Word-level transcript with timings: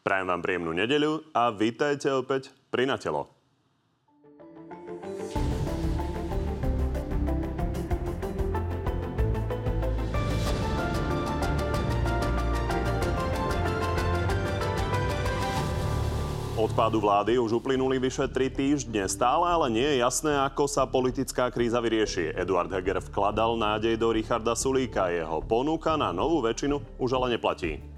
Prajem 0.00 0.32
vám 0.32 0.40
príjemnú 0.40 0.72
nedeľu 0.72 1.28
a 1.36 1.52
vítajte 1.52 2.08
opäť 2.08 2.48
pri 2.72 2.88
Natelo. 2.88 3.28
Od 16.56 16.72
pádu 16.72 17.00
vlády 17.04 17.36
už 17.36 17.60
uplynuli 17.60 18.00
vyše 18.00 18.24
3 18.24 18.56
týždne. 18.56 19.04
Stále 19.04 19.52
ale 19.52 19.68
nie 19.68 19.84
je 19.84 20.00
jasné, 20.00 20.32
ako 20.32 20.64
sa 20.64 20.88
politická 20.88 21.52
kríza 21.52 21.76
vyrieši. 21.76 22.32
Eduard 22.40 22.72
Heger 22.72 23.04
vkladal 23.04 23.60
nádej 23.60 24.00
do 24.00 24.16
Richarda 24.16 24.56
Sulíka. 24.56 25.12
Jeho 25.12 25.44
ponuka 25.44 26.00
na 26.00 26.08
novú 26.08 26.40
väčšinu 26.40 27.00
už 27.00 27.20
ale 27.20 27.36
neplatí. 27.36 27.89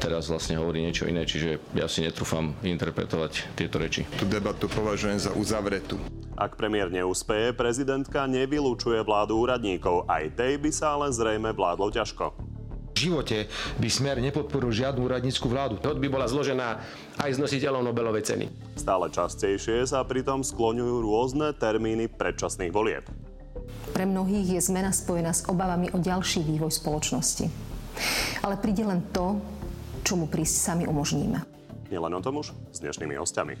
Teraz 0.00 0.32
vlastne 0.32 0.56
hovorí 0.56 0.80
niečo 0.80 1.04
iné, 1.04 1.28
čiže 1.28 1.60
ja 1.76 1.84
si 1.84 2.00
netrúfam 2.00 2.56
interpretovať 2.64 3.52
tieto 3.52 3.76
reči. 3.76 4.08
Tú 4.16 4.24
debatu 4.24 4.64
považujem 4.64 5.20
za 5.20 5.30
uzavretú. 5.36 6.00
Ak 6.40 6.56
premiér 6.56 6.88
neúspeje, 6.88 7.52
prezidentka 7.52 8.24
nevylúčuje 8.24 9.04
vládu 9.04 9.36
úradníkov. 9.36 10.08
Aj 10.08 10.24
tej 10.32 10.56
by 10.56 10.70
sa 10.72 10.96
ale 10.96 11.12
zrejme 11.12 11.52
vládlo 11.52 11.92
ťažko 11.92 12.32
živote 13.00 13.48
by 13.80 13.88
Smer 13.88 14.20
nepodporil 14.20 14.68
žiadnu 14.68 15.08
úradnícku 15.08 15.48
vládu. 15.48 15.80
To 15.80 15.96
by 15.96 16.08
bola 16.12 16.28
zložená 16.28 16.84
aj 17.16 17.32
z 17.32 17.40
nositeľov 17.40 17.88
Nobelovej 17.88 18.28
ceny. 18.28 18.76
Stále 18.76 19.08
častejšie 19.08 19.88
sa 19.88 20.04
pritom 20.04 20.44
skloňujú 20.44 21.00
rôzne 21.00 21.56
termíny 21.56 22.12
predčasných 22.12 22.68
volieb. 22.68 23.08
Pre 23.96 24.04
mnohých 24.04 24.60
je 24.60 24.60
zmena 24.60 24.92
spojená 24.92 25.32
s 25.32 25.48
obavami 25.48 25.88
o 25.96 25.98
ďalší 25.98 26.44
vývoj 26.44 26.76
spoločnosti. 26.76 27.48
Ale 28.44 28.60
príde 28.60 28.84
len 28.84 29.00
to, 29.16 29.40
čo 30.04 30.16
mu 30.16 30.26
prísť 30.26 30.56
sami 30.72 30.84
umožníme. 30.84 31.42
Nielen 31.90 32.14
o 32.14 32.20
tom 32.22 32.38
už 32.40 32.54
s 32.70 32.78
dnešnými 32.80 33.18
hostiami. 33.18 33.54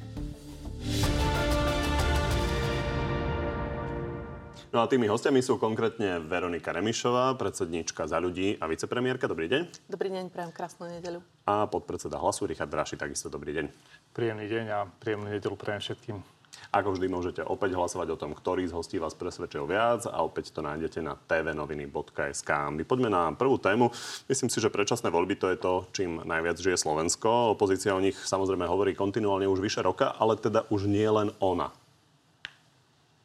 No 4.70 4.78
a 4.78 4.86
tými 4.86 5.10
hostiami 5.10 5.42
sú 5.42 5.58
konkrétne 5.58 6.22
Veronika 6.22 6.70
Remišová, 6.70 7.34
predsedníčka 7.34 8.06
za 8.06 8.22
ľudí 8.22 8.54
a 8.62 8.70
vicepremiérka. 8.70 9.26
Dobrý 9.26 9.50
deň. 9.50 9.90
Dobrý 9.90 10.14
deň, 10.14 10.30
prajem 10.30 10.54
krásnu 10.54 10.86
nedeľu. 10.86 11.26
A 11.42 11.66
podpredseda 11.66 12.22
hlasu 12.22 12.46
Richard 12.46 12.70
Braši, 12.70 12.94
takisto 12.94 13.26
dobrý 13.26 13.50
deň. 13.50 13.66
Príjemný 14.14 14.46
deň 14.46 14.64
a 14.70 14.86
príjemnú 14.86 15.26
nedeľu 15.26 15.58
prajem 15.58 15.82
všetkým. 15.82 16.39
Ako 16.70 16.94
vždy 16.94 17.10
môžete 17.10 17.42
opäť 17.42 17.74
hlasovať 17.74 18.14
o 18.14 18.20
tom, 18.20 18.30
ktorý 18.30 18.62
z 18.70 18.78
hostí 18.78 19.02
vás 19.02 19.18
presvedčil 19.18 19.66
viac 19.66 20.06
a 20.06 20.22
opäť 20.22 20.54
to 20.54 20.62
nájdete 20.62 21.02
na 21.02 21.18
tvnoviny.sk. 21.18 22.50
My 22.70 22.86
poďme 22.86 23.10
na 23.10 23.34
prvú 23.34 23.58
tému. 23.58 23.90
Myslím 24.30 24.46
si, 24.46 24.62
že 24.62 24.70
predčasné 24.70 25.10
voľby 25.10 25.34
to 25.34 25.50
je 25.50 25.58
to, 25.58 25.72
čím 25.90 26.22
najviac 26.22 26.62
žije 26.62 26.78
Slovensko. 26.78 27.58
Opozícia 27.58 27.90
o 27.90 27.98
nich 27.98 28.14
samozrejme 28.14 28.70
hovorí 28.70 28.94
kontinuálne 28.94 29.50
už 29.50 29.58
vyše 29.58 29.82
roka, 29.82 30.14
ale 30.14 30.38
teda 30.38 30.62
už 30.70 30.86
nie 30.86 31.10
len 31.10 31.34
ona. 31.42 31.74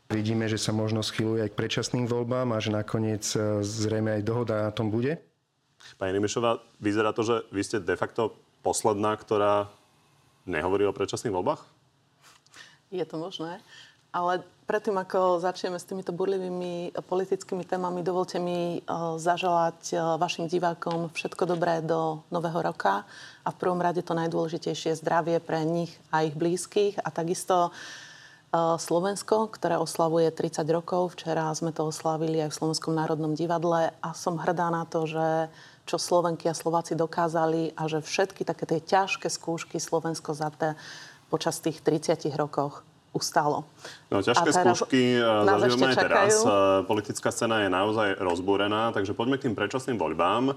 Vidíme, 0.10 0.50
že 0.50 0.58
sa 0.58 0.74
možno 0.74 1.06
schyluje 1.06 1.46
aj 1.46 1.54
k 1.54 1.60
predčasným 1.62 2.10
voľbám 2.10 2.50
a 2.50 2.58
že 2.58 2.74
nakoniec 2.74 3.26
e, 3.38 3.62
zrejme 3.62 4.18
aj 4.18 4.22
dohoda 4.26 4.70
na 4.70 4.72
tom 4.74 4.90
bude. 4.90 5.22
Pani 6.02 6.18
Rimešová, 6.18 6.66
vyzerá 6.82 7.14
to, 7.14 7.22
že 7.22 7.36
vy 7.54 7.62
ste 7.62 7.78
de 7.78 7.94
facto 7.94 8.34
posledná, 8.66 9.14
ktorá 9.18 9.70
nehovorí 10.50 10.86
o 10.90 10.94
predčasných 10.94 11.34
voľbách? 11.34 11.75
Je 12.96 13.04
to 13.04 13.20
možné. 13.20 13.60
Ale 14.16 14.48
predtým, 14.64 14.96
ako 14.96 15.44
začneme 15.44 15.76
s 15.76 15.84
týmito 15.84 16.16
burlivými 16.16 16.96
politickými 17.04 17.68
témami, 17.68 18.00
dovolte 18.00 18.40
mi 18.40 18.80
e, 18.80 18.90
zaželať 19.20 19.80
e, 19.92 19.96
vašim 20.00 20.48
divákom 20.48 21.12
všetko 21.12 21.44
dobré 21.44 21.84
do 21.84 22.24
nového 22.32 22.64
roka 22.64 23.04
a 23.44 23.50
v 23.52 23.60
prvom 23.60 23.84
rade 23.84 24.00
to 24.08 24.16
najdôležitejšie 24.16 24.96
zdravie 25.04 25.44
pre 25.44 25.68
nich 25.68 25.92
a 26.16 26.24
ich 26.24 26.32
blízkych 26.32 26.96
a 27.04 27.12
takisto 27.12 27.76
Slovensko, 28.56 29.52
ktoré 29.52 29.76
oslavuje 29.76 30.32
30 30.32 30.64
rokov. 30.72 31.20
Včera 31.20 31.52
sme 31.52 31.76
to 31.76 31.92
oslavili 31.92 32.40
aj 32.40 32.56
v 32.56 32.58
Slovenskom 32.64 32.96
národnom 32.96 33.36
divadle 33.36 33.92
a 34.00 34.10
som 34.16 34.40
hrdá 34.40 34.72
na 34.72 34.88
to, 34.88 35.04
že 35.04 35.52
čo 35.86 36.00
Slovenky 36.00 36.50
a 36.50 36.58
Slováci 36.58 36.98
dokázali 36.98 37.76
a 37.78 37.86
že 37.86 38.02
všetky 38.02 38.48
také 38.48 38.66
tie 38.66 38.82
ťažké 38.82 39.28
skúšky 39.28 39.78
Slovensko 39.78 40.34
za 40.34 40.50
te, 40.56 40.74
počas 41.30 41.62
tých 41.62 41.82
30 41.82 42.30
rokoch 42.36 42.86
ustalo. 43.16 43.64
No, 44.12 44.20
ťažké 44.20 44.50
skúšky 44.52 45.18
zažívame 45.24 45.88
aj 45.88 45.98
teraz. 46.04 46.34
Politická 46.84 47.32
scéna 47.32 47.64
je 47.64 47.70
naozaj 47.72 48.20
rozbúrená, 48.20 48.92
takže 48.92 49.16
poďme 49.16 49.40
k 49.40 49.48
tým 49.48 49.56
predčasným 49.56 49.96
voľbám. 49.96 50.52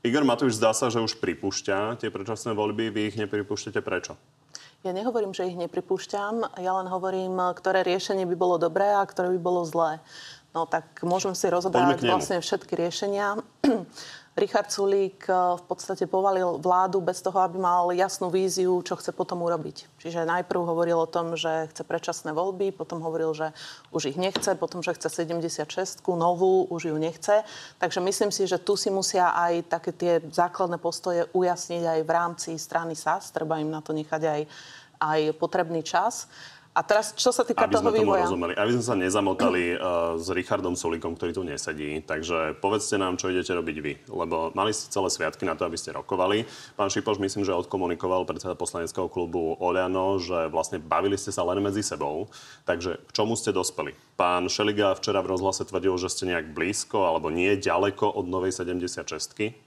Igor 0.00 0.24
Matovič 0.24 0.56
zdá 0.56 0.72
sa, 0.72 0.88
že 0.88 1.04
už 1.04 1.20
pripúšťa 1.20 2.00
tie 2.00 2.08
predčasné 2.08 2.56
voľby. 2.56 2.88
Vy 2.88 3.00
ich 3.12 3.16
nepripúšťate 3.20 3.84
prečo? 3.84 4.16
Ja 4.86 4.94
nehovorím, 4.94 5.34
že 5.34 5.50
ich 5.50 5.58
nepripúšťam, 5.58 6.54
ja 6.62 6.72
len 6.78 6.86
hovorím, 6.86 7.34
ktoré 7.58 7.82
riešenie 7.82 8.22
by 8.30 8.36
bolo 8.38 8.62
dobré 8.62 8.94
a 8.94 9.02
ktoré 9.02 9.34
by 9.34 9.40
bolo 9.42 9.66
zlé. 9.66 9.98
No 10.54 10.70
tak 10.70 11.02
môžeme 11.02 11.34
si 11.34 11.50
rozobrať 11.50 11.98
vlastne 12.06 12.38
všetky 12.38 12.78
riešenia. 12.78 13.42
Richard 14.38 14.70
Sulík 14.70 15.26
eh, 15.26 15.34
v 15.34 15.64
podstate 15.66 16.06
povalil 16.06 16.62
vládu 16.62 17.02
bez 17.02 17.18
toho, 17.18 17.42
aby 17.42 17.58
mal 17.58 17.90
jasnú 17.90 18.30
víziu, 18.30 18.78
čo 18.86 18.94
chce 18.94 19.10
potom 19.10 19.42
urobiť. 19.42 19.98
Čiže 19.98 20.22
najprv 20.22 20.62
hovoril 20.62 20.94
o 20.94 21.10
tom, 21.10 21.34
že 21.34 21.66
chce 21.74 21.82
predčasné 21.82 22.30
voľby, 22.30 22.70
potom 22.70 23.02
hovoril, 23.02 23.34
že 23.34 23.50
už 23.90 24.14
ich 24.14 24.18
nechce, 24.18 24.54
potom, 24.54 24.78
že 24.78 24.94
chce 24.94 25.26
76 25.26 26.06
novú, 26.14 26.70
už 26.70 26.94
ju 26.94 26.96
nechce. 26.96 27.42
Takže 27.82 27.98
myslím 27.98 28.30
si, 28.30 28.46
že 28.46 28.62
tu 28.62 28.78
si 28.78 28.94
musia 28.94 29.34
aj 29.34 29.66
také 29.66 29.90
tie 29.90 30.12
základné 30.22 30.78
postoje 30.78 31.26
ujasniť 31.34 31.82
aj 31.82 32.00
v 32.06 32.10
rámci 32.10 32.50
strany 32.54 32.94
SAS. 32.94 33.34
Treba 33.34 33.58
im 33.58 33.74
na 33.74 33.82
to 33.82 33.90
nechať 33.90 34.22
aj, 34.22 34.40
aj 35.02 35.20
potrebný 35.34 35.82
čas. 35.82 36.30
A 36.78 36.86
teraz, 36.86 37.10
čo 37.18 37.34
sa 37.34 37.42
týka 37.42 37.66
aby 37.66 37.74
toho 37.74 37.90
sme 37.90 37.98
vývoja... 37.98 38.22
rozumeli, 38.30 38.54
aby 38.54 38.70
sme 38.78 38.84
sa 38.86 38.94
nezamotali 38.94 39.74
uh, 39.74 40.14
s 40.14 40.30
Richardom 40.30 40.78
Sulikom, 40.78 41.18
ktorý 41.18 41.34
tu 41.34 41.42
nesedí. 41.42 42.06
Takže 42.06 42.54
povedzte 42.62 42.94
nám, 42.94 43.18
čo 43.18 43.34
idete 43.34 43.50
robiť 43.50 43.76
vy. 43.82 43.92
Lebo 44.06 44.54
mali 44.54 44.70
ste 44.70 44.86
celé 44.86 45.10
sviatky 45.10 45.42
na 45.42 45.58
to, 45.58 45.66
aby 45.66 45.74
ste 45.74 45.90
rokovali. 45.90 46.46
Pán 46.78 46.86
Šipoš, 46.86 47.18
myslím, 47.18 47.42
že 47.42 47.50
odkomunikoval 47.50 48.22
predseda 48.30 48.54
poslaneckého 48.54 49.10
klubu 49.10 49.58
Oľano, 49.58 50.22
že 50.22 50.46
vlastne 50.54 50.78
bavili 50.78 51.18
ste 51.18 51.34
sa 51.34 51.42
len 51.42 51.58
medzi 51.58 51.82
sebou. 51.82 52.30
Takže 52.62 53.02
k 53.02 53.10
čomu 53.10 53.34
ste 53.34 53.50
dospeli? 53.50 53.98
Pán 54.14 54.46
Šeliga 54.46 54.94
včera 54.94 55.18
v 55.18 55.34
rozhlase 55.34 55.66
tvrdil, 55.66 55.98
že 55.98 56.14
ste 56.14 56.30
nejak 56.30 56.54
blízko 56.54 57.10
alebo 57.10 57.26
nie 57.26 57.58
ďaleko 57.58 58.06
od 58.06 58.30
novej 58.30 58.54
76 58.54 59.66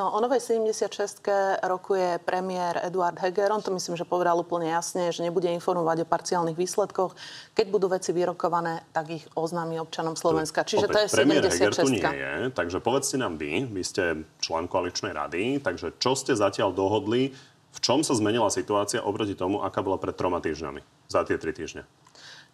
No, 0.00 0.16
o 0.16 0.20
novej 0.24 0.40
76 0.40 1.20
rokuje 1.60 2.24
premiér 2.24 2.80
Eduard 2.88 3.20
Heger. 3.20 3.52
On 3.52 3.60
to 3.60 3.68
myslím, 3.76 4.00
že 4.00 4.08
povedal 4.08 4.32
úplne 4.40 4.72
jasne, 4.72 5.12
že 5.12 5.20
nebude 5.20 5.44
informovať 5.52 6.00
o 6.00 6.06
parciálnych 6.08 6.56
výsledkoch. 6.56 7.12
Keď 7.52 7.66
budú 7.68 7.92
veci 7.92 8.16
vyrokované, 8.16 8.80
tak 8.96 9.20
ich 9.20 9.28
oznámi 9.36 9.76
občanom 9.76 10.16
Slovenska. 10.16 10.64
Čiže 10.64 10.88
to 10.88 10.98
je 11.04 11.08
76 11.12 11.52
Heger 11.52 11.72
tu 11.76 11.92
nie 11.92 12.00
je, 12.00 12.32
takže 12.48 12.80
povedzte 12.80 13.20
nám 13.20 13.36
vy, 13.36 13.68
vy 13.68 13.82
ste 13.84 14.24
člen 14.40 14.72
koaličnej 14.72 15.12
rady, 15.12 15.60
takže 15.60 15.92
čo 16.00 16.16
ste 16.16 16.32
zatiaľ 16.32 16.72
dohodli, 16.72 17.36
v 17.68 17.78
čom 17.84 18.00
sa 18.00 18.16
zmenila 18.16 18.48
situácia 18.48 19.04
oproti 19.04 19.36
tomu, 19.36 19.60
aká 19.60 19.84
bola 19.84 20.00
pred 20.00 20.16
troma 20.16 20.40
týždňami, 20.40 20.80
za 21.12 21.28
tie 21.28 21.36
tri 21.36 21.52
týždne? 21.52 21.84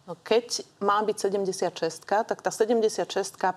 Keď 0.07 0.63
má 0.87 1.03
byť 1.03 1.17
76, 1.19 2.07
tak 2.07 2.39
tá 2.39 2.51
76 2.55 3.11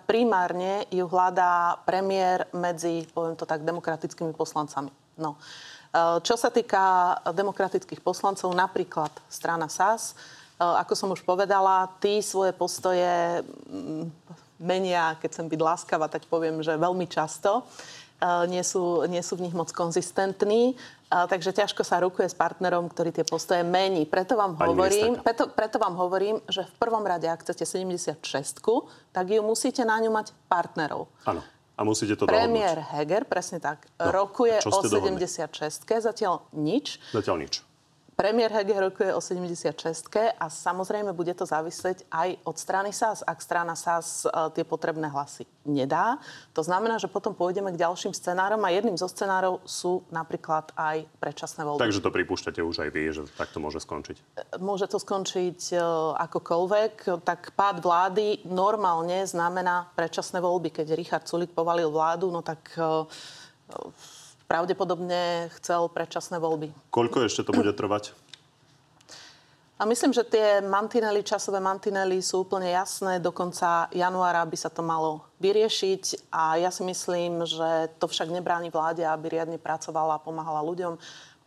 primárne 0.10 0.82
ju 0.90 1.06
hľadá 1.06 1.78
premiér 1.86 2.50
medzi, 2.58 3.06
poviem 3.14 3.38
to 3.38 3.46
tak, 3.46 3.62
demokratickými 3.62 4.34
poslancami. 4.34 4.90
No. 5.14 5.38
E, 5.38 6.18
čo 6.26 6.34
sa 6.34 6.50
týka 6.50 7.14
demokratických 7.38 8.02
poslancov, 8.02 8.50
napríklad 8.58 9.14
strana 9.30 9.70
SAS, 9.70 10.18
e, 10.58 10.66
ako 10.66 10.94
som 10.98 11.14
už 11.14 11.22
povedala, 11.22 11.86
tí 12.02 12.18
svoje 12.26 12.50
postoje 12.58 13.46
mm, 13.70 14.10
menia, 14.58 15.22
keď 15.22 15.32
som 15.38 15.46
byť 15.46 15.62
láskava, 15.62 16.10
tak 16.10 16.26
poviem, 16.26 16.66
že 16.66 16.82
veľmi 16.82 17.06
často. 17.06 17.62
E, 18.20 18.48
nie 18.52 18.64
sú, 18.68 19.08
nie 19.08 19.24
sú 19.24 19.40
v 19.40 19.48
nich 19.48 19.56
moc 19.56 19.72
konzistentní. 19.72 20.76
A, 21.10 21.26
takže 21.26 21.56
ťažko 21.56 21.82
sa 21.82 21.98
rukuje 22.04 22.30
s 22.30 22.36
partnerom, 22.38 22.86
ktorý 22.92 23.10
tie 23.10 23.26
postoje 23.26 23.66
mení. 23.66 24.06
Preto 24.06 24.38
vám, 24.38 24.54
hovorím, 24.60 25.18
preto, 25.24 25.50
preto 25.50 25.82
vám 25.82 25.98
hovorím, 25.98 26.38
že 26.46 26.68
v 26.68 26.74
prvom 26.78 27.02
rade, 27.02 27.26
ak 27.26 27.42
chcete 27.42 27.66
76, 27.66 28.22
tak 29.10 29.26
ju 29.26 29.42
musíte 29.42 29.82
na 29.82 29.98
ňu 29.98 30.14
mať 30.14 30.36
partnerov. 30.46 31.10
Áno. 31.26 31.42
A 31.80 31.88
musíte 31.88 32.20
to 32.20 32.28
Premiér 32.28 32.84
dohodnúť. 32.84 32.92
Heger, 32.92 33.24
presne 33.24 33.64
tak, 33.64 33.88
no, 33.96 34.12
rokuje 34.12 34.60
o 34.68 34.84
76. 34.84 35.88
Zatiaľ 35.88 36.44
nič. 36.52 37.00
Zatiaľ 37.16 37.48
nič. 37.48 37.64
Premiér 38.20 38.52
Heger 38.52 38.84
rokuje 38.84 39.16
o 39.16 39.24
76 39.24 39.72
a 40.36 40.52
samozrejme 40.52 41.16
bude 41.16 41.32
to 41.32 41.48
závisieť 41.48 42.04
aj 42.12 42.36
od 42.44 42.56
strany 42.60 42.92
SAS. 42.92 43.24
Ak 43.24 43.40
strana 43.40 43.80
SAS 43.80 44.28
uh, 44.28 44.52
tie 44.52 44.68
potrebné 44.68 45.08
hlasy 45.08 45.48
nedá, 45.64 46.20
to 46.52 46.60
znamená, 46.60 47.00
že 47.00 47.08
potom 47.08 47.32
pôjdeme 47.32 47.72
k 47.72 47.80
ďalším 47.80 48.12
scenárom 48.12 48.60
a 48.68 48.76
jedným 48.76 49.00
zo 49.00 49.08
scenárov 49.08 49.64
sú 49.64 50.04
napríklad 50.12 50.68
aj 50.76 51.08
predčasné 51.24 51.64
voľby. 51.64 51.80
Takže 51.80 52.04
to 52.04 52.12
pripúšťate 52.12 52.60
už 52.60 52.76
aj 52.84 52.90
vy, 52.92 53.04
že 53.08 53.24
takto 53.40 53.64
môže 53.64 53.80
skončiť? 53.80 54.16
E, 54.20 54.60
môže 54.60 54.92
to 54.92 55.00
skončiť 55.00 55.80
uh, 55.80 56.20
akokoľvek. 56.20 57.24
Tak 57.24 57.56
pád 57.56 57.80
vlády 57.80 58.44
normálne 58.44 59.24
znamená 59.24 59.96
predčasné 59.96 60.44
voľby. 60.44 60.76
Keď 60.76 60.92
Richard 60.92 61.24
Sulik 61.24 61.56
povalil 61.56 61.88
vládu, 61.88 62.28
no 62.28 62.44
tak 62.44 62.68
pravdepodobne 64.50 65.54
chcel 65.62 65.86
predčasné 65.94 66.42
voľby. 66.42 66.74
Koľko 66.90 67.30
ešte 67.30 67.46
to 67.46 67.54
bude 67.54 67.70
trvať? 67.78 68.18
A 69.80 69.88
myslím, 69.88 70.12
že 70.12 70.28
tie 70.28 70.60
mantinely, 70.60 71.24
časové 71.24 71.64
mantinely 71.64 72.20
sú 72.20 72.44
úplne 72.44 72.68
jasné. 72.68 73.24
Do 73.24 73.32
konca 73.32 73.88
januára 73.96 74.44
by 74.44 74.58
sa 74.60 74.68
to 74.68 74.84
malo 74.84 75.24
vyriešiť 75.40 76.28
a 76.36 76.60
ja 76.60 76.68
si 76.68 76.84
myslím, 76.84 77.48
že 77.48 77.88
to 77.96 78.12
však 78.12 78.28
nebráni 78.28 78.68
vláde, 78.76 79.08
aby 79.08 79.40
riadne 79.40 79.56
pracovala 79.56 80.20
a 80.20 80.24
pomáhala 80.26 80.60
ľuďom. 80.68 81.00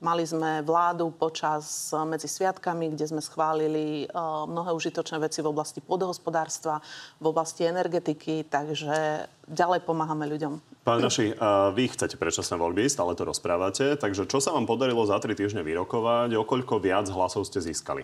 Mali 0.03 0.27
sme 0.27 0.67
vládu 0.67 1.15
počas 1.15 1.95
medzi 1.95 2.27
sviatkami, 2.27 2.91
kde 2.91 3.07
sme 3.07 3.23
schválili 3.23 4.11
uh, 4.11 4.51
mnohé 4.51 4.75
užitočné 4.75 5.23
veci 5.23 5.47
v 5.47 5.55
oblasti 5.55 5.79
podhospodárstva, 5.79 6.83
v 7.23 7.31
oblasti 7.31 7.71
energetiky, 7.71 8.51
takže 8.51 9.31
ďalej 9.47 9.87
pomáhame 9.87 10.27
ľuďom. 10.27 10.83
Pán 10.83 10.99
Naši, 10.99 11.31
uh, 11.31 11.71
vy 11.71 11.87
chcete 11.87 12.19
predčasné 12.19 12.59
voľby, 12.59 12.91
stále 12.91 13.15
to 13.15 13.23
rozprávate, 13.23 13.95
takže 13.95 14.27
čo 14.27 14.43
sa 14.43 14.51
vám 14.51 14.67
podarilo 14.67 15.07
za 15.07 15.23
tri 15.23 15.39
týždne 15.39 15.63
vyrokovať, 15.63 16.35
okoľko 16.35 16.83
viac 16.83 17.07
hlasov 17.07 17.47
ste 17.47 17.63
získali? 17.63 18.03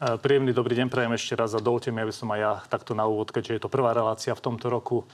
Príjemný 0.00 0.56
dobrý 0.56 0.72
deň 0.80 0.88
prajem 0.88 1.12
ešte 1.14 1.36
raz 1.36 1.52
a 1.52 1.60
dovolte 1.60 1.92
mi, 1.92 2.00
aby 2.00 2.16
som 2.16 2.32
aj 2.32 2.40
ja 2.40 2.52
takto 2.72 2.96
na 2.96 3.04
úvod, 3.04 3.28
keďže 3.28 3.60
je 3.60 3.62
to 3.62 3.68
prvá 3.68 3.92
relácia 3.92 4.32
v 4.32 4.40
tomto 4.40 4.72
roku, 4.72 5.04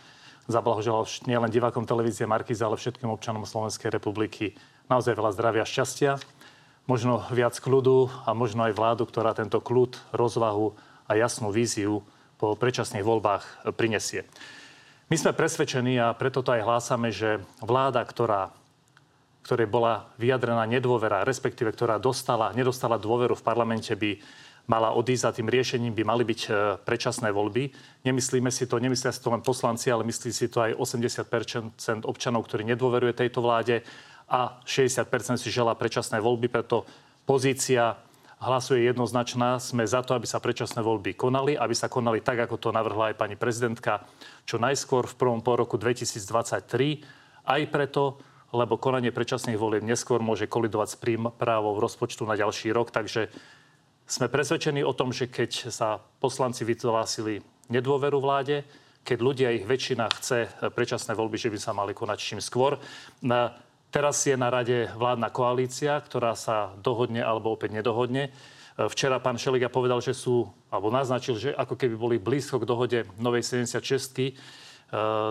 zablahoželal 0.46 1.04
nielen 1.26 1.50
divákom 1.50 1.82
televízie 1.84 2.24
Markiza, 2.30 2.70
ale 2.70 2.80
všetkým 2.80 3.10
občanom 3.10 3.42
Slovenskej 3.42 3.90
republiky 3.92 4.56
naozaj 4.88 5.14
veľa 5.14 5.36
zdravia 5.36 5.64
šťastia, 5.68 6.18
možno 6.88 7.24
viac 7.28 7.54
kľudu 7.60 8.08
a 8.24 8.32
možno 8.32 8.64
aj 8.64 8.76
vládu, 8.76 9.04
ktorá 9.04 9.36
tento 9.36 9.60
kľud, 9.60 9.96
rozvahu 10.12 10.72
a 11.04 11.12
jasnú 11.16 11.52
víziu 11.52 12.04
po 12.40 12.56
predčasných 12.56 13.04
voľbách 13.04 13.72
prinesie. 13.76 14.24
My 15.08 15.16
sme 15.16 15.32
presvedčení 15.32 15.96
a 16.00 16.12
preto 16.12 16.44
to 16.44 16.52
aj 16.52 16.64
hlásame, 16.64 17.08
že 17.12 17.40
vláda, 17.64 18.04
ktorá 18.04 18.52
ktorej 19.48 19.64
bola 19.64 20.12
vyjadrená 20.20 20.68
nedôvera, 20.68 21.24
respektíve 21.24 21.72
ktorá 21.72 21.96
dostala, 21.96 22.52
nedostala 22.52 23.00
dôveru 23.00 23.32
v 23.32 23.40
parlamente, 23.40 23.96
by 23.96 24.20
mala 24.68 24.92
odísť 24.92 25.24
a 25.24 25.32
tým 25.32 25.48
riešením 25.48 25.96
by 25.96 26.04
mali 26.04 26.28
byť 26.28 26.40
e, 26.44 26.50
predčasné 26.84 27.32
voľby. 27.32 27.72
Nemyslíme 28.04 28.52
si 28.52 28.68
to, 28.68 28.76
nemyslia 28.76 29.08
si 29.08 29.24
to 29.24 29.32
len 29.32 29.40
poslanci, 29.40 29.88
ale 29.88 30.04
myslí 30.04 30.30
si 30.36 30.52
to 30.52 30.60
aj 30.60 30.76
80% 30.76 32.04
občanov, 32.04 32.44
ktorí 32.44 32.68
nedôveruje 32.68 33.16
tejto 33.16 33.40
vláde 33.40 33.80
a 34.28 34.60
60% 34.68 35.40
si 35.40 35.48
želá 35.48 35.72
predčasné 35.72 36.20
voľby, 36.20 36.52
preto 36.52 36.84
pozícia 37.24 37.96
hlasuje 38.38 38.86
jednoznačná. 38.86 39.58
Sme 39.58 39.88
za 39.88 40.04
to, 40.04 40.14
aby 40.14 40.28
sa 40.28 40.38
predčasné 40.38 40.84
voľby 40.84 41.16
konali, 41.18 41.58
aby 41.58 41.74
sa 41.74 41.90
konali 41.90 42.22
tak, 42.22 42.38
ako 42.46 42.60
to 42.60 42.68
navrhla 42.70 43.10
aj 43.12 43.18
pani 43.18 43.34
prezidentka, 43.34 44.06
čo 44.46 44.60
najskôr 44.62 45.08
v 45.10 45.18
prvom 45.18 45.40
pol 45.42 45.58
roku 45.58 45.80
2023. 45.80 47.02
Aj 47.48 47.62
preto, 47.66 48.20
lebo 48.52 48.80
konanie 48.80 49.12
predčasných 49.12 49.58
volieb 49.58 49.82
neskôr 49.84 50.22
môže 50.22 50.48
kolidovať 50.48 50.88
s 50.92 51.00
prípravou 51.00 51.76
rozpočtu 51.80 52.24
na 52.24 52.36
ďalší 52.38 52.72
rok, 52.72 52.92
takže 52.92 53.28
sme 54.08 54.32
presvedčení 54.32 54.80
o 54.80 54.96
tom, 54.96 55.12
že 55.12 55.28
keď 55.28 55.68
sa 55.68 56.00
poslanci 56.20 56.64
vyhlásili 56.64 57.44
nedôveru 57.68 58.16
vláde, 58.24 58.64
keď 59.04 59.18
ľudia, 59.20 59.52
ich 59.52 59.68
väčšina 59.68 60.08
chce 60.20 60.48
predčasné 60.72 61.12
voľby, 61.12 61.36
že 61.36 61.52
by 61.52 61.58
sa 61.60 61.76
mali 61.76 61.92
konať 61.92 62.18
čím 62.20 62.40
skôr. 62.40 62.80
Teraz 63.88 64.20
je 64.28 64.36
na 64.36 64.52
rade 64.52 64.92
vládna 64.96 65.32
koalícia, 65.32 65.96
ktorá 65.96 66.36
sa 66.36 66.76
dohodne 66.84 67.24
alebo 67.24 67.56
opäť 67.56 67.72
nedohodne. 67.72 68.28
Včera 68.78 69.18
pán 69.18 69.40
Šeliga 69.40 69.72
povedal, 69.72 69.98
že 70.04 70.14
sú, 70.14 70.46
alebo 70.68 70.92
naznačil, 70.92 71.34
že 71.34 71.50
ako 71.56 71.74
keby 71.74 71.94
boli 71.98 72.16
blízko 72.20 72.62
k 72.62 72.68
dohode 72.68 72.98
novej 73.18 73.42
76 73.42 74.38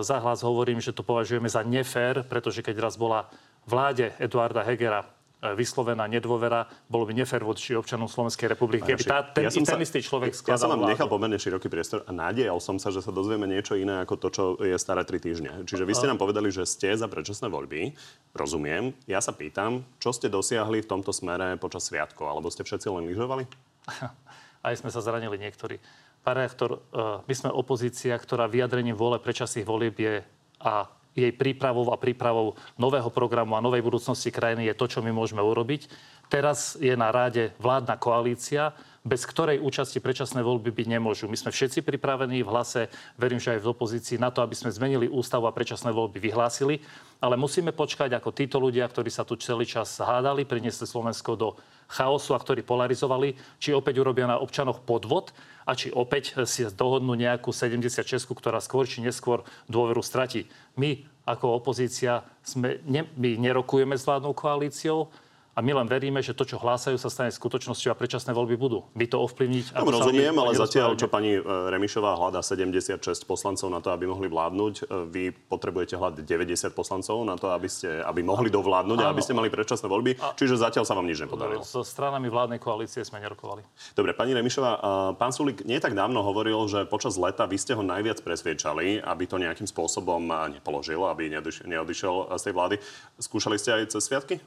Zahlas 0.06 0.46
hovorím, 0.46 0.78
že 0.78 0.94
to 0.94 1.02
považujeme 1.02 1.50
za 1.50 1.66
nefér, 1.66 2.22
pretože 2.30 2.62
keď 2.62 2.78
raz 2.78 2.94
bola 2.94 3.26
vláde 3.66 4.14
Eduarda 4.22 4.62
Hegera 4.62 5.02
E, 5.02 5.17
vyslovená 5.38 6.10
nedôvera, 6.10 6.66
bolo 6.90 7.06
by 7.06 7.14
nefér 7.14 7.46
voči 7.46 7.78
občanom 7.78 8.10
Slovenskej 8.10 8.50
republiky. 8.50 8.98
Keby 8.98 9.06
tá, 9.06 9.22
ten, 9.22 9.46
ja 9.46 9.54
ten 9.54 9.82
istý 9.86 10.02
človek 10.02 10.34
skladal 10.34 10.58
Ja 10.58 10.62
som 10.66 10.70
vám 10.74 10.90
nechal 10.90 11.06
pomerne 11.06 11.38
široký 11.38 11.70
priestor 11.70 12.02
a 12.10 12.12
nádejal 12.12 12.58
som 12.58 12.82
sa, 12.82 12.90
že 12.90 13.06
sa 13.06 13.14
dozvieme 13.14 13.46
niečo 13.46 13.78
iné 13.78 14.02
ako 14.02 14.18
to, 14.18 14.28
čo 14.34 14.44
je 14.66 14.74
staré 14.82 15.06
tri 15.06 15.22
týždne. 15.22 15.62
Čiže 15.70 15.86
vy 15.86 15.94
ste 15.94 16.10
nám 16.10 16.18
povedali, 16.18 16.50
že 16.50 16.66
ste 16.66 16.98
za 16.98 17.06
predčasné 17.06 17.54
voľby. 17.54 17.94
Rozumiem. 18.34 18.98
Ja 19.06 19.22
sa 19.22 19.30
pýtam, 19.30 19.86
čo 20.02 20.10
ste 20.10 20.26
dosiahli 20.26 20.82
v 20.82 20.90
tomto 20.90 21.14
smere 21.14 21.54
počas 21.62 21.86
sviatkov? 21.86 22.26
Alebo 22.26 22.50
ste 22.50 22.66
všetci 22.66 22.90
len 22.90 23.06
lyžovali? 23.06 23.46
Aj 24.66 24.74
sme 24.74 24.90
sa 24.90 25.06
zranili 25.06 25.38
niektorí. 25.38 25.78
Pán 26.26 26.42
reaktor, 26.42 26.82
e, 26.92 27.24
my 27.24 27.34
sme 27.38 27.54
opozícia, 27.54 28.18
ktorá 28.18 28.50
vyjadrením 28.50 28.98
vole 28.98 29.22
predčasných 29.22 29.70
volieb 29.70 29.96
je 29.96 30.26
a 30.60 30.90
jej 31.18 31.34
prípravou 31.34 31.90
a 31.90 31.98
prípravou 31.98 32.54
nového 32.78 33.10
programu 33.10 33.58
a 33.58 33.66
novej 33.66 33.82
budúcnosti 33.82 34.30
krajiny 34.30 34.70
je 34.70 34.78
to, 34.78 34.86
čo 34.86 35.00
my 35.02 35.10
môžeme 35.10 35.42
urobiť. 35.42 35.90
Teraz 36.30 36.78
je 36.78 36.94
na 36.94 37.10
ráde 37.10 37.58
vládna 37.58 37.98
koalícia, 37.98 38.78
bez 39.08 39.24
ktorej 39.24 39.64
účasti 39.64 40.04
predčasné 40.04 40.44
voľby 40.44 40.76
byť 40.76 40.88
nemôžu. 41.00 41.32
My 41.32 41.40
sme 41.40 41.56
všetci 41.56 41.80
pripravení 41.88 42.44
v 42.44 42.52
hlase, 42.52 42.92
verím, 43.16 43.40
že 43.40 43.56
aj 43.56 43.64
v 43.64 43.72
opozícii, 43.72 44.20
na 44.20 44.28
to, 44.36 44.44
aby 44.44 44.52
sme 44.52 44.68
zmenili 44.68 45.08
ústavu 45.08 45.48
a 45.48 45.56
predčasné 45.56 45.96
voľby 45.96 46.20
vyhlásili. 46.20 46.84
Ale 47.24 47.40
musíme 47.40 47.72
počkať, 47.72 48.12
ako 48.20 48.36
títo 48.36 48.60
ľudia, 48.60 48.84
ktorí 48.84 49.08
sa 49.08 49.24
tu 49.24 49.40
celý 49.40 49.64
čas 49.64 49.88
hádali, 50.04 50.44
priniesli 50.44 50.84
Slovensko 50.84 51.40
do 51.40 51.56
chaosu 51.88 52.36
a 52.36 52.44
ktorí 52.44 52.68
polarizovali, 52.68 53.40
či 53.64 53.72
opäť 53.72 54.04
urobia 54.04 54.28
na 54.28 54.44
občanoch 54.44 54.84
podvod 54.84 55.32
a 55.64 55.72
či 55.72 55.88
opäť 55.88 56.36
si 56.44 56.68
dohodnú 56.68 57.16
nejakú 57.16 57.56
76, 57.56 58.04
ktorá 58.28 58.60
skôr 58.60 58.84
či 58.84 59.00
neskôr 59.00 59.48
dôveru 59.72 60.04
stratí. 60.04 60.52
My 60.76 61.08
ako 61.24 61.60
opozícia 61.60 62.24
sme, 62.44 62.80
ne, 62.88 63.08
my 63.16 63.36
nerokujeme 63.40 63.96
s 63.96 64.08
vládnou 64.08 64.32
koalíciou, 64.32 65.12
a 65.58 65.60
my 65.66 65.74
len 65.74 65.90
veríme, 65.90 66.22
že 66.22 66.38
to, 66.38 66.46
čo 66.46 66.62
hlásajú, 66.62 67.02
sa 67.02 67.10
stane 67.10 67.34
skutočnosťou 67.34 67.90
a 67.90 67.98
predčasné 67.98 68.30
voľby 68.30 68.54
budú. 68.62 68.86
My 68.94 69.10
to 69.10 69.18
ovplyvniť... 69.26 69.74
No, 69.74 69.90
rozumiem, 69.90 70.38
ale 70.38 70.54
zatiaľ, 70.54 70.94
čo 70.94 71.10
pani 71.10 71.34
e, 71.34 71.42
Remišová 71.42 72.14
hľadá 72.14 72.46
76 72.46 73.02
poslancov 73.26 73.66
na 73.74 73.82
to, 73.82 73.90
aby 73.90 74.06
mohli 74.06 74.30
vládnuť, 74.30 74.74
e, 74.86 75.10
vy 75.10 75.24
potrebujete 75.34 75.98
hľadať 75.98 76.22
90 76.22 76.78
poslancov 76.78 77.26
na 77.26 77.42
to, 77.42 77.50
aby, 77.50 77.66
ste, 77.66 77.90
aby 77.90 78.22
mohli 78.22 78.54
dovládnuť 78.54 79.02
a 79.02 79.10
aby 79.10 79.22
ste 79.26 79.34
mali 79.34 79.50
predčasné 79.50 79.90
voľby. 79.90 80.22
A... 80.22 80.38
Čiže 80.38 80.62
zatiaľ 80.62 80.86
sa 80.86 80.94
vám 80.94 81.10
nič 81.10 81.26
nepodarilo. 81.26 81.66
So 81.66 81.82
stranami 81.82 82.30
vládnej 82.30 82.62
koalície 82.62 83.02
sme 83.02 83.18
nerokovali. 83.18 83.66
Dobre, 83.98 84.14
pani 84.14 84.38
Remišová, 84.38 84.78
pán 85.18 85.34
Sulik 85.34 85.66
nie 85.66 85.82
tak 85.82 85.98
dávno 85.98 86.22
hovoril, 86.22 86.70
že 86.70 86.86
počas 86.86 87.18
leta 87.18 87.50
vy 87.50 87.58
ste 87.58 87.74
ho 87.74 87.82
najviac 87.82 88.22
presviečali, 88.22 89.02
aby 89.02 89.24
to 89.26 89.42
nejakým 89.42 89.66
spôsobom 89.66 90.22
nepoložil, 90.54 91.02
aby 91.10 91.34
neodišiel 91.66 92.30
z 92.38 92.44
tej 92.46 92.54
vlády. 92.54 92.76
Skúšali 93.18 93.58
ste 93.58 93.74
aj 93.74 93.98
cez 93.98 94.06
sviatky? 94.06 94.38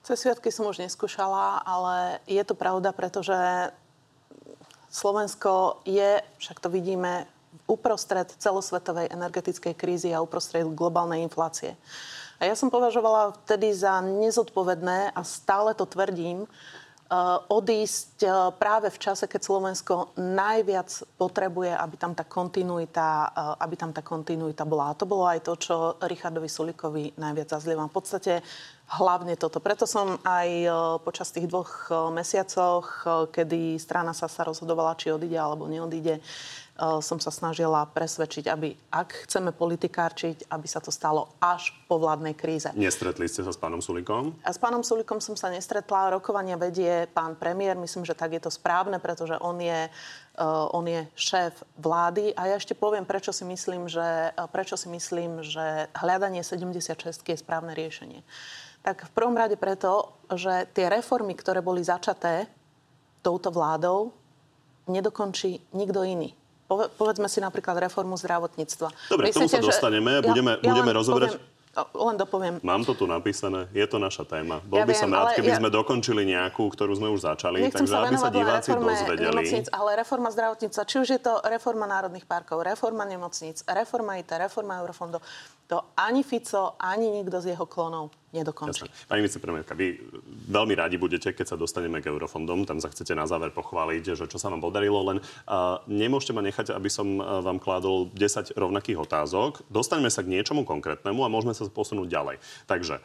Cez 0.00 0.16
sviatky 0.24 0.48
som 0.48 0.64
už 0.64 0.80
neskúšala, 0.80 1.60
ale 1.60 2.24
je 2.24 2.40
to 2.40 2.56
pravda, 2.56 2.88
pretože 2.96 3.36
Slovensko 4.88 5.84
je, 5.84 6.24
však 6.40 6.56
to 6.58 6.72
vidíme, 6.72 7.28
uprostred 7.68 8.26
celosvetovej 8.40 9.12
energetickej 9.12 9.74
krízy 9.76 10.10
a 10.10 10.24
uprostred 10.24 10.66
globálnej 10.72 11.22
inflácie. 11.22 11.76
A 12.40 12.48
ja 12.48 12.56
som 12.56 12.72
považovala 12.72 13.36
vtedy 13.44 13.70
za 13.76 14.00
nezodpovedné 14.00 15.12
a 15.12 15.20
stále 15.20 15.76
to 15.76 15.84
tvrdím, 15.84 16.48
Eh, 17.10 17.38
odísť 17.50 18.22
eh, 18.22 18.30
práve 18.54 18.86
v 18.86 19.02
čase, 19.02 19.26
keď 19.26 19.42
Slovensko 19.42 20.14
najviac 20.14 20.94
potrebuje, 21.18 21.74
aby 21.74 21.98
tam 21.98 22.14
tá 22.14 22.22
kontinuita, 22.22 23.34
eh, 23.34 23.66
aby 23.66 23.74
tam 23.74 23.90
tá 23.90 23.98
kontinuita 23.98 24.62
bola. 24.62 24.94
A 24.94 24.98
to 24.98 25.10
bolo 25.10 25.26
aj 25.26 25.42
to, 25.42 25.58
čo 25.58 25.74
Richardovi 25.98 26.46
Sulikovi 26.46 27.10
najviac 27.18 27.50
zazlievam. 27.50 27.90
V 27.90 27.98
podstate 27.98 28.46
hlavne 28.90 29.38
toto. 29.38 29.62
Preto 29.62 29.86
som 29.86 30.18
aj 30.26 30.48
počas 31.06 31.30
tých 31.30 31.46
dvoch 31.46 31.90
mesiacoch, 32.10 33.06
kedy 33.30 33.78
strana 33.78 34.10
sa 34.10 34.26
sa 34.26 34.42
rozhodovala, 34.42 34.98
či 34.98 35.14
odíde 35.14 35.38
alebo 35.38 35.70
neodíde, 35.70 36.18
som 36.80 37.20
sa 37.20 37.28
snažila 37.28 37.84
presvedčiť, 37.92 38.48
aby 38.48 38.72
ak 38.88 39.28
chceme 39.28 39.52
politikárčiť, 39.52 40.48
aby 40.48 40.64
sa 40.64 40.80
to 40.80 40.88
stalo 40.88 41.28
až 41.36 41.76
po 41.84 42.00
vládnej 42.00 42.32
kríze. 42.32 42.72
Nestretli 42.72 43.28
ste 43.28 43.44
sa 43.44 43.52
s 43.52 43.60
pánom 43.60 43.84
Sulikom? 43.84 44.32
A 44.40 44.48
s 44.48 44.56
pánom 44.56 44.80
Sulikom 44.80 45.20
som 45.20 45.36
sa 45.36 45.52
nestretla. 45.52 46.16
Rokovania 46.16 46.56
vedie 46.56 47.04
pán 47.12 47.36
premiér. 47.36 47.76
Myslím, 47.76 48.08
že 48.08 48.16
tak 48.16 48.32
je 48.32 48.40
to 48.40 48.48
správne, 48.48 48.96
pretože 48.96 49.36
on 49.44 49.60
je, 49.60 49.92
on 50.72 50.88
je 50.88 51.04
šéf 51.20 51.52
vlády. 51.76 52.32
A 52.32 52.48
ja 52.48 52.56
ešte 52.56 52.72
poviem, 52.72 53.04
prečo 53.04 53.28
si 53.28 53.44
myslím, 53.44 53.84
že, 53.84 54.32
prečo 54.48 54.80
si 54.80 54.88
myslím, 54.88 55.44
že 55.44 55.84
hľadanie 55.92 56.40
76 56.40 56.96
je 57.28 57.36
správne 57.36 57.76
riešenie. 57.76 58.24
Tak 58.80 59.08
v 59.08 59.12
prvom 59.12 59.36
rade 59.36 59.60
preto, 59.60 60.16
že 60.32 60.68
tie 60.72 60.88
reformy, 60.88 61.36
ktoré 61.36 61.60
boli 61.60 61.84
začaté 61.84 62.48
touto 63.20 63.52
vládou, 63.52 64.16
nedokončí 64.88 65.60
nikto 65.76 66.00
iný 66.02 66.32
povedzme 66.70 67.26
si 67.26 67.42
napríklad 67.42 67.82
reformu 67.82 68.14
zdravotníctva. 68.14 68.88
Dobre, 69.10 69.34
Myslíte, 69.34 69.34
k 69.34 69.50
tomu 69.50 69.50
sa 69.50 69.58
dostaneme, 69.58 70.22
že... 70.22 70.30
budeme, 70.30 70.52
ja, 70.54 70.70
budeme 70.70 70.92
ja 70.94 70.96
rozoberať... 71.02 71.30
Poviem, 71.34 71.58
len 71.94 72.16
dopoviem. 72.18 72.54
Mám 72.66 72.82
to 72.82 72.98
tu 72.98 73.06
napísané, 73.06 73.70
je 73.70 73.86
to 73.86 74.02
naša 74.02 74.26
téma. 74.26 74.58
Bol 74.66 74.82
ja 74.82 74.86
by 74.86 74.90
viem, 74.90 75.02
som 75.06 75.10
rád, 75.14 75.38
keby 75.38 75.54
ja... 75.54 75.58
sme 75.62 75.70
dokončili 75.70 76.26
nejakú, 76.26 76.66
ktorú 76.66 76.98
sme 76.98 77.06
už 77.14 77.22
začali, 77.30 77.62
Nechcem 77.62 77.86
takže 77.86 77.94
aby 77.94 78.16
sa 78.18 78.30
diváci 78.34 78.74
dozvedeli. 78.74 79.46
Nemocnic, 79.46 79.66
ale 79.70 79.90
reforma 79.94 80.34
zdravotníctva, 80.34 80.82
či 80.82 80.96
už 80.98 81.08
je 81.14 81.20
to 81.22 81.38
reforma 81.46 81.86
národných 81.86 82.26
parkov, 82.26 82.66
reforma 82.66 83.06
nemocníc, 83.06 83.62
reforma 83.70 84.18
IT, 84.18 84.34
reforma 84.34 84.82
eurofondov, 84.82 85.22
to 85.70 85.94
ani 85.94 86.26
Fico, 86.26 86.74
ani 86.82 87.06
nikto 87.14 87.38
z 87.38 87.54
jeho 87.54 87.62
klonov 87.62 88.10
nedokončí. 88.34 88.90
Jasne. 88.90 89.06
Pani 89.06 89.22
vicepremiérka, 89.22 89.78
vy 89.78 90.02
veľmi 90.50 90.74
radi 90.74 90.98
budete, 90.98 91.30
keď 91.30 91.54
sa 91.54 91.56
dostaneme 91.56 92.02
k 92.02 92.10
eurofondom, 92.10 92.66
tam 92.66 92.82
sa 92.82 92.90
chcete 92.90 93.14
na 93.14 93.30
záver 93.30 93.54
pochváliť, 93.54 94.18
že 94.18 94.26
čo 94.26 94.42
sa 94.42 94.50
vám 94.50 94.58
podarilo, 94.58 94.98
len 95.06 95.22
uh, 95.22 95.78
nemôžete 95.86 96.34
ma 96.34 96.42
nechať, 96.42 96.74
aby 96.74 96.90
som 96.90 97.22
uh, 97.22 97.38
vám 97.38 97.62
kládol 97.62 98.10
10 98.18 98.58
rovnakých 98.58 98.98
otázok. 98.98 99.62
Dostaňme 99.70 100.10
sa 100.10 100.26
k 100.26 100.34
niečomu 100.34 100.66
konkrétnemu 100.66 101.22
a 101.22 101.30
môžeme 101.30 101.54
sa 101.54 101.62
posunúť 101.70 102.10
ďalej. 102.10 102.36
Takže 102.66 102.98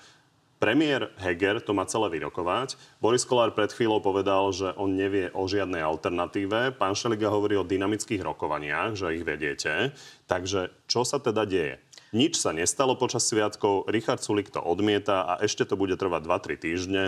Premiér 0.55 1.11
Heger 1.19 1.59
to 1.59 1.75
má 1.75 1.83
celé 1.85 2.07
vyrokovať. 2.15 2.79
Boris 3.03 3.27
Kolár 3.27 3.51
pred 3.51 3.69
chvíľou 3.69 3.99
povedal, 3.99 4.49
že 4.55 4.71
on 4.79 4.95
nevie 4.97 5.27
o 5.35 5.45
žiadnej 5.45 5.83
alternatíve. 5.83 6.73
Pán 6.79 6.95
Šeliga 6.95 7.27
hovorí 7.27 7.59
o 7.59 7.67
dynamických 7.67 8.23
rokovaniach, 8.23 8.95
že 8.95 9.13
ich 9.13 9.27
vediete. 9.27 9.91
Takže 10.25 10.71
čo 10.87 11.03
sa 11.03 11.19
teda 11.19 11.43
deje? 11.43 11.77
Nič 12.13 12.37
sa 12.37 12.53
nestalo 12.53 12.93
počas 12.99 13.25
sviatkov, 13.25 13.89
Richard 13.89 14.21
Sulik 14.21 14.53
to 14.53 14.61
odmieta 14.61 15.25
a 15.25 15.33
ešte 15.41 15.65
to 15.65 15.79
bude 15.79 15.97
trvať 15.97 16.21
2-3 16.27 16.59
týždne 16.59 17.03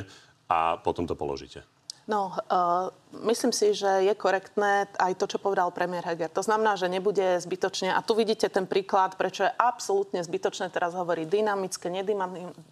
a 0.50 0.80
potom 0.82 1.06
to 1.06 1.14
položíte. 1.14 1.68
No, 2.08 2.32
uh, 2.32 2.88
myslím 3.28 3.52
si, 3.52 3.76
že 3.76 4.08
je 4.08 4.16
korektné 4.16 4.88
aj 4.96 5.20
to, 5.20 5.28
čo 5.28 5.44
povedal 5.44 5.76
premiér 5.76 6.08
Heger. 6.08 6.32
To 6.32 6.40
znamená, 6.40 6.80
že 6.80 6.88
nebude 6.88 7.36
zbytočne, 7.44 7.92
a 7.92 8.00
tu 8.00 8.16
vidíte 8.16 8.48
ten 8.48 8.64
príklad, 8.64 9.20
prečo 9.20 9.44
je 9.44 9.52
absolútne 9.60 10.24
zbytočné 10.24 10.72
teraz 10.72 10.96
hovoriť 10.96 11.28
dynamické, 11.28 11.92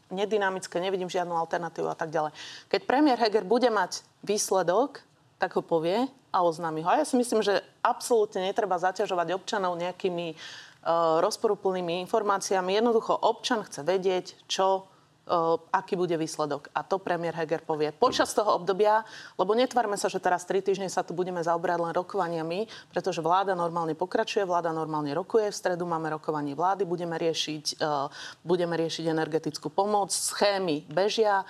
nedynamické, 0.07 0.75
nevidím 0.79 1.11
žiadnu 1.11 1.35
alternatívu 1.35 1.91
a 1.91 1.99
tak 1.99 2.15
ďalej. 2.15 2.31
Keď 2.71 2.81
premiér 2.87 3.19
Heger 3.19 3.43
bude 3.43 3.67
mať 3.67 4.07
výsledok, 4.23 5.03
tak 5.35 5.51
ho 5.59 5.63
povie 5.63 6.07
a 6.31 6.39
oznámi 6.39 6.79
ho. 6.79 6.87
A 6.87 7.03
ja 7.03 7.05
si 7.07 7.19
myslím, 7.19 7.43
že 7.43 7.59
absolútne 7.83 8.39
netreba 8.39 8.79
zaťažovať 8.79 9.35
občanov 9.35 9.75
nejakými 9.75 10.31
rozporúplnými 11.19 12.05
informáciami. 12.05 12.77
Jednoducho 12.77 13.17
občan 13.17 13.65
chce 13.65 13.81
vedieť, 13.81 14.45
čo 14.45 14.85
aký 15.73 15.97
bude 15.97 16.13
výsledok. 16.21 16.69
A 16.77 16.85
to 16.85 17.01
premiér 17.01 17.33
Heger 17.33 17.65
povie 17.65 17.89
počas 17.89 18.29
toho 18.37 18.61
obdobia, 18.61 19.01
lebo 19.41 19.57
netvárme 19.57 19.97
sa, 19.97 20.05
že 20.05 20.21
teraz 20.21 20.45
tri 20.45 20.61
týždne 20.61 20.85
sa 20.85 21.01
tu 21.01 21.17
budeme 21.17 21.41
zaoberať 21.41 21.81
len 21.81 21.93
rokovaniami, 21.97 22.69
pretože 22.93 23.25
vláda 23.25 23.57
normálne 23.57 23.97
pokračuje, 23.97 24.45
vláda 24.45 24.69
normálne 24.69 25.17
rokuje, 25.17 25.49
v 25.49 25.57
stredu 25.57 25.89
máme 25.89 26.13
rokovanie 26.13 26.53
vlády, 26.53 26.85
budeme 26.85 27.17
riešiť, 27.17 27.81
budeme 28.45 28.77
riešiť 28.77 29.09
energetickú 29.09 29.73
pomoc, 29.73 30.13
schémy 30.13 30.85
bežia, 30.93 31.41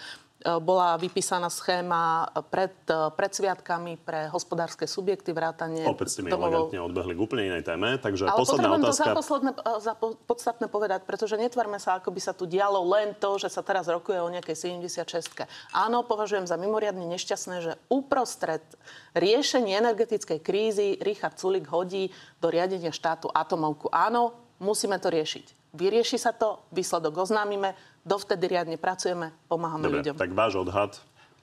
bola 0.62 0.94
vypísaná 1.02 1.50
schéma 1.50 2.30
pred, 2.54 2.74
e, 2.86 3.10
pred 3.18 3.32
sviatkami 3.34 3.98
pre 3.98 4.30
hospodárske 4.30 4.86
subjekty, 4.86 5.34
vrátanie... 5.34 5.82
Opäť 5.90 6.18
ste 6.18 6.22
mi 6.22 6.30
domovou... 6.30 6.70
elegantne 6.70 6.80
odbehli 6.86 7.14
k 7.18 7.20
úplne 7.20 7.44
inej 7.50 7.64
téme, 7.66 7.98
takže 7.98 8.30
Ale 8.30 8.38
posledná 8.38 8.70
otázka... 8.78 8.86
to 8.86 8.94
za, 8.94 9.06
posledné, 9.18 9.52
za 9.82 9.94
podstatné 10.30 10.66
povedať, 10.70 11.02
pretože 11.10 11.34
netvarme 11.36 11.82
sa, 11.82 11.98
ako 11.98 12.14
by 12.14 12.22
sa 12.22 12.38
tu 12.38 12.46
dialo 12.46 12.78
len 12.86 13.18
to, 13.18 13.42
že 13.42 13.50
sa 13.50 13.66
teraz 13.66 13.90
rokuje 13.90 14.22
o 14.22 14.30
nejakej 14.30 14.78
76. 14.78 15.50
Áno, 15.74 16.06
považujem 16.06 16.46
za 16.46 16.62
mimoriadne 16.62 17.10
nešťastné, 17.10 17.56
že 17.66 17.74
uprostred 17.90 18.62
riešenia 19.18 19.82
energetickej 19.82 20.40
krízy 20.46 21.02
Richard 21.02 21.42
Sulik 21.42 21.66
hodí 21.74 22.14
do 22.38 22.54
riadenia 22.54 22.94
štátu 22.94 23.34
atomovku. 23.34 23.90
Áno, 23.90 24.38
musíme 24.62 25.02
to 25.02 25.10
riešiť. 25.10 25.65
Vyrieši 25.76 26.16
sa 26.16 26.32
to, 26.32 26.64
výsledok 26.72 27.28
oznámime, 27.28 27.76
dovtedy 28.08 28.48
riadne 28.48 28.80
pracujeme, 28.80 29.36
pomáhame 29.52 29.92
Dobre, 29.92 30.00
ľuďom. 30.00 30.16
tak 30.16 30.32
váš 30.32 30.56
odhad, 30.56 30.96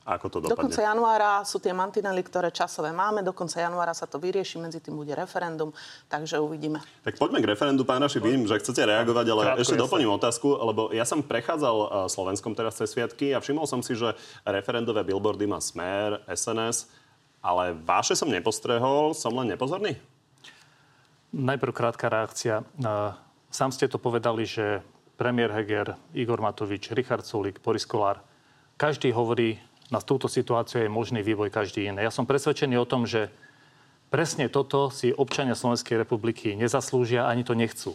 ako 0.03 0.27
to 0.27 0.37
dopadne? 0.43 0.57
Do 0.57 0.63
konca 0.67 0.83
januára 0.83 1.31
sú 1.47 1.63
tie 1.63 1.71
mantinely, 1.71 2.27
ktoré 2.27 2.51
časové 2.51 2.91
máme. 2.91 3.23
Do 3.23 3.31
konca 3.31 3.63
januára 3.63 3.95
sa 3.95 4.11
to 4.11 4.19
vyrieši, 4.19 4.59
medzi 4.59 4.83
tým 4.83 4.99
bude 4.99 5.15
referendum, 5.15 5.71
takže 6.11 6.43
uvidíme. 6.43 6.83
Tak 7.07 7.23
poďme 7.23 7.39
k 7.39 7.55
referendu, 7.55 7.87
pán 7.87 8.03
Raši, 8.03 8.19
vidím, 8.19 8.49
že 8.51 8.59
chcete 8.59 8.83
reagovať, 8.83 9.27
ale 9.31 9.43
Krátko 9.47 9.63
ešte 9.63 9.79
doplním 9.79 10.11
otázku, 10.19 10.49
lebo 10.59 10.91
ja 10.91 11.07
som 11.07 11.23
prechádzal 11.23 12.11
Slovenskom 12.11 12.57
teraz 12.59 12.83
cez 12.83 12.91
sviatky 12.91 13.31
a 13.31 13.39
všimol 13.39 13.71
som 13.71 13.79
si, 13.79 13.95
že 13.95 14.11
referendové 14.43 15.07
billboardy 15.07 15.47
má 15.47 15.63
Smer, 15.63 16.19
SNS, 16.27 16.91
ale 17.39 17.71
vaše 17.71 18.19
som 18.19 18.27
nepostrehol, 18.27 19.15
som 19.15 19.31
len 19.39 19.55
nepozorný? 19.55 19.95
Najprv 21.31 21.71
krátka 21.71 22.11
reakcia. 22.11 22.67
Sám 23.53 23.69
ste 23.69 23.85
to 23.85 24.01
povedali, 24.01 24.49
že 24.49 24.81
premiér 25.21 25.53
Heger, 25.53 26.01
Igor 26.17 26.41
Matovič, 26.41 26.89
Richard 26.97 27.29
Sulik, 27.29 27.61
Boris 27.61 27.85
Kolár. 27.85 28.25
Každý 28.81 29.13
hovorí, 29.13 29.61
na 29.93 30.01
túto 30.01 30.25
situáciu 30.25 30.81
je 30.81 30.89
možný 30.89 31.21
vývoj 31.21 31.53
každý 31.53 31.85
iný. 31.85 32.01
Ja 32.01 32.09
som 32.09 32.25
presvedčený 32.25 32.81
o 32.81 32.89
tom, 32.89 33.05
že 33.05 33.29
presne 34.09 34.49
toto 34.49 34.89
si 34.89 35.13
občania 35.13 35.53
Slovenskej 35.53 36.01
republiky 36.01 36.57
nezaslúžia 36.57 37.29
ani 37.29 37.45
to 37.45 37.53
nechcú. 37.53 37.93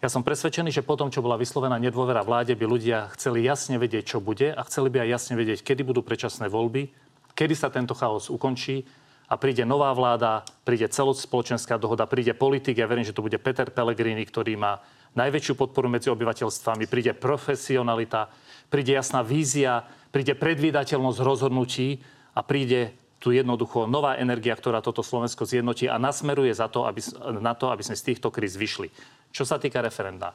Ja 0.00 0.08
som 0.08 0.24
presvedčený, 0.24 0.72
že 0.72 0.80
potom, 0.80 1.12
čo 1.12 1.20
bola 1.20 1.36
vyslovená 1.36 1.76
nedôvera 1.76 2.24
vláde, 2.24 2.56
by 2.56 2.64
ľudia 2.64 3.12
chceli 3.12 3.44
jasne 3.44 3.76
vedieť, 3.76 4.16
čo 4.16 4.24
bude 4.24 4.56
a 4.56 4.64
chceli 4.64 4.88
by 4.88 5.04
aj 5.04 5.08
jasne 5.20 5.34
vedieť, 5.36 5.68
kedy 5.68 5.84
budú 5.84 6.00
predčasné 6.00 6.48
voľby, 6.48 6.88
kedy 7.36 7.52
sa 7.52 7.68
tento 7.68 7.92
chaos 7.92 8.32
ukončí 8.32 8.88
a 9.28 9.34
príde 9.36 9.68
nová 9.68 9.92
vláda, 9.92 10.40
príde 10.64 10.88
celospoločenská 10.88 11.76
dohoda, 11.76 12.08
príde 12.08 12.32
politik. 12.32 12.80
Ja 12.80 12.88
verím, 12.88 13.04
že 13.04 13.12
to 13.12 13.20
bude 13.20 13.36
Peter 13.36 13.68
Pellegrini, 13.68 14.24
ktorý 14.24 14.56
má 14.56 14.80
najväčšiu 15.12 15.54
podporu 15.54 15.92
medzi 15.92 16.08
obyvateľstvami, 16.08 16.88
príde 16.88 17.12
profesionalita, 17.12 18.32
príde 18.72 18.96
jasná 18.96 19.20
vízia, 19.20 19.84
príde 20.08 20.32
predvídateľnosť 20.32 21.20
rozhodnutí 21.20 22.00
a 22.32 22.40
príde 22.40 22.96
tu 23.18 23.34
jednoducho 23.34 23.90
nová 23.90 24.16
energia, 24.16 24.54
ktorá 24.54 24.78
toto 24.80 25.02
Slovensko 25.04 25.44
zjednotí 25.44 25.90
a 25.90 26.00
nasmeruje 26.00 26.54
za 26.54 26.70
to, 26.70 26.86
aby, 26.86 27.02
na 27.42 27.52
to, 27.52 27.68
aby 27.68 27.82
sme 27.82 27.98
z 27.98 28.14
týchto 28.14 28.30
kríz 28.30 28.54
vyšli. 28.54 28.88
Čo 29.34 29.44
sa 29.44 29.60
týka 29.60 29.82
referenda. 29.82 30.32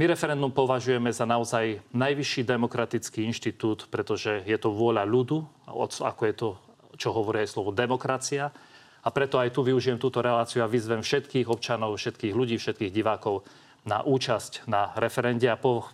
My 0.00 0.08
referendum 0.08 0.48
považujeme 0.48 1.12
za 1.12 1.28
naozaj 1.28 1.84
najvyšší 1.92 2.48
demokratický 2.48 3.28
inštitút, 3.28 3.92
pretože 3.92 4.40
je 4.48 4.56
to 4.56 4.72
vôľa 4.72 5.04
ľudu, 5.04 5.44
ako 6.00 6.22
je 6.24 6.34
to, 6.34 6.48
čo 7.00 7.16
hovorí 7.16 7.48
aj 7.48 7.56
slovo 7.56 7.72
demokracia. 7.72 8.52
A 9.00 9.08
preto 9.08 9.40
aj 9.40 9.56
tu 9.56 9.64
využijem 9.64 9.96
túto 9.96 10.20
reláciu 10.20 10.60
a 10.60 10.68
vyzvem 10.68 11.00
všetkých 11.00 11.48
občanov, 11.48 11.96
všetkých 11.96 12.36
ľudí, 12.36 12.60
všetkých 12.60 12.92
divákov, 12.92 13.48
na 13.88 14.04
účasť 14.04 14.68
na 14.68 14.92
referende 15.00 15.48
a 15.48 15.56
po, 15.56 15.88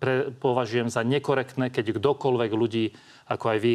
pre, 0.00 0.32
považujem 0.32 0.88
za 0.88 1.04
nekorektné, 1.04 1.68
keď 1.68 2.00
kdokoľvek 2.00 2.52
ľudí, 2.56 2.96
ako 3.28 3.44
aj 3.44 3.58
vy, 3.60 3.74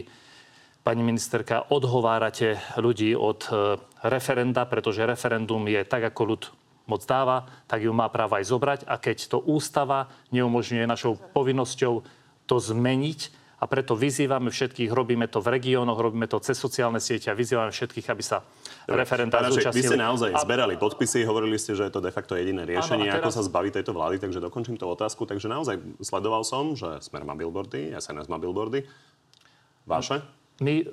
pani 0.82 1.02
ministerka, 1.06 1.70
odhovárate 1.70 2.58
ľudí 2.82 3.14
od 3.14 3.46
e, 3.50 3.78
referenda, 4.06 4.66
pretože 4.66 5.06
referendum 5.06 5.62
je 5.70 5.86
tak, 5.86 6.10
ako 6.10 6.22
ľud 6.26 6.44
moc 6.86 7.02
dáva, 7.06 7.50
tak 7.66 7.86
ju 7.86 7.94
má 7.94 8.10
práva 8.10 8.42
aj 8.42 8.50
zobrať. 8.50 8.80
A 8.86 8.98
keď 9.02 9.30
to 9.30 9.38
ústava 9.42 10.10
neumožňuje 10.30 10.86
našou 10.86 11.18
povinnosťou 11.34 12.06
to 12.46 12.56
zmeniť, 12.62 13.45
a 13.56 13.64
preto 13.72 13.96
vyzývame 13.96 14.52
všetkých, 14.52 14.92
robíme 14.92 15.32
to 15.32 15.40
v 15.40 15.56
regiónoch, 15.56 15.96
robíme 15.96 16.28
to 16.28 16.44
cez 16.44 16.60
sociálne 16.60 17.00
siete 17.00 17.32
a 17.32 17.36
vyzývame 17.36 17.72
všetkých, 17.72 18.08
aby 18.12 18.24
sa 18.24 18.44
referenda 18.84 19.40
zúčastnili. 19.48 19.80
Vy 19.80 19.92
ste 19.96 20.00
naozaj 20.00 20.32
a... 20.36 20.40
zberali 20.44 20.76
podpisy, 20.76 21.24
hovorili 21.24 21.56
ste, 21.56 21.72
že 21.72 21.88
je 21.88 21.92
to 21.96 22.04
de 22.04 22.12
facto 22.12 22.36
jediné 22.36 22.68
riešenie, 22.68 23.08
teraz... 23.08 23.24
ako 23.24 23.30
sa 23.32 23.42
zbaviť 23.48 23.72
tejto 23.80 23.92
vlády, 23.96 24.20
takže 24.20 24.44
dokončím 24.44 24.76
tú 24.76 24.92
otázku. 24.92 25.24
Takže 25.24 25.48
naozaj 25.48 25.80
sledoval 26.04 26.44
som, 26.44 26.76
že 26.76 27.00
Smer 27.00 27.24
má 27.24 27.32
billboardy, 27.32 27.96
SNS 27.96 28.28
má 28.28 28.36
billboardy. 28.36 28.84
Vaše? 29.88 30.20
My, 30.60 30.84
e, 30.84 30.86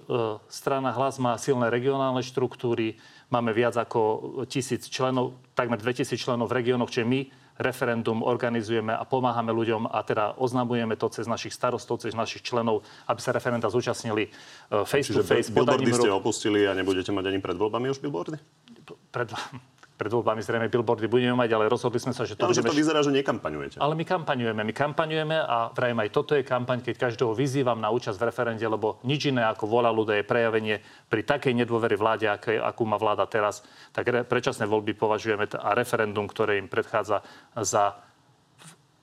strana 0.50 0.90
Hlas 0.90 1.22
má 1.22 1.38
silné 1.38 1.70
regionálne 1.70 2.22
štruktúry, 2.22 2.98
máme 3.30 3.54
viac 3.54 3.78
ako 3.78 4.44
tisíc 4.50 4.90
členov, 4.90 5.38
takmer 5.54 5.78
2000 5.78 6.18
členov 6.18 6.50
v 6.50 6.62
regiónoch, 6.62 6.90
čiže 6.90 7.06
my 7.06 7.20
referendum 7.60 8.24
organizujeme 8.24 8.92
a 8.92 9.04
pomáhame 9.04 9.52
ľuďom 9.52 9.90
a 9.90 9.98
teda 10.04 10.36
oznamujeme 10.40 10.96
to 10.96 11.08
cez 11.12 11.28
našich 11.28 11.52
starostov, 11.52 12.00
cez 12.00 12.16
našich 12.16 12.40
členov, 12.40 12.84
aby 13.08 13.20
sa 13.20 13.32
referenda 13.32 13.68
zúčastnili 13.68 14.28
e, 14.28 14.30
face 14.88 15.12
Čiže 15.12 15.20
to 15.20 15.28
face. 15.28 15.48
billboardy 15.52 15.92
ste 15.92 16.12
opustili 16.12 16.64
a 16.64 16.72
nebudete 16.72 17.12
mať 17.12 17.24
ani 17.28 17.38
pred 17.40 17.56
voľbami 17.56 17.92
už 17.92 18.00
billboardy? 18.00 18.38
Pred, 19.12 19.28
pred 19.92 20.10
voľbami 20.10 20.40
zrejme 20.42 20.66
billboardy 20.72 21.06
budeme 21.06 21.36
mať, 21.36 21.54
ale 21.54 21.70
rozhodli 21.70 22.00
sme 22.02 22.10
sa, 22.16 22.26
že 22.26 22.34
to 22.34 22.48
ale 22.48 22.56
budeme... 22.56 22.68
to 22.68 22.74
vyzerá, 22.74 22.98
že 23.04 23.12
nekampaňujete. 23.14 23.76
Ale 23.78 23.94
my 23.94 24.04
kampaňujeme. 24.08 24.62
My 24.64 24.74
kampaňujeme 24.74 25.36
a 25.36 25.70
vrajme 25.70 26.00
aj 26.08 26.10
toto 26.10 26.32
je 26.34 26.42
kampaň, 26.42 26.82
keď 26.82 27.10
každého 27.10 27.36
vyzývam 27.36 27.78
na 27.78 27.92
účasť 27.92 28.18
v 28.18 28.24
referende, 28.26 28.66
lebo 28.66 28.98
nič 29.06 29.30
iné 29.30 29.44
ako 29.46 29.68
vola 29.68 29.92
ľudia 29.92 30.18
je 30.20 30.24
prejavenie 30.26 30.76
pri 31.06 31.22
takej 31.22 31.54
nedôvere 31.54 31.94
vláde, 31.94 32.26
aké, 32.26 32.58
akú 32.58 32.82
má 32.88 32.98
vláda 32.98 33.28
teraz, 33.28 33.62
tak 33.94 34.08
re, 34.10 34.20
predčasné 34.26 34.66
voľby 34.66 34.96
považujeme 34.96 35.46
a 35.60 35.70
referendum, 35.76 36.26
ktoré 36.26 36.58
im 36.58 36.66
predchádza 36.66 37.22
za 37.54 37.94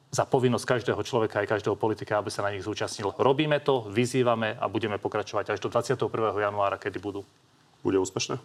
za 0.10 0.26
povinnosť 0.26 0.66
každého 0.66 1.02
človeka 1.06 1.46
aj 1.46 1.54
každého 1.54 1.78
politika, 1.78 2.18
aby 2.18 2.34
sa 2.34 2.42
na 2.42 2.50
nich 2.50 2.66
zúčastnil. 2.66 3.14
Robíme 3.14 3.62
to, 3.62 3.86
vyzývame 3.94 4.58
a 4.58 4.66
budeme 4.66 4.98
pokračovať 4.98 5.54
až 5.54 5.60
do 5.62 5.70
21. 5.70 6.10
januára, 6.34 6.82
kedy 6.82 6.98
budú. 6.98 7.22
Bude 7.86 8.02
úspešné? 8.02 8.42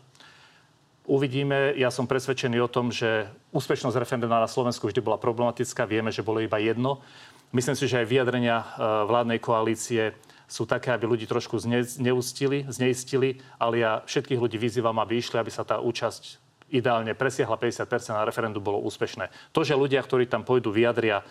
Uvidíme. 1.04 1.76
Ja 1.76 1.92
som 1.92 2.08
presvedčený 2.08 2.64
o 2.64 2.73
tom, 2.73 2.88
že 2.88 3.28
úspešnosť 3.52 4.00
referenda 4.00 4.25
na 4.25 4.49
Slovensku 4.49 4.88
vždy 4.88 5.04
bola 5.04 5.20
problematická. 5.20 5.84
Vieme, 5.84 6.08
že 6.08 6.25
bolo 6.25 6.40
iba 6.40 6.56
jedno. 6.56 7.04
Myslím 7.52 7.76
si, 7.76 7.84
že 7.84 8.00
aj 8.00 8.08
vyjadrenia 8.08 8.56
e, 8.56 8.66
vládnej 9.04 9.37
koalície 9.37 10.16
sú 10.49 10.64
také, 10.64 10.96
aby 10.96 11.04
ľudí 11.04 11.28
trošku 11.28 11.61
zneustili, 11.61 12.64
zneistili, 12.73 13.37
ale 13.61 13.84
ja 13.84 13.92
všetkých 14.08 14.40
ľudí 14.40 14.56
vyzývam, 14.56 14.96
aby 14.96 15.20
išli, 15.20 15.37
aby 15.37 15.52
sa 15.52 15.61
tá 15.61 15.76
účasť 15.76 16.40
ideálne 16.73 17.12
presiahla 17.12 17.61
50% 17.61 17.84
a 18.16 18.25
referendum 18.25 18.64
bolo 18.64 18.80
úspešné. 18.88 19.28
To, 19.52 19.61
že 19.61 19.76
ľudia, 19.76 20.00
ktorí 20.00 20.25
tam 20.25 20.40
pôjdu, 20.40 20.73
vyjadria 20.73 21.20
e, 21.20 21.25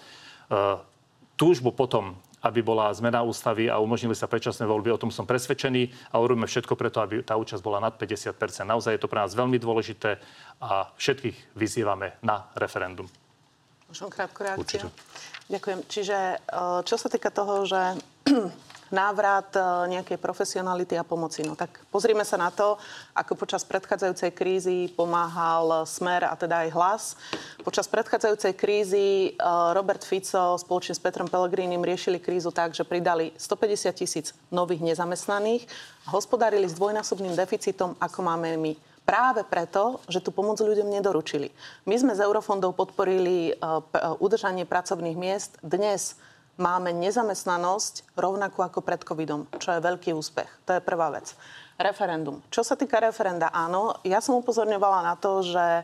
túžbu 1.34 1.74
potom, 1.74 2.14
aby 2.44 2.60
bola 2.60 2.92
zmena 2.92 3.24
ústavy 3.24 3.72
a 3.72 3.80
umožnili 3.80 4.14
sa 4.14 4.28
predčasné 4.28 4.68
voľby. 4.68 4.92
O 4.92 5.00
tom 5.00 5.10
som 5.10 5.24
presvedčený 5.24 6.12
a 6.12 6.20
urobíme 6.20 6.46
všetko 6.46 6.76
preto, 6.76 7.00
aby 7.00 7.24
tá 7.24 7.40
účasť 7.40 7.64
bola 7.64 7.80
nad 7.80 7.96
50% 7.96 8.36
Naozaj 8.68 9.00
je 9.00 9.02
to 9.02 9.08
pre 9.08 9.24
nás 9.24 9.32
veľmi 9.32 9.56
dôležité 9.58 10.20
a 10.60 10.92
všetkých 11.00 11.56
vyzývame 11.56 12.20
na 12.20 12.52
referendum. 12.60 13.08
Môžem 13.88 14.10
krátku 14.12 14.44
reakciu? 14.44 14.60
Určite. 14.60 14.88
Ďakujem. 15.54 15.80
Čiže 15.86 16.18
e, 16.18 16.38
čo 16.84 16.96
sa 16.98 17.08
týka 17.08 17.30
toho, 17.30 17.64
že 17.64 17.82
návrat 18.94 19.50
e, 19.58 19.60
nejakej 19.90 20.22
profesionality 20.22 20.94
a 20.96 21.04
pomoci. 21.04 21.42
No 21.42 21.58
tak 21.58 21.82
pozrime 21.90 22.22
sa 22.22 22.38
na 22.38 22.54
to, 22.54 22.78
ako 23.18 23.34
počas 23.34 23.66
predchádzajúcej 23.66 24.32
krízy 24.32 24.94
pomáhal 24.94 25.84
Smer 25.90 26.30
a 26.30 26.38
teda 26.38 26.64
aj 26.64 26.70
hlas. 26.78 27.04
Počas 27.66 27.90
predchádzajúcej 27.90 28.54
krízy 28.54 29.34
e, 29.34 29.42
Robert 29.74 30.06
Fico 30.06 30.56
spoločne 30.62 30.94
s 30.94 31.02
Petrom 31.02 31.26
Pellegrinim 31.26 31.82
riešili 31.82 32.22
krízu 32.22 32.54
tak, 32.54 32.78
že 32.78 32.86
pridali 32.86 33.34
150 33.36 33.90
tisíc 33.98 34.38
nových 34.54 34.86
nezamestnaných 34.86 35.66
a 36.06 36.14
hospodárili 36.14 36.70
s 36.70 36.78
dvojnásobným 36.78 37.34
deficitom, 37.34 37.98
ako 37.98 38.20
máme 38.22 38.54
my 38.62 38.74
práve 39.04 39.44
preto, 39.44 40.00
že 40.08 40.24
tú 40.24 40.32
pomoc 40.32 40.60
ľuďom 40.64 40.88
nedoručili. 40.88 41.52
My 41.84 42.00
sme 42.00 42.16
z 42.16 42.24
eurofondov 42.24 42.80
podporili 42.80 43.52
uh, 43.52 43.84
udržanie 44.24 44.64
pracovných 44.64 45.20
miest. 45.20 45.60
Dnes 45.60 46.16
máme 46.58 46.94
nezamestnanosť 46.94 48.14
rovnako 48.14 48.60
ako 48.70 48.80
pred 48.86 49.02
covidom, 49.02 49.50
čo 49.58 49.74
je 49.74 49.86
veľký 49.86 50.14
úspech. 50.14 50.50
To 50.70 50.78
je 50.78 50.82
prvá 50.86 51.10
vec. 51.10 51.34
Referendum. 51.82 52.40
Čo 52.54 52.62
sa 52.62 52.78
týka 52.78 53.02
referenda, 53.02 53.50
áno, 53.50 53.98
ja 54.06 54.22
som 54.22 54.38
upozorňovala 54.38 55.02
na 55.02 55.16
to, 55.18 55.42
že 55.42 55.82
e, 55.82 55.84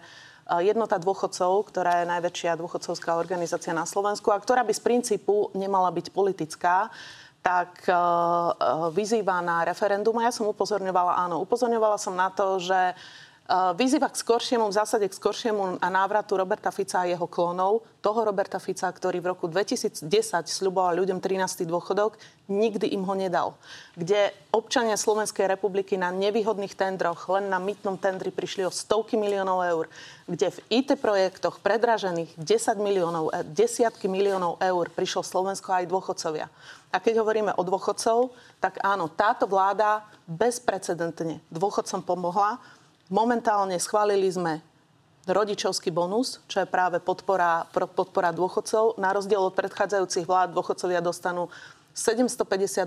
jednota 0.61 1.01
dôchodcov, 1.01 1.65
ktorá 1.73 2.05
je 2.05 2.11
najväčšia 2.13 2.61
dôchodcovská 2.61 3.17
organizácia 3.17 3.73
na 3.73 3.89
Slovensku 3.89 4.29
a 4.29 4.37
ktorá 4.37 4.61
by 4.61 4.73
z 4.73 4.85
princípu 4.85 5.49
nemala 5.57 5.89
byť 5.89 6.13
politická, 6.13 6.93
tak 7.39 7.87
uh, 7.87 8.51
vyzýva 8.91 9.39
na 9.39 9.63
referendum. 9.63 10.11
A 10.19 10.27
ja 10.27 10.33
som 10.35 10.51
upozorňovala, 10.51 11.23
áno, 11.23 11.39
upozorňovala 11.47 11.95
som 11.95 12.11
na 12.11 12.27
to, 12.27 12.59
že 12.59 12.91
vyzýva 13.49 14.13
k 14.13 14.21
skoršiemu, 14.21 14.69
v 14.69 14.77
zásade 14.77 15.09
k 15.09 15.17
skoršiemu 15.17 15.81
návratu 15.81 16.37
Roberta 16.37 16.69
Fica 16.69 17.01
a 17.01 17.09
jeho 17.09 17.25
klonov, 17.25 17.81
toho 17.99 18.21
Roberta 18.21 18.61
Fica, 18.61 18.85
ktorý 18.85 19.19
v 19.19 19.33
roku 19.33 19.49
2010 19.49 20.05
sľuboval 20.45 21.01
ľuďom 21.01 21.17
13. 21.17 21.65
dôchodok, 21.65 22.21
nikdy 22.45 22.93
im 22.93 23.03
ho 23.09 23.15
nedal. 23.17 23.57
Kde 23.97 24.29
občania 24.53 24.93
Slovenskej 24.95 25.49
republiky 25.49 25.97
na 25.97 26.13
nevýhodných 26.13 26.77
tendroch, 26.77 27.25
len 27.33 27.49
na 27.49 27.57
mytnom 27.57 27.97
tendri 27.97 28.29
prišli 28.29 28.69
o 28.69 28.71
stovky 28.71 29.17
miliónov 29.17 29.65
eur, 29.65 29.85
kde 30.29 30.53
v 30.53 30.59
IT 30.69 31.01
projektoch 31.01 31.57
predražených 31.59 32.37
10 32.37 32.77
miliónov, 32.77 33.33
eh, 33.33 33.41
desiatky 33.49 34.05
miliónov 34.05 34.61
eur 34.61 34.85
prišlo 34.93 35.25
Slovensko 35.25 35.73
aj 35.73 35.89
dôchodcovia. 35.89 36.47
A 36.89 36.97
keď 36.97 37.21
hovoríme 37.21 37.53
o 37.57 37.65
dôchodcov, 37.65 38.33
tak 38.61 38.81
áno, 38.81 39.09
táto 39.09 39.45
vláda 39.45 40.05
bezprecedentne 40.25 41.41
dôchodcom 41.53 42.01
pomohla 42.01 42.57
Momentálne 43.09 43.73
schválili 43.81 44.29
sme 44.29 44.61
rodičovský 45.25 45.89
bonus, 45.89 46.37
čo 46.45 46.61
je 46.61 46.69
práve 46.69 47.01
podpora, 47.01 47.65
podpora 47.73 48.29
dôchodcov. 48.29 49.01
Na 49.01 49.09
rozdiel 49.09 49.41
od 49.41 49.57
predchádzajúcich 49.57 50.29
vlád 50.29 50.53
dôchodcovia 50.53 51.01
dostanú 51.01 51.49
750, 51.97 52.85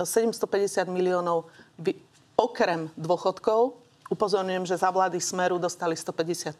750 0.00 0.88
miliónov 0.88 1.52
okrem 2.32 2.88
dôchodkov. 2.96 3.76
Upozorňujem, 4.08 4.64
že 4.64 4.80
za 4.80 4.88
vlády 4.88 5.20
Smeru 5.20 5.60
dostali 5.60 6.00
154 6.00 6.56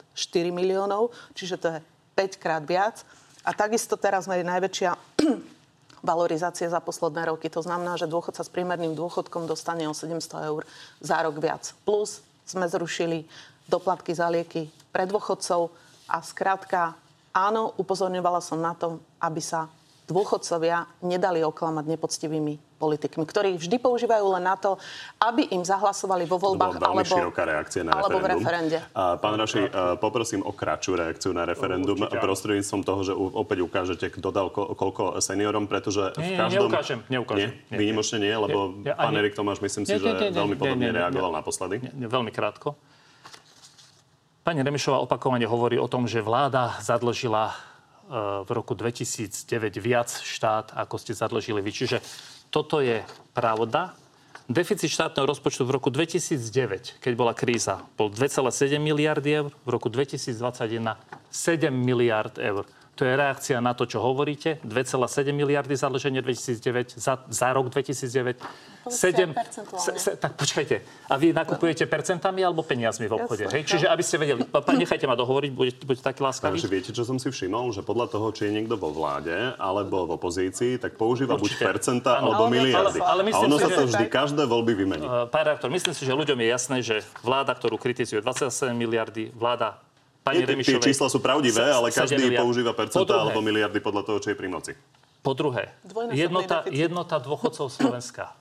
miliónov, 0.53 1.17
čiže 1.33 1.57
to 1.57 1.67
je 1.73 1.79
5 2.13 2.37
krát 2.37 2.61
viac. 2.65 3.09
A 3.41 3.57
takisto 3.57 3.97
teraz 3.97 4.29
je 4.29 4.45
najväčšia 4.45 4.91
valorizácia 6.13 6.69
za 6.69 6.81
posledné 6.85 7.33
roky. 7.33 7.49
To 7.49 7.65
znamená, 7.65 7.97
že 7.97 8.05
dôchodca 8.05 8.45
s 8.45 8.53
primerným 8.53 8.93
dôchodkom 8.93 9.49
dostane 9.49 9.89
o 9.89 9.97
700 9.97 10.49
eur 10.53 10.69
za 11.01 11.25
rok 11.25 11.41
viac. 11.41 11.73
Plus 11.89 12.21
sme 12.53 12.69
zrušili 12.69 13.25
doplatky 13.65 14.13
za 14.13 14.29
lieky 14.29 14.69
pre 14.93 15.09
dôchodcov 15.09 15.73
a 16.05 16.21
skrátka 16.21 16.93
áno, 17.33 17.73
upozorňovala 17.81 18.45
som 18.45 18.61
na 18.61 18.77
to, 18.77 19.01
aby 19.25 19.41
sa 19.41 19.73
dôchodcovia 20.11 20.91
nedali 21.07 21.47
oklamať 21.47 21.85
nepoctivými 21.87 22.59
politikmi, 22.83 23.23
ktorí 23.23 23.55
vždy 23.55 23.79
používajú 23.79 24.35
len 24.35 24.43
na 24.43 24.59
to, 24.59 24.75
aby 25.23 25.47
im 25.55 25.63
zahlasovali 25.63 26.27
vo 26.27 26.43
voľbách 26.43 26.83
alebo, 26.83 27.07
široká 27.07 27.47
reakcia 27.47 27.87
na 27.87 27.95
alebo 27.95 28.19
referendum. 28.19 28.27
v 28.27 28.31
referende. 28.43 28.79
A, 28.91 29.15
pán 29.23 29.39
Raši, 29.39 29.71
poprosím 30.03 30.43
o 30.43 30.51
kratšiu 30.51 30.99
reakciu 30.99 31.31
na 31.31 31.47
referendum 31.47 31.95
Určite. 31.95 32.19
prostredníctvom 32.19 32.83
toho, 32.83 33.01
že 33.07 33.13
opäť 33.15 33.59
ukážete, 33.63 34.07
kto 34.11 34.29
dal 34.35 34.51
ko- 34.51 34.75
koľko 34.75 35.23
seniorom, 35.23 35.71
pretože 35.71 36.11
nie, 36.19 36.35
v 36.35 36.43
každom... 36.43 36.67
Neukážem, 36.67 36.99
neukážem. 37.07 37.51
Nie, 37.71 37.79
výnimočne 37.79 38.19
nie, 38.19 38.35
lebo 38.35 38.59
nie, 38.75 38.91
nie, 38.91 38.95
pán 38.99 39.15
Erik 39.15 39.39
Tomáš, 39.39 39.63
myslím 39.63 39.87
si, 39.87 39.95
nie, 39.95 40.03
nie, 40.03 40.11
nie, 40.19 40.35
že 40.35 40.39
veľmi 40.43 40.57
podobne 40.59 40.83
nie, 40.83 40.91
nie, 40.91 40.99
reagoval 40.99 41.31
nie, 41.31 41.39
naposledy. 41.39 41.75
Nie, 41.79 41.93
nie, 41.95 42.09
veľmi 42.11 42.35
krátko. 42.35 42.75
Pani 44.43 44.59
Remišová 44.67 44.99
opakovane 44.99 45.47
hovorí 45.47 45.79
o 45.79 45.87
tom, 45.87 46.11
že 46.11 46.19
vláda 46.19 46.75
zadlžila 46.83 47.55
v 48.11 48.51
roku 48.51 48.75
2009 48.75 49.79
viac 49.79 50.11
štát, 50.11 50.75
ako 50.75 50.97
ste 50.99 51.13
zadlžili 51.15 51.63
vy. 51.63 51.71
Čiže 51.71 51.99
toto 52.53 52.83
je 52.83 53.01
pravda. 53.33 53.97
Deficit 54.51 54.91
štátneho 54.91 55.25
rozpočtu 55.25 55.63
v 55.65 55.71
roku 55.71 55.89
2009, 55.89 56.99
keď 56.99 57.13
bola 57.15 57.33
kríza, 57.33 57.81
bol 57.95 58.11
2,7 58.11 58.77
miliardy 58.83 59.31
eur, 59.39 59.49
v 59.65 59.69
roku 59.71 59.87
2021 59.89 60.99
7 61.31 61.71
miliard 61.71 62.37
eur. 62.37 62.67
To 63.03 63.11
je 63.11 63.19
reakcia 63.19 63.59
na 63.59 63.75
to, 63.75 63.83
čo 63.83 63.99
hovoríte. 63.99 64.63
2,7 64.63 65.35
miliardy 65.35 65.75
zadlženie 65.75 66.23
2009, 66.23 67.03
za, 67.03 67.19
za 67.27 67.51
rok 67.51 67.67
2009. 67.67 68.39
7, 68.87 69.35
se, 69.75 69.93
se, 69.99 70.11
tak 70.23 70.39
počkajte. 70.39 70.87
A 71.11 71.19
vy 71.19 71.35
nakupujete 71.35 71.83
percentami 71.91 72.47
alebo 72.47 72.63
peniazmi 72.63 73.11
v 73.11 73.19
obchode? 73.19 73.51
Hej? 73.51 73.67
Čiže 73.67 73.91
aby 73.91 74.07
ste 74.07 74.23
vedeli, 74.23 74.47
nechajte 74.79 75.11
ma 75.11 75.19
dohovoriť, 75.19 75.51
buďte, 75.51 75.83
buďte 75.83 76.05
taký 76.07 76.23
láskaví. 76.23 76.55
Takže 76.55 76.71
viete, 76.71 76.91
čo 76.95 77.03
som 77.03 77.19
si 77.19 77.27
všimol? 77.27 77.75
Že 77.75 77.83
podľa 77.83 78.07
toho, 78.07 78.31
či 78.31 78.47
je 78.47 78.53
niekto 78.55 78.79
vo 78.79 78.95
vláde 78.95 79.35
alebo 79.59 80.07
v 80.07 80.15
opozícii, 80.15 80.79
tak 80.79 80.95
používa 80.95 81.35
Určite. 81.35 81.59
buď 81.59 81.75
percenta 81.75 82.23
ano, 82.23 82.39
alebo 82.39 82.55
miliardy. 82.55 83.03
Ale, 83.03 83.27
ale 83.27 83.35
A 83.35 83.39
ono 83.43 83.59
si, 83.59 83.67
sa 83.67 83.83
to 83.83 83.83
vždy 83.91 84.07
že... 84.07 84.15
každé 84.15 84.43
voľby 84.47 84.79
vymení. 84.79 85.07
Uh, 85.11 85.27
pán 85.27 85.43
reaktor, 85.43 85.75
myslím 85.75 85.95
si, 85.95 86.07
že 86.07 86.15
ľuďom 86.15 86.39
je 86.39 86.47
jasné, 86.47 86.77
že 86.87 86.97
vláda, 87.27 87.51
ktorú 87.51 87.83
kritizuje 87.83 88.23
27 88.23 88.71
miliardy, 88.79 89.35
vláda 89.35 89.83
pani 90.23 90.47
Remišovej... 90.47 90.81
Tie 90.81 90.95
čísla 90.95 91.11
sú 91.11 91.19
pravdivé, 91.19 91.71
ale 91.71 91.91
každý 91.91 92.33
používa 92.35 92.73
percentá 92.73 93.27
alebo 93.27 93.43
miliardy 93.43 93.79
podľa 93.83 94.03
toho, 94.07 94.19
čo 94.23 94.29
je 94.33 94.37
pri 94.39 94.49
moci. 94.49 94.73
Po 95.23 95.39
druhé, 95.39 95.71
jednota, 96.11 96.67
jednota 96.67 97.23
dôchodcov 97.23 97.71
Slovenska. 97.71 98.35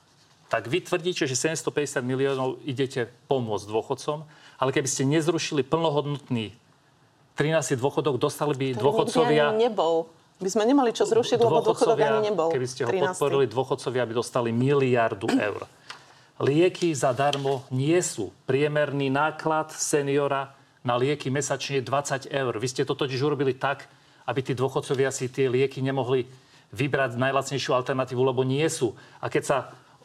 Tak 0.50 0.66
vy 0.66 0.82
tvrdíte, 0.84 1.30
že 1.30 1.38
750 1.38 2.02
miliónov 2.02 2.58
idete 2.66 3.08
pomôcť 3.30 3.66
dôchodcom, 3.70 4.26
ale 4.58 4.70
keby 4.74 4.90
ste 4.90 5.06
nezrušili 5.06 5.62
plnohodnotný 5.62 6.52
13 7.40 7.78
dôchodok, 7.80 8.18
dostali 8.20 8.54
by 8.58 8.68
to 8.76 8.82
dôchodcovia... 8.82 9.54
Ani 9.54 9.72
nebol. 9.72 10.10
My 10.42 10.50
sme 10.50 10.66
nemali 10.66 10.90
čo 10.90 11.06
zrušiť, 11.06 11.38
lebo 11.38 11.62
dôchodok 11.62 11.98
ani 12.02 12.34
nebol. 12.34 12.50
Keby 12.50 12.68
ste 12.68 12.82
ho 12.84 12.90
13. 12.90 13.14
podporili, 13.14 13.46
dôchodcovia 13.46 14.04
by 14.10 14.14
dostali 14.18 14.50
miliardu 14.50 15.30
eur. 15.38 15.70
Lieky 16.42 16.98
zadarmo 16.98 17.62
nie 17.70 18.02
sú. 18.02 18.34
Priemerný 18.50 19.14
náklad 19.14 19.70
seniora 19.70 20.58
na 20.82 20.98
lieky 20.98 21.30
mesačne 21.30 21.82
20 21.82 22.30
eur. 22.30 22.54
Vy 22.58 22.68
ste 22.68 22.86
to 22.86 22.98
totiž 22.98 23.22
urobili 23.22 23.54
tak, 23.54 23.86
aby 24.26 24.42
tí 24.42 24.54
dôchodcovia 24.58 25.14
si 25.14 25.30
tie 25.30 25.50
lieky 25.50 25.82
nemohli 25.82 26.26
vybrať 26.72 27.20
najlacnejšiu 27.20 27.76
alternatívu, 27.76 28.22
lebo 28.22 28.48
nie 28.48 28.64
sú. 28.72 28.96
A 29.20 29.28
keď 29.28 29.44
sa 29.44 29.58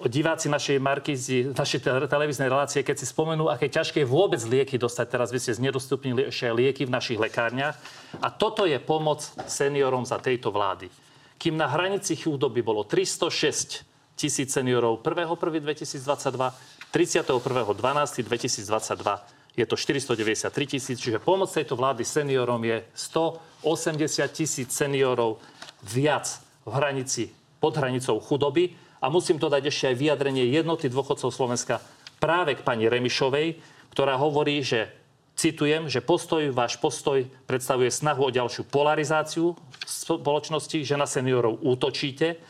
diváci 0.04 0.52
našej 0.52 0.76
markízy, 0.76 1.56
našej 1.56 1.80
televíznej 2.10 2.52
relácie, 2.52 2.84
keď 2.84 3.00
si 3.00 3.08
spomenú, 3.08 3.48
aké 3.48 3.72
ťažké 3.72 4.04
je 4.04 4.08
vôbec 4.08 4.44
lieky 4.44 4.76
dostať, 4.76 5.06
teraz 5.08 5.32
vy 5.32 5.40
ste 5.40 5.56
znedostupnili 5.56 6.28
ešte 6.28 6.52
lieky 6.52 6.84
v 6.84 6.92
našich 6.92 7.16
lekárniach. 7.16 7.80
A 8.20 8.28
toto 8.28 8.68
je 8.68 8.76
pomoc 8.76 9.24
seniorom 9.48 10.04
za 10.04 10.20
tejto 10.20 10.52
vlády. 10.52 10.92
Kým 11.40 11.56
na 11.56 11.68
hranici 11.68 12.16
chudoby 12.16 12.60
bolo 12.60 12.84
306 12.84 13.84
tisíc 14.16 14.52
seniorov 14.52 15.04
1.1.2022, 15.04 16.52
31.12.2022 16.92 19.35
je 19.56 19.64
to 19.64 19.74
493 19.74 20.52
tisíc, 20.68 21.00
čiže 21.00 21.16
pomoc 21.16 21.48
tejto 21.48 21.80
vlády 21.80 22.04
seniorom 22.04 22.60
je 22.60 22.84
180 22.92 24.28
tisíc 24.28 24.68
seniorov 24.68 25.40
viac 25.80 26.28
v 26.68 26.70
hranici, 26.76 27.32
pod 27.56 27.80
hranicou 27.80 28.20
chudoby. 28.20 28.76
A 29.00 29.08
musím 29.08 29.40
to 29.40 29.48
dať 29.48 29.72
ešte 29.72 29.84
aj 29.92 29.96
vyjadrenie 29.96 30.44
jednoty 30.52 30.92
dôchodcov 30.92 31.32
Slovenska 31.32 31.80
práve 32.20 32.56
k 32.56 32.64
pani 32.64 32.88
Remišovej, 32.88 33.56
ktorá 33.92 34.20
hovorí, 34.20 34.60
že 34.60 34.92
citujem, 35.36 35.88
že 35.88 36.04
postoj, 36.04 36.52
váš 36.52 36.76
postoj 36.80 37.24
predstavuje 37.48 37.92
snahu 37.92 38.28
o 38.28 38.34
ďalšiu 38.34 38.68
polarizáciu 38.68 39.56
spoločnosti, 39.84 40.84
že 40.84 40.96
na 41.00 41.08
seniorov 41.08 41.60
útočíte, 41.64 42.40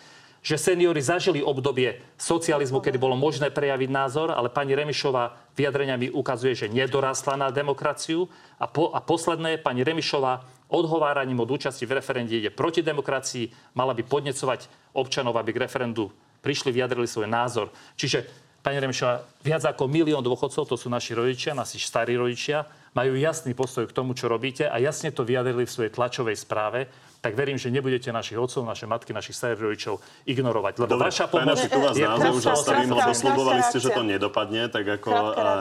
že 0.46 0.62
seniori 0.62 1.02
zažili 1.02 1.42
obdobie 1.42 1.98
socializmu, 2.14 2.78
kedy 2.78 3.02
bolo 3.02 3.18
možné 3.18 3.50
prejaviť 3.50 3.90
názor, 3.90 4.30
ale 4.30 4.46
pani 4.46 4.78
Remišová 4.78 5.34
vyjadreniami 5.58 6.14
ukazuje, 6.14 6.54
že 6.54 6.70
nedorastla 6.70 7.34
na 7.34 7.50
demokraciu. 7.50 8.30
A, 8.62 8.70
po, 8.70 8.94
a 8.94 9.02
posledné, 9.02 9.58
pani 9.58 9.82
Remišová 9.82 10.46
odhováraním 10.70 11.42
od 11.42 11.50
účasti 11.50 11.82
v 11.82 11.98
referende 11.98 12.38
ide 12.38 12.54
proti 12.54 12.86
demokracii, 12.86 13.74
mala 13.74 13.90
by 13.90 14.06
podnecovať 14.06 14.94
občanov, 14.94 15.34
aby 15.34 15.50
k 15.50 15.66
referendu 15.66 16.14
prišli, 16.46 16.70
vyjadrili 16.70 17.10
svoj 17.10 17.26
názor. 17.26 17.74
Čiže, 17.98 18.22
pani 18.62 18.78
Remišová, 18.78 19.26
viac 19.42 19.66
ako 19.66 19.90
milión 19.90 20.22
dôchodcov, 20.22 20.62
to 20.62 20.78
sú 20.78 20.86
naši 20.86 21.18
rodičia, 21.18 21.58
naši 21.58 21.82
starí 21.82 22.14
rodičia, 22.14 22.70
majú 22.94 23.18
jasný 23.18 23.50
postoj 23.50 23.90
k 23.90 23.96
tomu, 23.98 24.14
čo 24.14 24.30
robíte 24.30 24.70
a 24.70 24.78
jasne 24.78 25.10
to 25.10 25.26
vyjadrili 25.26 25.66
v 25.66 25.74
svojej 25.74 25.90
tlačovej 25.90 26.38
správe 26.38 26.86
tak 27.26 27.34
verím, 27.34 27.58
že 27.58 27.74
nebudete 27.74 28.14
našich 28.14 28.38
otcov, 28.38 28.62
naše 28.62 28.86
matky, 28.86 29.10
našich 29.10 29.34
starých 29.34 29.58
rodičov 29.66 29.98
ignorovať. 30.30 30.78
Lebo 30.78 30.94
Dobre, 30.94 31.10
vaša 31.10 31.26
pomoc 31.26 31.58
tu 31.58 31.78
vás 31.82 31.98
je 31.98 32.06
naozaj 32.06 32.30
už 32.38 32.44
zastavím, 32.46 32.94
lebo 32.94 33.10
slubovali 33.10 33.62
ste, 33.66 33.82
že 33.82 33.90
to 33.90 34.06
nedopadne 34.06 34.70
tak 34.70 34.86
ako 34.86 35.10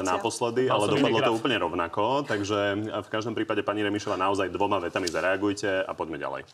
naposledy, 0.05 0.69
ale 0.69 0.85
dopadlo 0.93 1.19
to 1.25 1.33
úplne 1.33 1.57
rovnako. 1.57 2.21
Takže 2.29 2.59
v 3.01 3.09
každom 3.09 3.33
prípade, 3.33 3.65
pani 3.65 3.81
Remišová, 3.81 4.13
naozaj 4.13 4.53
dvoma 4.53 4.77
vetami 4.77 5.09
zareagujte 5.09 5.81
a 5.81 5.91
poďme 5.97 6.21
ďalej. 6.21 6.45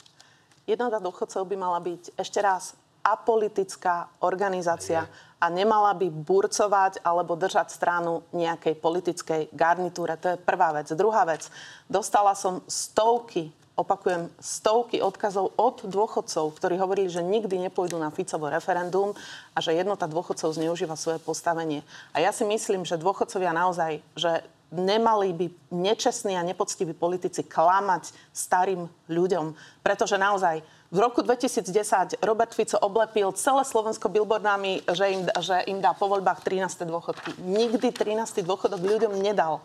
Jednota 0.63 1.03
dôchodcov 1.03 1.43
by 1.43 1.55
mala 1.59 1.83
byť 1.83 2.15
ešte 2.15 2.39
raz 2.39 2.71
apolitická 3.03 4.07
organizácia 4.23 5.11
a 5.41 5.45
nemala 5.49 5.91
by 5.97 6.07
burcovať 6.07 7.03
alebo 7.03 7.33
držať 7.33 7.67
stranu 7.73 8.23
nejakej 8.31 8.77
politickej 8.79 9.41
garnitúre. 9.51 10.15
To 10.21 10.31
je 10.31 10.37
prvá 10.37 10.71
vec. 10.71 10.87
Druhá 10.93 11.25
vec. 11.25 11.49
Dostala 11.89 12.37
som 12.37 12.61
stovky 12.69 13.49
opakujem, 13.81 14.29
stovky 14.37 15.01
odkazov 15.01 15.57
od 15.57 15.83
dôchodcov, 15.89 16.53
ktorí 16.55 16.77
hovorili, 16.77 17.09
že 17.09 17.25
nikdy 17.25 17.67
nepôjdu 17.67 17.97
na 17.97 18.13
Ficovo 18.13 18.47
referendum 18.47 19.17
a 19.51 19.59
že 19.59 19.73
jednota 19.73 20.05
dôchodcov 20.05 20.53
zneužíva 20.53 20.93
svoje 20.93 21.17
postavenie. 21.17 21.81
A 22.13 22.21
ja 22.21 22.29
si 22.29 22.45
myslím, 22.45 22.85
že 22.85 23.01
dôchodcovia 23.01 23.51
naozaj, 23.51 24.05
že 24.13 24.45
nemali 24.71 25.35
by 25.35 25.45
nečestní 25.75 26.39
a 26.39 26.47
nepoctiví 26.47 26.95
politici 26.95 27.43
klamať 27.43 28.15
starým 28.31 28.87
ľuďom. 29.11 29.51
Pretože 29.83 30.15
naozaj 30.15 30.63
v 30.91 30.97
roku 30.99 31.23
2010 31.23 32.19
Robert 32.23 32.51
Fico 32.55 32.79
oblepil 32.79 33.31
celé 33.35 33.63
Slovensko 33.67 34.07
billboardami, 34.07 34.83
že 34.91 35.05
im, 35.11 35.21
že 35.39 35.63
im 35.67 35.79
dá 35.83 35.91
po 35.91 36.07
voľbách 36.07 36.43
13. 36.43 36.87
dôchodky. 36.87 37.35
Nikdy 37.43 37.91
13. 37.91 38.43
dôchodok 38.43 38.79
ľuďom 38.79 39.19
nedal. 39.19 39.59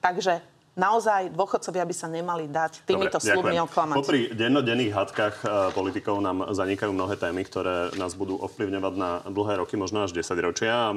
Takže 0.00 0.40
naozaj 0.78 1.34
dôchodcovia 1.34 1.82
by 1.82 1.94
sa 1.94 2.06
nemali 2.06 2.46
dať 2.46 2.86
týmito 2.86 3.18
slubmi 3.18 3.58
oklamať. 3.66 3.96
Popri 3.98 4.20
dennodenných 4.30 4.94
hadkách 4.94 5.36
e, 5.42 5.46
politikov 5.74 6.22
nám 6.22 6.50
zanikajú 6.54 6.94
mnohé 6.94 7.18
témy, 7.18 7.42
ktoré 7.42 7.90
nás 7.98 8.14
budú 8.14 8.38
ovplyvňovať 8.38 8.94
na 8.94 9.20
dlhé 9.26 9.62
roky, 9.62 9.74
možno 9.74 10.06
až 10.06 10.14
10 10.14 10.30
ročia. 10.46 10.94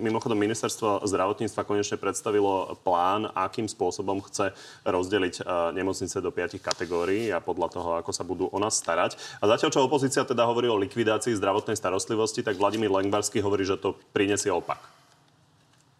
Mimochodom, 0.00 0.36
ministerstvo 0.36 1.08
zdravotníctva 1.08 1.64
konečne 1.64 1.96
predstavilo 1.96 2.76
plán, 2.84 3.32
akým 3.32 3.66
spôsobom 3.66 4.20
chce 4.28 4.52
rozdeliť 4.84 5.34
e, 5.40 5.42
nemocnice 5.72 6.20
do 6.20 6.28
piatich 6.28 6.60
kategórií 6.60 7.32
a 7.32 7.40
podľa 7.40 7.68
toho, 7.72 7.90
ako 8.00 8.10
sa 8.12 8.22
budú 8.26 8.52
o 8.52 8.58
nás 8.60 8.76
starať. 8.76 9.16
A 9.40 9.48
zatiaľ, 9.48 9.72
čo 9.72 9.84
opozícia 9.84 10.22
teda 10.22 10.44
hovorí 10.44 10.68
o 10.68 10.76
likvidácii 10.76 11.32
zdravotnej 11.36 11.76
starostlivosti, 11.76 12.44
tak 12.44 12.60
Vladimír 12.60 12.92
Lengvarský 12.92 13.40
hovorí, 13.40 13.64
že 13.64 13.80
to 13.80 13.96
prinesie 14.12 14.52
opak. 14.52 15.03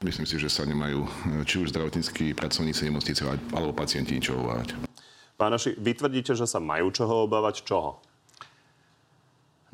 Myslím 0.04 0.28
si, 0.28 0.36
že 0.36 0.52
sa 0.52 0.68
nemajú 0.68 1.08
či 1.48 1.64
už 1.64 1.72
zdravotníckí 1.72 2.36
pracovníci 2.36 2.84
nemocnice 2.92 3.24
alebo 3.24 3.72
pacienti 3.72 4.12
ničoho 4.12 4.44
obávať. 4.44 4.76
Pán 5.40 5.56
Naši, 5.56 5.72
vy 5.80 5.96
tvrdíte, 5.96 6.36
že 6.36 6.44
sa 6.44 6.60
majú 6.60 6.92
čoho 6.92 7.24
obávať? 7.24 7.64
Čoho? 7.64 8.04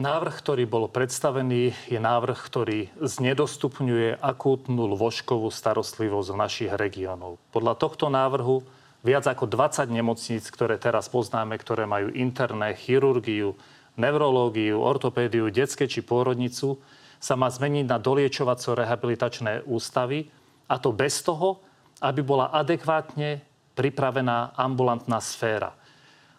Návrh, 0.01 0.35
ktorý 0.41 0.65
bol 0.71 0.89
predstavený, 0.89 1.75
je 1.91 1.99
návrh, 2.01 2.39
ktorý 2.47 2.89
znedostupňuje 3.03 4.23
akútnu 4.23 4.89
lôžkovú 4.97 5.51
starostlivosť 5.53 6.29
v 6.33 6.41
našich 6.41 6.71
regiónov. 6.73 7.37
Podľa 7.53 7.75
tohto 7.77 8.07
návrhu 8.09 8.65
viac 9.03 9.27
ako 9.27 9.45
20 9.51 9.91
nemocníc, 9.93 10.49
ktoré 10.49 10.81
teraz 10.81 11.11
poznáme, 11.13 11.59
ktoré 11.59 11.85
majú 11.85 12.09
interné 12.17 12.73
chirurgiu, 12.79 13.59
neurológiu, 13.99 14.81
ortopédiu, 14.81 15.53
detské 15.53 15.85
či 15.85 16.01
pôrodnicu, 16.01 16.81
sa 17.21 17.37
má 17.37 17.53
zmeniť 17.53 17.85
na 17.85 18.01
doliečovaco-rehabilitačné 18.01 19.69
ústavy 19.69 20.33
a 20.67 20.81
to 20.81 20.91
bez 20.91 21.21
toho, 21.21 21.61
aby 22.01 22.25
bola 22.25 22.49
adekvátne 22.49 23.45
pripravená 23.77 24.57
ambulantná 24.57 25.21
sféra. 25.21 25.77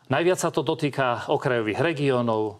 Najviac 0.10 0.42
sa 0.42 0.50
to 0.50 0.66
dotýka 0.66 1.30
okrajových 1.32 1.80
regiónov, 1.80 2.60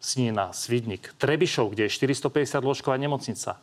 Snína, 0.00 0.56
Svidník, 0.56 1.12
Trebišov, 1.20 1.76
kde 1.76 1.86
je 1.86 1.92
450 1.92 2.64
lôžková 2.64 2.96
nemocnica, 2.96 3.60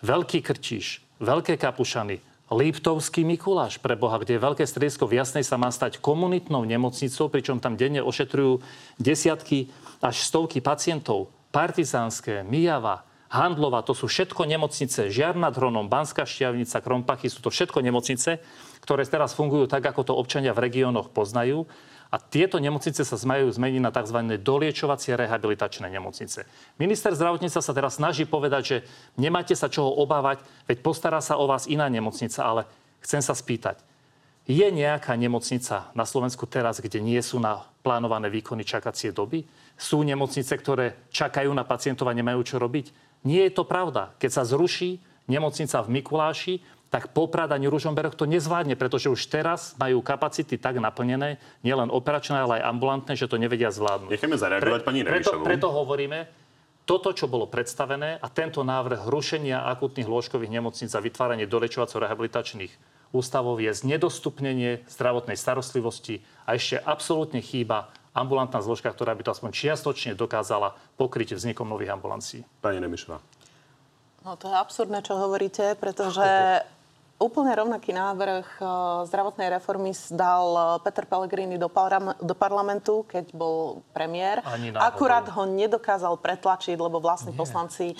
Veľký 0.00 0.40
Krčíš, 0.40 1.04
Veľké 1.20 1.60
Kapušany, 1.60 2.24
Líptovský 2.48 3.28
Mikuláš, 3.28 3.76
pre 3.76 3.92
Boha, 3.92 4.16
kde 4.16 4.40
je 4.40 4.44
veľké 4.48 4.64
stredisko 4.64 5.04
v 5.04 5.20
Jasnej 5.20 5.44
sa 5.44 5.60
má 5.60 5.68
stať 5.68 6.00
komunitnou 6.00 6.64
nemocnicou, 6.64 7.28
pričom 7.28 7.60
tam 7.60 7.76
denne 7.76 8.00
ošetrujú 8.00 8.64
desiatky 8.96 9.68
až 10.00 10.24
stovky 10.24 10.64
pacientov. 10.64 11.28
Partizánske, 11.48 12.44
Mijava, 12.44 13.08
Handlova, 13.28 13.84
to 13.84 13.92
sú 13.92 14.08
všetko 14.08 14.48
nemocnice. 14.48 15.12
Žiar 15.12 15.36
nad 15.36 15.52
Hronom, 15.52 15.92
Banská 15.92 16.24
Štiavnica, 16.24 16.80
Krompachy, 16.80 17.28
sú 17.28 17.44
to 17.44 17.52
všetko 17.52 17.84
nemocnice, 17.84 18.40
ktoré 18.80 19.04
teraz 19.04 19.36
fungujú 19.36 19.68
tak, 19.68 19.84
ako 19.84 20.00
to 20.00 20.12
občania 20.16 20.56
v 20.56 20.64
regiónoch 20.64 21.12
poznajú. 21.12 21.68
A 22.08 22.16
tieto 22.16 22.56
nemocnice 22.56 23.04
sa 23.04 23.16
majú 23.28 23.52
zmeniť 23.52 23.84
na 23.84 23.92
tzv. 23.92 24.40
doliečovacie 24.40 25.12
rehabilitačné 25.12 25.92
nemocnice. 25.92 26.48
Minister 26.80 27.12
zdravotníctva 27.12 27.60
sa 27.60 27.76
teraz 27.76 28.00
snaží 28.00 28.24
povedať, 28.24 28.62
že 28.64 28.76
nemáte 29.20 29.52
sa 29.52 29.68
čoho 29.68 29.92
obávať, 29.92 30.40
veď 30.64 30.80
postará 30.80 31.20
sa 31.20 31.36
o 31.36 31.44
vás 31.44 31.68
iná 31.68 31.84
nemocnica, 31.92 32.40
ale 32.40 32.64
chcem 33.04 33.20
sa 33.20 33.36
spýtať, 33.36 33.84
je 34.48 34.64
nejaká 34.72 35.12
nemocnica 35.12 35.92
na 35.92 36.08
Slovensku 36.08 36.48
teraz, 36.48 36.80
kde 36.80 37.04
nie 37.04 37.20
sú 37.20 37.36
na 37.36 37.68
plánované 37.84 38.32
výkony 38.32 38.64
čakacie 38.64 39.12
doby? 39.12 39.44
Sú 39.76 40.00
nemocnice, 40.00 40.56
ktoré 40.56 40.96
čakajú 41.12 41.52
na 41.52 41.68
pacientov 41.68 42.08
a 42.08 42.16
nemajú 42.16 42.40
čo 42.48 42.56
robiť? 42.56 42.90
Nie 43.28 43.52
je 43.52 43.52
to 43.52 43.68
pravda. 43.68 44.16
Keď 44.16 44.30
sa 44.32 44.48
zruší 44.48 45.04
nemocnica 45.28 45.84
v 45.84 46.00
Mikuláši, 46.00 46.54
tak 46.88 47.12
Poprad 47.12 47.52
ani 47.52 47.68
Ružomberok 47.68 48.16
to 48.16 48.24
nezvládne, 48.24 48.72
pretože 48.72 49.12
už 49.12 49.20
teraz 49.28 49.76
majú 49.76 50.00
kapacity 50.00 50.56
tak 50.56 50.80
naplnené, 50.80 51.36
nielen 51.60 51.92
operačné, 51.92 52.40
ale 52.40 52.64
aj 52.64 52.72
ambulantné, 52.72 53.12
že 53.12 53.28
to 53.28 53.36
nevedia 53.36 53.68
zvládnuť. 53.68 54.08
Necháme 54.08 54.40
zareagovať 54.40 54.80
pani 54.88 55.04
preto, 55.04 55.36
Remišovú. 55.36 55.44
preto 55.44 55.68
hovoríme, 55.68 56.24
toto, 56.88 57.12
čo 57.12 57.28
bolo 57.28 57.44
predstavené 57.44 58.16
a 58.16 58.26
tento 58.32 58.64
návrh 58.64 59.04
rušenia 59.12 59.68
akutných 59.68 60.08
lôžkových 60.08 60.48
nemocníc 60.48 60.96
a 60.96 61.04
vytváranie 61.04 61.44
dolečovaco-rehabilitačných 61.44 62.97
ústavov 63.12 63.60
je 63.62 63.72
znedostupnenie 63.72 64.84
zdravotnej 64.88 65.36
starostlivosti 65.36 66.20
a 66.44 66.56
ešte 66.56 66.80
absolútne 66.80 67.40
chýba 67.40 67.88
ambulantná 68.12 68.58
zložka, 68.60 68.90
ktorá 68.90 69.14
by 69.14 69.22
to 69.24 69.32
aspoň 69.32 69.50
čiastočne 69.54 70.12
dokázala 70.18 70.74
pokryť 70.98 71.38
vznikom 71.38 71.68
nových 71.70 71.94
ambulancií. 71.94 72.42
Pani 72.58 72.82
Remišová. 72.82 73.22
No 74.26 74.34
to 74.34 74.50
je 74.50 74.56
absurdné, 74.58 75.00
čo 75.06 75.14
hovoríte, 75.14 75.78
pretože 75.78 76.26
úplne 77.22 77.50
rovnaký 77.54 77.90
návrh 77.90 78.46
eh, 78.58 78.66
zdravotnej 79.10 79.50
reformy 79.50 79.90
dal 80.14 80.46
eh, 80.54 80.64
Peter 80.86 81.04
Pellegrini 81.06 81.58
do, 81.58 81.70
parlam- 81.70 82.18
do 82.22 82.34
parlamentu, 82.34 83.06
keď 83.06 83.34
bol 83.34 83.82
premiér. 83.94 84.42
Akurát 84.78 85.26
ho 85.26 85.42
nedokázal 85.46 86.18
pretlačiť, 86.18 86.78
lebo 86.78 87.02
vlastní 87.02 87.34
poslanci 87.34 87.98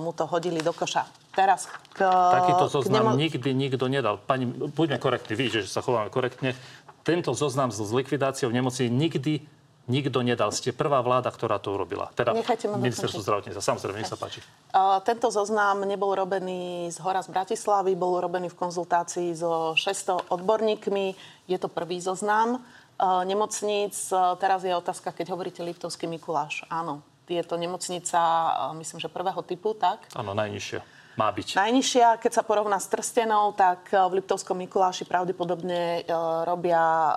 mu 0.00 0.10
to 0.16 0.24
hodili 0.24 0.64
do 0.64 0.72
koša. 0.72 1.04
Teraz 1.36 1.68
k... 1.92 2.00
Takýto 2.08 2.72
zoznam 2.72 3.12
nemo- 3.12 3.20
nikdy 3.20 3.52
nikto 3.52 3.86
nedal. 3.92 4.16
Pani, 4.16 4.48
buďme 4.48 4.96
korektní, 4.96 5.36
vy, 5.36 5.46
že 5.52 5.60
sa 5.68 5.84
chováme 5.84 6.08
korektne. 6.08 6.56
Tento 7.04 7.36
zoznam 7.36 7.68
s 7.68 7.78
likvidáciou 7.78 8.48
nemocí 8.48 8.88
nikdy 8.88 9.44
nikto 9.86 10.18
nedal. 10.22 10.50
Ste 10.50 10.74
prvá 10.74 10.98
vláda, 11.00 11.30
ktorá 11.30 11.62
to 11.62 11.74
urobila. 11.74 12.10
Teda 12.14 12.34
ministerstvo 12.34 13.22
zdravotníctva. 13.22 13.62
Samozrejme, 13.62 14.02
nech 14.02 14.10
sa 14.10 14.18
páči. 14.18 14.42
Uh, 14.74 14.98
Tento 15.06 15.30
zoznam 15.30 15.86
nebol 15.86 16.12
robený 16.12 16.90
z 16.90 16.98
hora 17.02 17.22
z 17.22 17.30
Bratislavy, 17.30 17.94
bol 17.94 18.18
robený 18.18 18.50
v 18.50 18.58
konzultácii 18.58 19.30
so 19.38 19.78
600 19.78 20.30
odborníkmi. 20.30 21.06
Je 21.46 21.58
to 21.58 21.70
prvý 21.70 22.02
zoznam 22.02 22.58
uh, 22.58 23.22
nemocníc. 23.22 24.10
Uh, 24.10 24.34
Teraz 24.42 24.66
je 24.66 24.74
otázka, 24.74 25.14
keď 25.14 25.38
hovoríte 25.38 25.62
Liptovský 25.62 26.10
Mikuláš. 26.10 26.66
Áno, 26.66 27.06
je 27.28 27.42
to 27.42 27.56
nemocnica, 27.58 28.20
uh, 28.20 28.76
myslím, 28.78 29.02
že 29.02 29.10
prvého 29.10 29.42
typu, 29.42 29.74
tak? 29.74 30.06
Áno, 30.14 30.32
najnižšia. 30.32 30.96
Má 31.16 31.32
byť. 31.32 31.56
Najnižšia, 31.56 32.20
keď 32.20 32.32
sa 32.32 32.42
porovná 32.44 32.76
s 32.76 32.92
Trstenou, 32.92 33.56
tak 33.56 33.88
eh, 33.88 33.96
v 33.96 34.20
Liptovskom 34.20 34.60
Mikuláši 34.60 35.08
pravdepodobne 35.08 36.04
e, 36.04 36.12
robia 36.44 37.16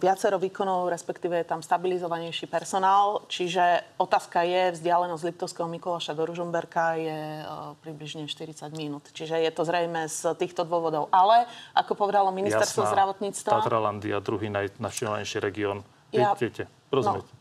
viacero 0.00 0.40
výkonov, 0.40 0.88
respektíve 0.88 1.36
je 1.40 1.46
tam 1.48 1.60
stabilizovanejší 1.60 2.48
personál. 2.48 3.28
Čiže 3.28 3.96
otázka 4.00 4.44
je, 4.44 4.72
vzdialenosť 4.76 5.22
Liptovského 5.28 5.68
Mikuláša 5.68 6.16
do 6.16 6.24
Ružomberka 6.24 6.96
je 6.96 7.44
približne 7.84 8.24
40 8.28 8.72
minút. 8.72 9.04
Čiže 9.12 9.40
je 9.44 9.50
to 9.52 9.62
zrejme 9.64 10.08
z 10.08 10.32
týchto 10.40 10.64
dôvodov. 10.64 11.12
Ale, 11.12 11.44
ako 11.76 11.98
povedalo 11.98 12.32
ministerstvo 12.32 12.88
Jasná. 12.88 12.94
zdravotníctva... 12.94 13.50
Tatralandia, 13.60 14.16
druhý 14.24 14.48
najnavštevovanejší 14.48 15.38
región. 15.42 15.84
Ja-. 16.14 16.32
Viete, 16.38 16.68
rozumiete. 16.88 17.37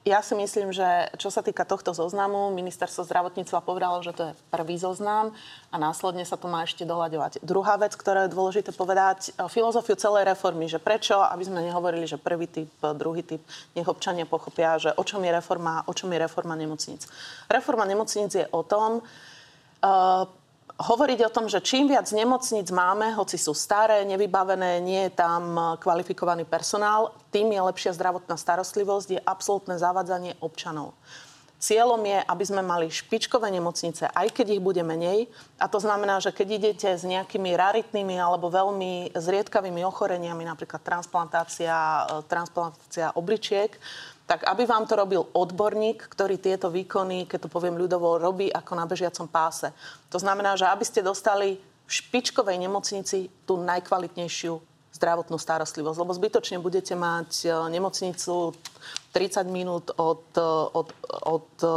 Ja 0.00 0.24
si 0.24 0.32
myslím, 0.32 0.72
že 0.72 1.12
čo 1.20 1.28
sa 1.28 1.44
týka 1.44 1.68
tohto 1.68 1.92
zoznamu, 1.92 2.48
ministerstvo 2.56 3.04
zdravotníctva 3.04 3.60
povedalo, 3.60 4.00
že 4.00 4.16
to 4.16 4.32
je 4.32 4.38
prvý 4.48 4.80
zoznam 4.80 5.36
a 5.68 5.76
následne 5.76 6.24
sa 6.24 6.40
to 6.40 6.48
má 6.48 6.64
ešte 6.64 6.88
doľaďovať. 6.88 7.44
Druhá 7.44 7.76
vec, 7.76 7.92
ktorá 8.00 8.24
je 8.24 8.32
dôležité 8.32 8.72
povedať, 8.72 9.36
e, 9.36 9.44
filozofiu 9.52 10.00
celej 10.00 10.24
reformy, 10.24 10.72
že 10.72 10.80
prečo, 10.80 11.20
aby 11.20 11.44
sme 11.44 11.68
nehovorili, 11.68 12.08
že 12.08 12.16
prvý 12.16 12.48
typ, 12.48 12.72
druhý 12.96 13.20
typ, 13.20 13.44
nech 13.76 13.84
občania 13.84 14.24
pochopia, 14.24 14.80
že 14.80 14.96
o 14.96 15.04
čom 15.04 15.20
je 15.20 15.36
reforma, 15.36 15.84
o 15.84 15.92
čom 15.92 16.08
je 16.08 16.24
reforma 16.24 16.56
nemocníc. 16.56 17.04
Reforma 17.52 17.84
nemocníc 17.84 18.32
je 18.40 18.48
o 18.56 18.64
tom, 18.64 19.04
uh, 19.04 20.24
hovoriť 20.80 21.28
o 21.28 21.32
tom, 21.32 21.46
že 21.46 21.60
čím 21.60 21.92
viac 21.92 22.08
nemocníc 22.08 22.72
máme, 22.72 23.12
hoci 23.12 23.36
sú 23.36 23.52
staré, 23.52 24.02
nevybavené, 24.08 24.80
nie 24.80 25.06
je 25.06 25.12
tam 25.12 25.76
kvalifikovaný 25.76 26.48
personál, 26.48 27.12
tým 27.28 27.52
je 27.52 27.60
lepšia 27.60 27.92
zdravotná 27.92 28.40
starostlivosť, 28.40 29.08
je 29.14 29.20
absolútne 29.20 29.76
zavadzanie 29.76 30.40
občanov. 30.40 30.96
Cieľom 31.60 32.00
je, 32.00 32.16
aby 32.24 32.44
sme 32.48 32.64
mali 32.64 32.88
špičkové 32.88 33.52
nemocnice, 33.52 34.08
aj 34.08 34.32
keď 34.32 34.56
ich 34.56 34.64
bude 34.64 34.80
menej. 34.80 35.28
A 35.60 35.68
to 35.68 35.76
znamená, 35.76 36.16
že 36.16 36.32
keď 36.32 36.48
idete 36.56 36.88
s 36.88 37.04
nejakými 37.04 37.52
raritnými 37.52 38.16
alebo 38.16 38.48
veľmi 38.48 39.12
zriedkavými 39.12 39.84
ochoreniami, 39.84 40.48
napríklad 40.48 40.80
transplantácia, 40.80 42.08
transplantácia 42.32 43.12
obličiek, 43.12 43.76
tak 44.30 44.46
aby 44.46 44.62
vám 44.62 44.86
to 44.86 44.94
robil 44.94 45.26
odborník, 45.34 46.06
ktorý 46.06 46.38
tieto 46.38 46.70
výkony, 46.70 47.26
keď 47.26 47.50
to 47.50 47.50
poviem 47.50 47.74
ľudovo, 47.74 48.14
robí 48.14 48.46
ako 48.46 48.78
na 48.78 48.86
bežiacom 48.86 49.26
páse. 49.26 49.74
To 50.14 50.22
znamená, 50.22 50.54
že 50.54 50.70
aby 50.70 50.86
ste 50.86 51.02
dostali 51.02 51.58
v 51.58 51.90
špičkovej 51.90 52.54
nemocnici 52.62 53.26
tú 53.42 53.58
najkvalitnejšiu 53.58 54.62
zdravotnú 54.94 55.34
starostlivosť. 55.34 55.98
Lebo 55.98 56.14
zbytočne 56.14 56.62
budete 56.62 56.94
mať 56.94 57.30
e, 57.42 57.46
nemocnicu 57.74 58.54
30 59.10 59.50
minút 59.50 59.90
od, 59.98 60.22
e, 60.38 60.46
od, 60.78 60.88
od 61.26 61.50
e, 61.66 61.68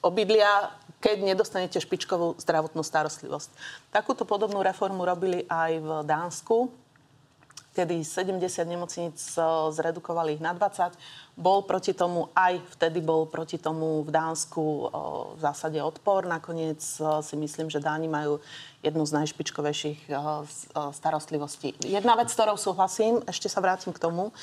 obydlia, 0.00 0.72
keď 1.04 1.20
nedostanete 1.20 1.76
špičkovú 1.84 2.40
zdravotnú 2.40 2.80
starostlivosť. 2.80 3.52
Takúto 3.92 4.24
podobnú 4.24 4.64
reformu 4.64 5.04
robili 5.04 5.44
aj 5.44 5.72
v 5.76 5.90
Dánsku, 6.08 6.72
kedy 7.78 8.02
70 8.02 8.42
nemocníc 8.66 9.38
zredukovali 9.70 10.34
ich 10.34 10.42
na 10.42 10.50
20 10.50 10.98
bol 11.38 11.62
proti 11.62 11.94
tomu, 11.94 12.26
aj 12.34 12.58
vtedy 12.74 12.98
bol 12.98 13.30
proti 13.30 13.62
tomu 13.62 14.02
v 14.02 14.10
Dánsku 14.10 14.90
v 15.34 15.38
zásade 15.38 15.78
odpor. 15.78 16.26
Nakoniec 16.26 16.82
si 16.98 17.34
myslím, 17.38 17.70
že 17.70 17.78
Dáni 17.78 18.10
majú 18.10 18.42
jednu 18.82 19.06
z 19.06 19.22
najšpičkovejších 19.22 20.10
starostlivostí. 20.74 21.78
Jedna 21.86 22.18
vec, 22.18 22.34
s 22.34 22.34
ktorou 22.34 22.58
súhlasím, 22.58 23.22
ešte 23.30 23.46
sa 23.46 23.62
vrátim 23.62 23.94
k 23.94 24.02
tomu, 24.02 24.34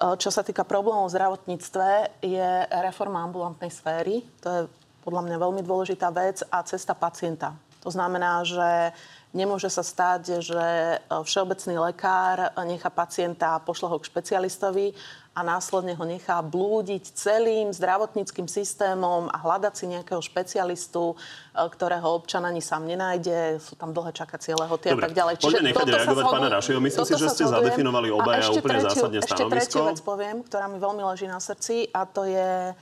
čo 0.00 0.32
sa 0.32 0.40
týka 0.40 0.64
problémov 0.64 1.12
v 1.12 1.20
zdravotníctve, 1.20 1.88
je 2.24 2.48
reforma 2.80 3.20
ambulantnej 3.20 3.68
sféry. 3.68 4.24
To 4.40 4.48
je 4.48 4.60
podľa 5.04 5.28
mňa 5.28 5.36
veľmi 5.36 5.60
dôležitá 5.60 6.08
vec 6.16 6.40
a 6.48 6.64
cesta 6.64 6.96
pacienta. 6.96 7.52
To 7.86 7.94
znamená, 7.94 8.42
že 8.42 8.90
Nemôže 9.36 9.68
sa 9.68 9.84
stať, 9.84 10.40
že 10.40 10.66
všeobecný 11.12 11.92
lekár 11.92 12.56
nechá 12.64 12.88
pacienta, 12.88 13.60
pošle 13.60 13.92
ho 13.92 14.00
k 14.00 14.08
špecialistovi 14.08 14.96
a 15.36 15.44
následne 15.44 15.92
ho 15.92 16.04
nechá 16.08 16.40
blúdiť 16.40 17.12
celým 17.12 17.68
zdravotníckým 17.68 18.48
systémom 18.48 19.28
a 19.28 19.36
hľadať 19.36 19.72
si 19.76 19.84
nejakého 19.92 20.24
špecialistu, 20.24 21.12
e, 21.12 21.14
ktorého 21.60 22.08
občan 22.08 22.48
ani 22.48 22.64
sám 22.64 22.88
nenájde. 22.88 23.60
Sú 23.60 23.76
tam 23.76 23.92
dlhé 23.92 24.16
čakacie 24.16 24.56
lehoty 24.56 24.96
a 24.96 24.96
tak 24.96 25.12
ďalej. 25.12 25.34
Čiže 25.36 25.44
poďme 25.44 25.68
nechať 25.68 25.88
reagovať 25.92 26.24
pána 26.32 26.48
Rašiho. 26.56 26.80
Myslím 26.80 27.04
si, 27.04 27.14
že 27.20 27.28
ste 27.28 27.44
zadefinovali 27.44 28.08
obaja 28.08 28.48
úplne 28.48 28.80
tretiu, 28.80 28.88
zásadne 28.88 29.20
stanovisko. 29.20 29.28
Ešte 29.28 29.52
tretiu 29.52 29.82
vec 29.84 30.00
poviem, 30.00 30.36
ktorá 30.40 30.64
mi 30.72 30.80
veľmi 30.80 31.02
leží 31.04 31.28
na 31.28 31.36
srdci 31.36 31.92
a 31.92 32.08
to 32.08 32.24
je 32.24 32.72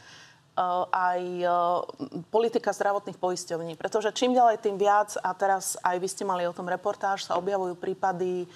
aj 0.94 1.20
uh, 1.42 1.82
politika 2.30 2.70
zdravotných 2.70 3.18
poisťovní. 3.18 3.74
Pretože 3.74 4.14
čím 4.14 4.38
ďalej, 4.38 4.62
tým 4.62 4.78
viac, 4.78 5.18
a 5.18 5.34
teraz 5.34 5.74
aj 5.82 5.98
vy 5.98 6.06
ste 6.06 6.22
mali 6.22 6.46
o 6.46 6.54
tom 6.54 6.70
reportáž, 6.70 7.26
sa 7.26 7.34
objavujú 7.34 7.74
prípady 7.74 8.46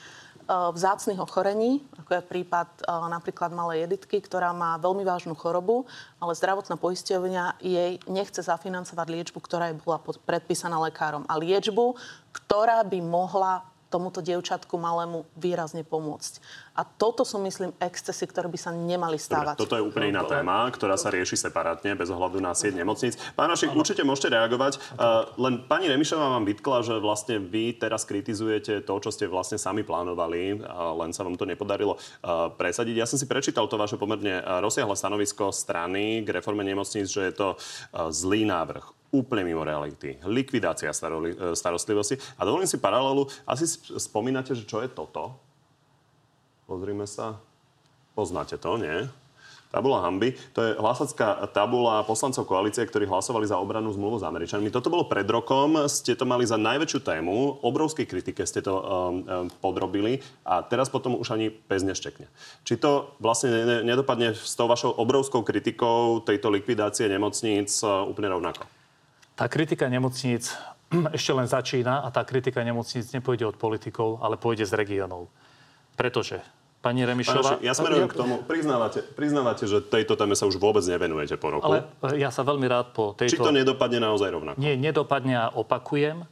Eh, 0.49 0.73
vzácných 0.73 1.21
ochorení, 1.21 1.85
ako 2.01 2.09
je 2.09 2.23
prípad 2.25 2.81
eh, 2.81 2.89
napríklad 2.89 3.53
malej 3.53 3.85
Editky, 3.85 4.17
ktorá 4.17 4.57
má 4.57 4.81
veľmi 4.81 5.05
vážnu 5.05 5.37
chorobu, 5.37 5.85
ale 6.17 6.33
zdravotná 6.33 6.81
poisťovňa 6.81 7.61
jej 7.61 8.01
nechce 8.09 8.41
zafinancovať 8.41 9.07
liečbu, 9.13 9.45
ktorá 9.45 9.69
jej 9.69 9.77
bola 9.77 10.01
predpísaná 10.01 10.81
lekárom. 10.81 11.29
A 11.29 11.37
liečbu, 11.37 12.01
ktorá 12.33 12.81
by 12.81 12.97
mohla 13.05 13.61
tomuto 13.89 14.21
dievčatku 14.21 14.77
malému 14.77 15.25
výrazne 15.37 15.85
pomôcť. 15.85 16.41
A 16.79 16.87
toto 16.87 17.27
sú, 17.27 17.43
myslím, 17.43 17.75
excesy, 17.83 18.29
ktoré 18.29 18.47
by 18.47 18.59
sa 18.61 18.71
nemali 18.71 19.19
stávať. 19.19 19.59
Dobre, 19.59 19.63
toto 19.67 19.75
je 19.75 19.83
úplne 19.83 20.15
iná 20.15 20.23
téma, 20.23 20.69
ktorá 20.71 20.95
sa 20.95 21.11
rieši 21.11 21.35
separátne, 21.35 21.99
bez 21.99 22.07
ohľadu 22.07 22.39
na 22.39 22.55
sieť 22.55 22.79
nemocníc. 22.79 23.19
Pán 23.35 23.51
Našik, 23.51 23.75
určite 23.75 24.07
môžete 24.07 24.31
reagovať. 24.31 24.79
Uh, 24.95 25.27
len 25.41 25.67
pani 25.67 25.91
Remišová 25.91 26.39
vám 26.39 26.47
vytkla, 26.47 26.87
že 26.87 26.95
vlastne 27.03 27.43
vy 27.43 27.75
teraz 27.75 28.07
kritizujete 28.07 28.87
to, 28.87 28.95
čo 29.03 29.11
ste 29.11 29.27
vlastne 29.27 29.59
sami 29.59 29.83
plánovali, 29.83 30.63
uh, 30.63 30.95
len 31.03 31.11
sa 31.11 31.27
vám 31.27 31.35
to 31.35 31.49
nepodarilo 31.49 31.99
uh, 31.99 32.53
presadiť. 32.55 32.95
Ja 32.95 33.11
som 33.11 33.19
si 33.19 33.27
prečítal 33.27 33.67
to 33.67 33.75
vaše 33.75 33.99
pomerne 33.99 34.39
rozsiahle 34.63 34.95
stanovisko 34.95 35.51
strany 35.51 36.23
k 36.23 36.31
reforme 36.31 36.63
nemocníc, 36.63 37.11
že 37.11 37.31
je 37.31 37.35
to 37.35 37.49
zlý 38.11 38.45
návrh 38.47 38.98
úplne 39.09 39.45
mimo 39.45 39.65
reality. 39.65 40.21
Likvidácia 40.25 40.93
e, 40.93 41.57
starostlivosti. 41.57 42.21
A 42.37 42.45
dovolím 42.45 42.69
si 42.69 42.77
paralelu. 42.77 43.25
Asi 43.49 43.65
spomínate, 43.97 44.53
že 44.53 44.69
čo 44.69 44.85
je 44.85 44.89
toto? 44.93 45.37
Pozrime 46.69 47.09
sa. 47.09 47.41
Poznáte 48.13 48.61
to, 48.61 48.77
nie? 48.77 49.09
Tabula 49.69 50.01
hamby. 50.01 50.33
To 50.57 50.65
je 50.65 50.81
hlasacká 50.81 51.45
tabula 51.53 52.01
poslancov 52.01 52.49
koalície, 52.49 52.81
ktorí 52.89 53.05
hlasovali 53.05 53.45
za 53.45 53.61
obranu 53.61 53.93
zmluvu 53.93 54.17
s 54.17 54.25
Američanmi. 54.25 54.73
Toto 54.73 54.89
bolo 54.89 55.05
pred 55.05 55.29
rokom. 55.29 55.77
Ste 55.85 56.17
to 56.17 56.25
mali 56.25 56.49
za 56.49 56.57
najväčšiu 56.57 57.01
tému. 57.05 57.61
Obrovskej 57.61 58.09
kritike 58.09 58.49
ste 58.49 58.65
to 58.65 58.73
um, 58.73 58.85
um, 58.85 59.47
podrobili. 59.61 60.25
A 60.49 60.65
teraz 60.65 60.89
potom 60.89 61.21
už 61.21 61.37
ani 61.37 61.53
pes 61.53 61.85
neštekne. 61.85 62.33
Či 62.65 62.81
to 62.81 63.13
vlastne 63.21 63.85
nedopadne 63.85 64.33
s 64.33 64.57
tou 64.57 64.73
vašou 64.73 64.97
obrovskou 64.97 65.45
kritikou 65.45 66.25
tejto 66.25 66.49
likvidácie 66.49 67.05
nemocníc 67.05 67.85
uh, 67.85 68.09
úplne 68.09 68.33
rovnako? 68.33 68.78
Tá 69.39 69.47
kritika 69.47 69.87
nemocníc 69.87 70.51
ešte 71.17 71.31
len 71.31 71.47
začína 71.47 72.03
a 72.03 72.11
tá 72.11 72.27
kritika 72.27 72.59
nemocníc 72.67 73.15
nepôjde 73.15 73.47
od 73.47 73.55
politikov, 73.55 74.19
ale 74.19 74.35
pôjde 74.35 74.67
z 74.67 74.75
regiónov. 74.75 75.31
Pretože 75.95 76.43
Pani 76.79 77.03
Remišová... 77.03 77.59
ja 77.59 77.75
smerujem 77.75 78.07
k 78.07 78.15
tomu. 78.15 78.39
Priznávate, 78.47 79.03
priznávate, 79.03 79.67
že 79.67 79.83
tejto 79.83 80.15
téme 80.15 80.39
sa 80.39 80.47
už 80.47 80.63
vôbec 80.63 80.87
nevenujete 80.87 81.35
po 81.35 81.51
roku? 81.51 81.67
Ale 81.67 81.83
ja 82.15 82.31
sa 82.31 82.47
veľmi 82.47 82.71
rád 82.71 82.95
po 82.95 83.19
tejto... 83.19 83.35
Či 83.35 83.43
to 83.43 83.51
nedopadne 83.51 83.99
naozaj 83.99 84.31
rovnako? 84.31 84.57
Nie, 84.63 84.79
nedopadne 84.79 85.35
a 85.35 85.47
opakujem. 85.51 86.23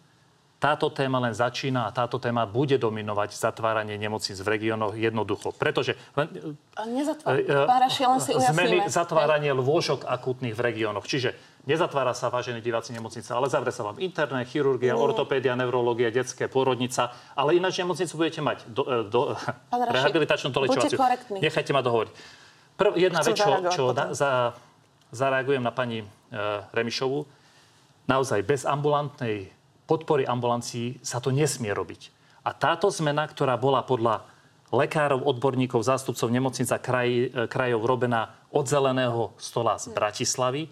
Táto 0.56 0.88
téma 0.88 1.18
len 1.18 1.34
začína 1.34 1.84
a 1.84 1.90
táto 1.90 2.16
téma 2.22 2.46
bude 2.46 2.78
dominovať 2.78 3.34
zatváranie 3.34 3.98
nemocníc 3.98 4.38
v 4.38 4.48
regiónoch 4.56 4.94
jednoducho. 4.94 5.50
Pretože... 5.50 5.98
Nezatváranie. 6.86 7.44
Pán 7.66 7.80
Raši, 7.82 8.02
len 8.06 8.20
si 8.22 8.32
ujasníme. 8.32 8.54
Zmeny, 8.54 8.76
zatváranie 8.86 9.50
lôžok 9.50 10.06
akútnych 10.06 10.54
v 10.54 10.62
regiónoch. 10.62 11.04
Čiže 11.04 11.34
Nezatvára 11.66 12.14
sa, 12.14 12.30
vážení 12.30 12.62
diváci, 12.62 12.94
nemocnica, 12.94 13.34
ale 13.34 13.50
zavre 13.50 13.74
sa 13.74 13.82
vám 13.82 13.98
interné, 13.98 14.46
chirurgia, 14.46 14.94
no. 14.94 15.02
ortopédia, 15.02 15.58
neurológia, 15.58 16.14
detské, 16.14 16.46
pôrodnica. 16.46 17.10
Ale 17.34 17.58
ináč 17.58 17.82
nemocnicu 17.82 18.14
budete 18.14 18.38
mať 18.38 18.70
do, 18.70 18.82
e, 18.86 18.96
do, 19.10 19.34
rehabilitačnú 19.98 20.54
dolečovaciu. 20.54 20.94
Nechajte 21.42 21.74
ma 21.74 21.82
dohovoriť. 21.82 22.12
Prv, 22.78 22.92
jedna 22.94 23.18
Chcem 23.18 23.34
vec, 23.34 23.38
čo, 23.42 23.50
čo 23.74 23.84
da, 23.90 24.14
za, 24.14 24.54
zareagujem 25.10 25.58
na 25.58 25.74
pani 25.74 26.02
e, 26.02 26.06
Remišovu. 26.70 27.26
Naozaj, 28.06 28.46
bez 28.46 28.62
ambulantnej 28.62 29.50
podpory 29.90 30.22
ambulancií 30.22 31.02
sa 31.02 31.18
to 31.18 31.34
nesmie 31.34 31.74
robiť. 31.74 32.14
A 32.46 32.54
táto 32.54 32.94
zmena, 32.94 33.26
ktorá 33.26 33.58
bola 33.58 33.82
podľa 33.82 34.22
lekárov, 34.70 35.22
odborníkov, 35.22 35.82
zástupcov 35.82 36.30
nemocnica 36.30 36.78
kraj, 36.78 37.10
e, 37.10 37.26
krajov 37.50 37.82
robená 37.82 38.38
od 38.54 38.70
zeleného 38.70 39.34
stola 39.34 39.82
z 39.82 39.90
Bratislavy, 39.90 40.70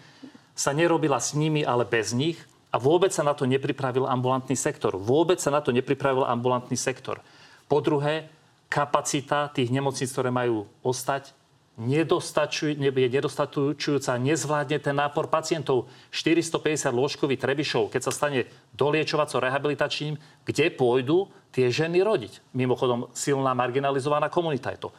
sa 0.55 0.71
nerobila 0.71 1.19
s 1.19 1.35
nimi, 1.35 1.61
ale 1.61 1.83
bez 1.83 2.15
nich 2.15 2.39
a 2.71 2.79
vôbec 2.79 3.11
sa 3.11 3.23
na 3.23 3.35
to 3.35 3.43
nepripravil 3.43 4.07
ambulantný 4.07 4.55
sektor. 4.55 4.95
Vôbec 4.95 5.37
sa 5.39 5.51
na 5.51 5.59
to 5.59 5.75
nepripravil 5.75 6.23
ambulantný 6.23 6.79
sektor. 6.79 7.19
Po 7.67 7.83
druhé, 7.83 8.31
kapacita 8.71 9.51
tých 9.51 9.71
nemocníc, 9.71 10.11
ktoré 10.11 10.31
majú 10.31 10.67
ostať, 10.81 11.35
nedostačuj, 11.75 12.79
je 12.79 13.07
nedostačujúca, 13.11 14.15
nezvládne 14.15 14.79
ten 14.79 14.95
nápor 14.95 15.27
pacientov. 15.27 15.91
450 16.11 16.91
lôžkový 16.91 17.35
Trebišov, 17.35 17.91
keď 17.91 18.01
sa 18.07 18.15
stane 18.15 18.47
doliečovaco-rehabilitačným, 18.79 20.15
kde 20.47 20.65
pôjdu 20.71 21.27
tie 21.51 21.67
ženy 21.67 21.99
rodiť. 21.99 22.39
Mimochodom, 22.55 23.11
silná 23.11 23.51
marginalizovaná 23.51 24.31
komunita 24.31 24.71
je 24.71 24.87
to. 24.87 24.89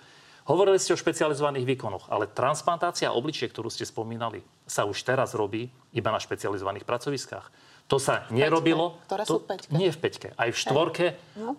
Hovorili 0.47 0.79
ste 0.79 0.95
o 0.95 0.99
špecializovaných 0.99 1.67
výkonoch, 1.67 2.07
ale 2.07 2.31
transplantácia 2.31 3.11
obličiek, 3.11 3.51
ktorú 3.51 3.67
ste 3.67 3.83
spomínali, 3.83 4.47
sa 4.63 4.87
už 4.87 5.03
teraz 5.03 5.35
robí 5.35 5.67
iba 5.91 6.11
na 6.15 6.23
špecializovaných 6.23 6.87
pracoviskách. 6.87 7.51
To 7.91 7.99
sa 7.99 8.31
nerobilo. 8.31 8.99
Ktoré 9.11 9.27
to, 9.27 9.39
sú 9.39 9.39
peťke? 9.43 9.75
Nie 9.75 9.91
v 9.91 9.99
peťke. 9.99 10.29
Aj 10.39 10.51
v 10.51 10.57
štvorke. 10.59 11.07
No. 11.35 11.59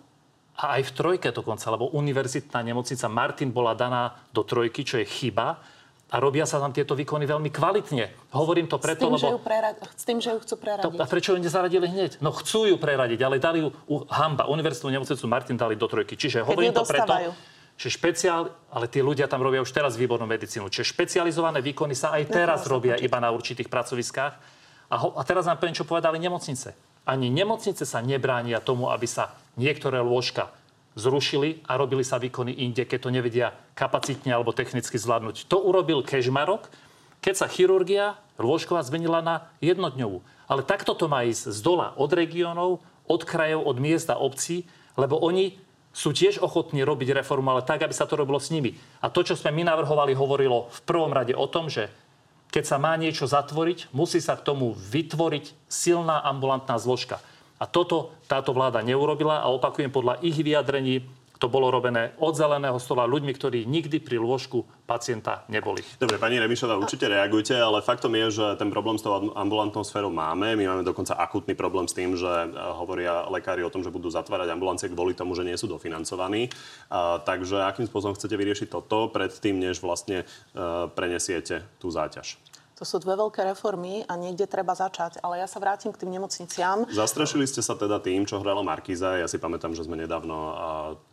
A 0.58 0.80
aj 0.80 0.88
v 0.88 0.92
trojke 0.96 1.28
dokonca, 1.30 1.68
lebo 1.68 1.92
univerzitná 1.92 2.64
nemocnica 2.64 3.06
Martin 3.12 3.52
bola 3.52 3.76
daná 3.76 4.16
do 4.32 4.40
trojky, 4.40 4.82
čo 4.88 4.96
je 5.00 5.06
chyba. 5.06 5.60
A 6.08 6.16
robia 6.24 6.48
sa 6.48 6.56
tam 6.56 6.72
tieto 6.72 6.96
výkony 6.96 7.28
veľmi 7.28 7.52
kvalitne. 7.52 8.32
Hovorím 8.32 8.64
to 8.64 8.80
S 8.80 8.88
preto, 8.88 9.12
tým, 9.12 9.20
že 9.20 9.28
ju 9.28 9.36
lebo... 9.36 9.44
prerad... 9.44 9.76
s 9.84 10.04
tým, 10.08 10.18
že 10.24 10.32
ju 10.32 10.40
chcú 10.40 10.56
To, 10.56 10.62
preradiť. 10.64 10.96
a 10.96 11.04
prečo 11.04 11.36
ju 11.36 11.38
nezaradili 11.44 11.84
hneď? 11.84 12.24
No 12.24 12.32
chcú 12.32 12.64
ju 12.64 12.80
preradiť, 12.80 13.20
ale 13.20 13.36
dali 13.36 13.60
ju 13.60 13.68
u 13.84 14.08
Hamba, 14.08 14.48
Univerzitnú 14.48 14.88
nemocnicu 14.88 15.28
Martin 15.28 15.60
dali 15.60 15.76
do 15.76 15.84
trojky. 15.84 16.16
Čiže 16.16 16.48
hovorím 16.48 16.72
ju 16.72 16.80
to 16.80 16.88
preto, 16.88 17.12
dostávajú. 17.78 17.86
že 17.86 17.94
špeciál, 17.94 18.50
ale 18.74 18.90
tí 18.90 18.98
ľudia 18.98 19.30
tam 19.30 19.38
robia 19.38 19.62
už 19.62 19.70
teraz 19.70 19.94
výbornú 19.94 20.26
medicínu. 20.26 20.66
Čiže 20.66 20.98
špecializované 20.98 21.62
výkony 21.62 21.94
sa 21.94 22.10
aj 22.18 22.26
teraz 22.26 22.66
sa 22.66 22.74
robia 22.74 22.98
iba 22.98 23.22
na 23.22 23.30
určitých 23.30 23.70
pracoviskách. 23.70 24.34
A, 24.90 24.96
ho, 24.98 25.14
a 25.14 25.22
teraz 25.22 25.46
vám 25.46 25.62
poviem, 25.62 25.78
čo 25.78 25.86
povedali 25.86 26.18
nemocnice. 26.18 26.74
Ani 27.06 27.30
nemocnice 27.30 27.86
sa 27.86 28.02
nebránia 28.02 28.58
tomu, 28.58 28.90
aby 28.90 29.06
sa 29.06 29.38
niektoré 29.54 30.02
lôžka 30.02 30.50
zrušili 30.98 31.62
a 31.70 31.78
robili 31.78 32.02
sa 32.02 32.18
výkony 32.18 32.58
inde, 32.66 32.82
keď 32.82 32.98
to 33.06 33.14
nevedia 33.14 33.54
kapacitne 33.78 34.34
alebo 34.34 34.50
technicky 34.50 34.98
zvládnuť. 34.98 35.46
To 35.46 35.62
urobil 35.62 36.02
Kežmarok, 36.02 36.66
keď 37.22 37.34
sa 37.38 37.46
chirurgia 37.46 38.18
lôžková 38.42 38.82
zmenila 38.82 39.22
na 39.22 39.46
jednodňovú. 39.62 40.18
Ale 40.50 40.66
takto 40.66 40.98
to 40.98 41.06
má 41.06 41.22
ísť 41.22 41.54
z 41.54 41.60
dola 41.62 41.94
od 41.94 42.10
regiónov, 42.10 42.82
od 43.06 43.22
krajov, 43.22 43.62
od 43.62 43.76
miest 43.78 44.10
a 44.10 44.18
obcí, 44.18 44.66
lebo 44.98 45.14
oni 45.22 45.54
sú 45.92 46.14
tiež 46.14 46.38
ochotní 46.38 46.84
robiť 46.84 47.16
reformu, 47.22 47.50
ale 47.50 47.66
tak, 47.66 47.82
aby 47.82 47.94
sa 47.94 48.06
to 48.06 48.14
robilo 48.14 48.38
s 48.38 48.52
nimi. 48.54 48.76
A 49.02 49.10
to, 49.10 49.24
čo 49.24 49.34
sme 49.34 49.50
my 49.50 49.66
navrhovali, 49.66 50.14
hovorilo 50.14 50.70
v 50.70 50.80
prvom 50.86 51.10
rade 51.10 51.34
o 51.34 51.46
tom, 51.50 51.66
že 51.66 51.90
keď 52.48 52.64
sa 52.64 52.80
má 52.80 52.96
niečo 52.96 53.28
zatvoriť, 53.28 53.92
musí 53.92 54.24
sa 54.24 54.38
k 54.38 54.44
tomu 54.46 54.72
vytvoriť 54.72 55.68
silná 55.68 56.24
ambulantná 56.24 56.80
zložka. 56.80 57.20
A 57.58 57.66
toto 57.66 58.14
táto 58.30 58.54
vláda 58.54 58.80
neurobila 58.80 59.42
a 59.42 59.50
opakujem, 59.50 59.90
podľa 59.90 60.22
ich 60.22 60.38
vyjadrení 60.38 61.04
to 61.38 61.46
bolo 61.46 61.70
robené 61.70 62.12
od 62.18 62.34
zeleného 62.34 62.76
stola 62.82 63.06
ľuďmi, 63.06 63.32
ktorí 63.32 63.58
nikdy 63.64 64.02
pri 64.02 64.18
lôžku 64.18 64.66
pacienta 64.84 65.46
neboli. 65.46 65.86
Dobre, 66.02 66.18
pani 66.18 66.42
Remišová, 66.42 66.74
určite 66.74 67.06
reagujte, 67.06 67.54
ale 67.54 67.78
faktom 67.78 68.10
je, 68.18 68.42
že 68.42 68.46
ten 68.58 68.74
problém 68.74 68.98
s 68.98 69.06
tou 69.06 69.14
ambulantnou 69.14 69.86
sférou 69.86 70.10
máme. 70.10 70.58
My 70.58 70.66
máme 70.66 70.82
dokonca 70.82 71.14
akutný 71.14 71.54
problém 71.54 71.86
s 71.86 71.94
tým, 71.94 72.18
že 72.18 72.26
e, 72.26 72.46
hovoria 72.74 73.30
lekári 73.30 73.62
o 73.62 73.70
tom, 73.70 73.86
že 73.86 73.94
budú 73.94 74.10
zatvárať 74.10 74.50
ambulancie 74.50 74.90
kvôli 74.90 75.14
tomu, 75.14 75.38
že 75.38 75.46
nie 75.46 75.54
sú 75.54 75.70
dofinancovaní. 75.70 76.50
A, 76.90 77.22
takže 77.22 77.62
akým 77.62 77.86
spôsobom 77.86 78.18
chcete 78.18 78.34
vyriešiť 78.34 78.68
toto 78.72 79.06
predtým, 79.12 79.62
než 79.62 79.78
vlastne 79.78 80.24
e, 80.24 80.60
prenesiete 80.90 81.62
tú 81.78 81.92
záťaž? 81.94 82.47
To 82.78 82.86
sú 82.86 83.02
dve 83.02 83.18
veľké 83.18 83.42
reformy 83.42 84.06
a 84.06 84.14
niekde 84.14 84.46
treba 84.46 84.70
začať. 84.70 85.18
Ale 85.18 85.42
ja 85.42 85.50
sa 85.50 85.58
vrátim 85.58 85.90
k 85.90 85.98
tým 85.98 86.14
nemocniciam. 86.14 86.86
Zastrašili 86.86 87.42
ste 87.42 87.58
sa 87.58 87.74
teda 87.74 87.98
tým, 87.98 88.22
čo 88.22 88.38
hrala 88.38 88.62
Markíza. 88.62 89.18
Ja 89.18 89.26
si 89.26 89.42
pamätám, 89.42 89.74
že 89.74 89.82
sme 89.82 89.98
nedávno 89.98 90.54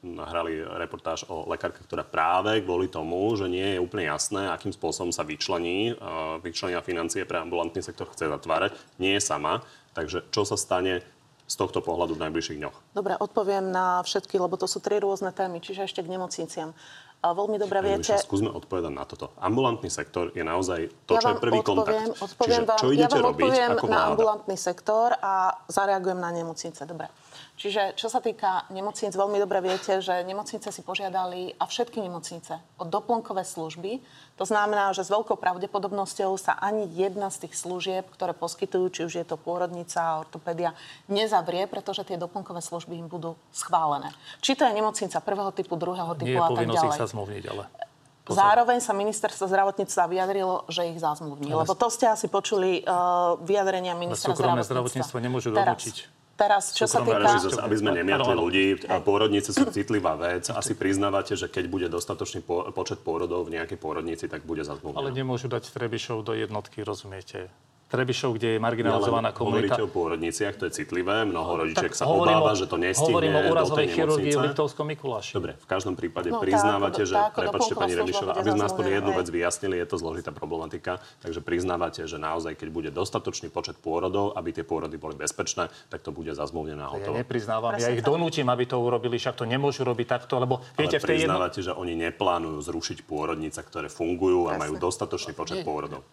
hrali 0.06 0.62
reportáž 0.62 1.26
o 1.26 1.50
lekárke, 1.50 1.82
ktorá 1.82 2.06
práve 2.06 2.62
kvôli 2.62 2.86
tomu, 2.86 3.34
že 3.34 3.50
nie 3.50 3.76
je 3.76 3.82
úplne 3.82 4.06
jasné, 4.06 4.46
akým 4.46 4.78
spôsobom 4.78 5.10
sa 5.10 5.26
vyčlení, 5.26 5.98
vyčlenia 6.46 6.86
financie 6.86 7.26
pre 7.26 7.42
ambulantný 7.42 7.82
sektor 7.82 8.14
chce 8.14 8.30
zatvárať. 8.30 8.78
Nie 9.02 9.18
je 9.18 9.26
sama. 9.26 9.66
Takže 9.98 10.30
čo 10.30 10.46
sa 10.46 10.62
stane 10.62 11.02
z 11.46 11.56
tohto 11.62 11.78
pohľadu 11.78 12.18
v 12.18 12.26
najbližších 12.26 12.58
dňoch? 12.58 12.98
Dobre, 12.98 13.14
odpoviem 13.22 13.70
na 13.70 14.02
všetky, 14.02 14.42
lebo 14.42 14.58
to 14.58 14.66
sú 14.66 14.82
tri 14.82 14.98
rôzne 14.98 15.30
témy, 15.30 15.62
čiže 15.62 15.86
ešte 15.86 16.02
k 16.02 16.10
nemocniciam. 16.10 16.74
Veľmi 17.34 17.58
dobre 17.58 17.80
viete... 17.82 18.14
Miša, 18.14 18.28
skúsme 18.28 18.52
odpovedať 18.52 18.94
na 18.94 19.08
toto. 19.08 19.34
Ambulantný 19.42 19.90
sektor 19.90 20.30
je 20.36 20.44
naozaj 20.46 20.92
to, 21.10 21.18
čo 21.18 21.34
je 21.34 21.38
prvý 21.42 21.64
odpoviem, 21.64 22.12
kontakt. 22.12 22.22
Odpoviem 22.22 22.62
Čiže 22.62 22.70
vám, 22.70 22.78
čo 22.78 22.88
ja 22.88 22.94
idete 22.94 23.18
vám 23.18 23.26
robiť 23.32 23.52
ako 23.56 23.86
na 23.86 23.90
vláda? 23.90 24.08
ambulantný 24.12 24.58
sektor 24.60 25.08
a 25.18 25.34
zareagujem 25.72 26.20
na 26.20 26.30
nemocnice. 26.30 26.82
Dobre. 26.86 27.08
Čiže 27.56 27.96
čo 27.96 28.12
sa 28.12 28.20
týka 28.20 28.68
nemocnic, 28.68 29.16
veľmi 29.16 29.40
dobre 29.40 29.64
viete, 29.64 30.04
že 30.04 30.28
nemocnice 30.28 30.76
si 30.76 30.82
požiadali, 30.84 31.56
a 31.56 31.64
všetky 31.64 32.04
nemocnice, 32.04 32.60
o 32.76 32.84
doplnkové 32.84 33.48
služby. 33.48 34.04
To 34.36 34.44
znamená, 34.44 34.92
že 34.92 35.08
s 35.08 35.10
veľkou 35.10 35.40
pravdepodobnosťou 35.40 36.36
sa 36.36 36.60
ani 36.60 36.84
jedna 36.92 37.32
z 37.32 37.48
tých 37.48 37.56
služieb, 37.56 38.04
ktoré 38.12 38.36
poskytujú, 38.36 38.86
či 38.92 39.02
už 39.08 39.14
je 39.24 39.26
to 39.26 39.40
pôrodnica, 39.40 40.20
ortopédia, 40.20 40.76
nezavrie, 41.08 41.64
pretože 41.72 42.04
tie 42.04 42.20
doplnkové 42.20 42.60
služby 42.60 43.00
im 43.00 43.08
budú 43.08 43.40
schválené. 43.56 44.12
Či 44.44 44.60
to 44.60 44.68
je 44.68 44.76
nemocnica 44.76 45.16
prvého 45.24 45.56
typu, 45.56 45.80
druhého 45.80 46.12
typu 46.20 46.36
Nie 46.36 46.44
a 46.44 46.52
tak 46.52 46.68
ďalej. 46.68 47.00
sa 47.00 47.08
zmluvniť, 47.08 47.44
ale... 47.56 47.66
Pozor. 48.26 48.42
Zároveň 48.42 48.82
sa 48.82 48.90
ministerstvo 48.98 49.46
zdravotníctva 49.46 50.10
vyjadrilo, 50.10 50.66
že 50.66 50.90
ich 50.90 50.98
zazmluvní. 50.98 51.54
Lebo 51.54 51.78
to 51.78 51.94
ste 51.94 52.10
asi 52.10 52.26
počuli 52.26 52.82
uh, 52.82 53.38
vyjadrenia 53.38 53.94
súkromné 54.18 54.66
zdravotníctva. 54.66 54.66
zdravotníctvo 54.66 55.18
nemôžu 55.22 55.54
teraz. 55.54 56.10
Teraz, 56.36 56.76
čo 56.76 56.84
sa 56.84 57.00
týka... 57.00 57.40
Zase, 57.40 57.64
aby 57.64 57.76
sme 57.80 57.96
nemiatli 57.96 58.36
ľudí, 58.36 58.66
pôrodnice 59.08 59.56
sú 59.56 59.72
citlivá 59.72 60.20
vec. 60.20 60.52
Asi 60.52 60.76
priznávate, 60.76 61.40
že 61.40 61.48
keď 61.48 61.66
bude 61.72 61.88
dostatočný 61.88 62.44
po- 62.44 62.68
počet 62.76 63.00
pôrodov 63.00 63.48
v 63.48 63.56
nejakej 63.56 63.80
pôrodnici, 63.80 64.28
tak 64.28 64.44
bude 64.44 64.68
Ale 64.68 64.76
zazmluvnená. 64.76 65.16
nemôžu 65.16 65.48
dať 65.48 65.72
Trebišov 65.72 66.28
do 66.28 66.36
jednotky, 66.36 66.84
rozumiete? 66.84 67.48
Trebišov, 67.96 68.36
kde 68.36 68.48
je 68.48 68.60
marginalizovaná 68.60 69.32
Ale 69.32 69.38
komunita. 69.38 69.74
hovoríte 69.74 69.82
o 69.82 69.90
pôrodniciach, 69.90 70.54
to 70.56 70.68
je 70.68 70.74
citlivé. 70.76 71.24
Mnoho 71.24 71.64
rodičiek 71.64 71.92
sa 71.92 72.04
hovorím 72.04 72.38
obáva, 72.38 72.52
o- 72.52 72.60
že 72.60 72.66
to 72.68 72.76
nestihne 72.76 73.08
Hovorím 73.10 73.34
o 73.34 73.42
úrazovej 73.48 73.88
chirurgii 73.90 74.34
v. 74.34 74.44
Liptovskom 74.46 74.86
Mikuláši. 74.86 75.32
Dobre, 75.32 75.56
v 75.56 75.66
každom 75.66 75.96
prípade 75.96 76.28
No, 76.28 76.38
tá 76.38 76.44
priznávate, 76.44 77.02
ako- 77.02 77.08
že, 77.08 77.16
tá 77.16 77.32
prepačte 77.32 77.74
pani 77.74 77.94
Remišová, 77.96 78.32
aby 78.34 78.50
sme 78.50 78.62
aspoň 78.62 78.84
zazmluvnená, 78.84 78.98
jednu 78.98 79.12
vec 79.16 79.28
vyjasnili, 79.32 79.76
je 79.80 79.88
to 79.88 79.96
zložitá 79.96 80.32
problematika, 80.32 80.92
takže 81.20 81.40
priznávate, 81.40 82.04
že 82.04 82.18
naozaj, 82.18 82.54
keď 82.54 82.68
bude 82.70 82.90
dostatočný 82.92 83.48
počet 83.48 83.78
pôrodov, 83.78 84.36
aby 84.36 84.52
tie 84.52 84.62
pôrody 84.62 84.96
boli 84.96 85.16
bezpečné, 85.16 85.72
tak 85.88 86.04
to 86.04 86.12
bude 86.12 86.30
zazmluvnené 86.30 86.82
a 86.82 86.88
Ja 86.88 86.92
hotovo. 86.92 87.16
nepriznávam, 87.16 87.72
ja 87.76 87.88
ich 87.90 88.04
tak. 88.04 88.10
donútim, 88.10 88.44
aby 88.46 88.66
to 88.66 88.76
urobili, 88.76 89.16
však 89.16 89.36
to 89.36 89.46
nemôžu 89.46 89.82
robiť 89.82 90.08
takto, 90.10 90.36
lebo 90.36 90.60
viete, 90.76 90.98
v 90.98 91.06
tej 91.06 91.24
jedno... 91.24 91.40
priznávate, 91.40 91.60
že 91.62 91.72
oni 91.72 91.96
neplánujú 91.96 92.60
zrušiť 92.60 93.06
pôrodnice, 93.06 93.62
ktoré 93.62 93.88
fungujú 93.88 94.48
a 94.48 94.58
majú 94.58 94.76
dostatočný 94.76 95.32
počet 95.32 95.62
pôrodov. 95.62 96.04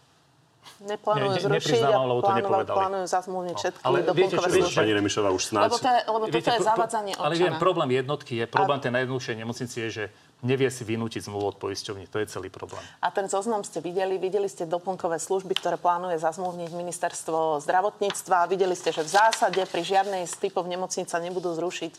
Neplánujú 0.82 1.30
Ne- 1.30 1.38
ne- 1.38 1.42
zrušiť 1.42 1.46
a 1.46 1.58
nepriznávam, 1.58 2.06
lebo 2.10 2.20
to 2.22 2.30
plánujú, 2.32 2.74
plánujú 2.74 3.06
zazmluvniť 3.06 3.54
všetky 3.54 3.82
ale 3.86 3.96
viete, 4.02 4.08
doplnkové 4.10 4.30
čo- 4.34 4.50
viete, 4.50 4.66
služby. 4.66 4.78
Pani 4.82 4.92
Remišová 4.98 5.28
už 5.30 5.42
snáď... 5.46 5.62
Lebo, 5.70 5.76
to 5.78 5.88
je, 5.88 6.00
lebo 6.06 6.24
toto 6.26 6.50
je 6.50 6.60
zavadzanie 6.62 7.12
Ale 7.18 7.34
viem, 7.38 7.54
problém 7.58 7.90
jednotky 7.94 8.32
je, 8.42 8.44
problém 8.50 8.78
tej 8.82 8.90
najjednoduchšej 8.94 9.36
nemocnici 9.38 9.76
je, 9.78 9.88
že 9.90 10.04
nevie 10.42 10.66
si 10.74 10.82
vynútiť 10.82 11.30
zmluvu 11.30 11.54
od 11.54 11.56
poisťovní. 11.62 12.10
To 12.10 12.18
je 12.18 12.26
celý 12.26 12.50
problém. 12.50 12.82
A 12.98 13.14
ten 13.14 13.30
zoznam 13.30 13.62
ste 13.62 13.78
videli, 13.78 14.18
videli 14.18 14.50
ste 14.50 14.66
doplnkové 14.66 15.22
služby, 15.22 15.54
ktoré 15.54 15.78
plánuje 15.78 16.18
zazmluvniť 16.18 16.70
ministerstvo 16.74 17.62
zdravotníctva. 17.62 18.50
Videli 18.50 18.74
ste, 18.74 18.90
že 18.90 19.06
v 19.06 19.10
zásade 19.14 19.62
pri 19.70 19.82
žiadnej 19.86 20.26
z 20.26 20.34
typov 20.42 20.66
nemocnica 20.66 21.14
nebudú 21.22 21.54
zrušiť, 21.54 21.92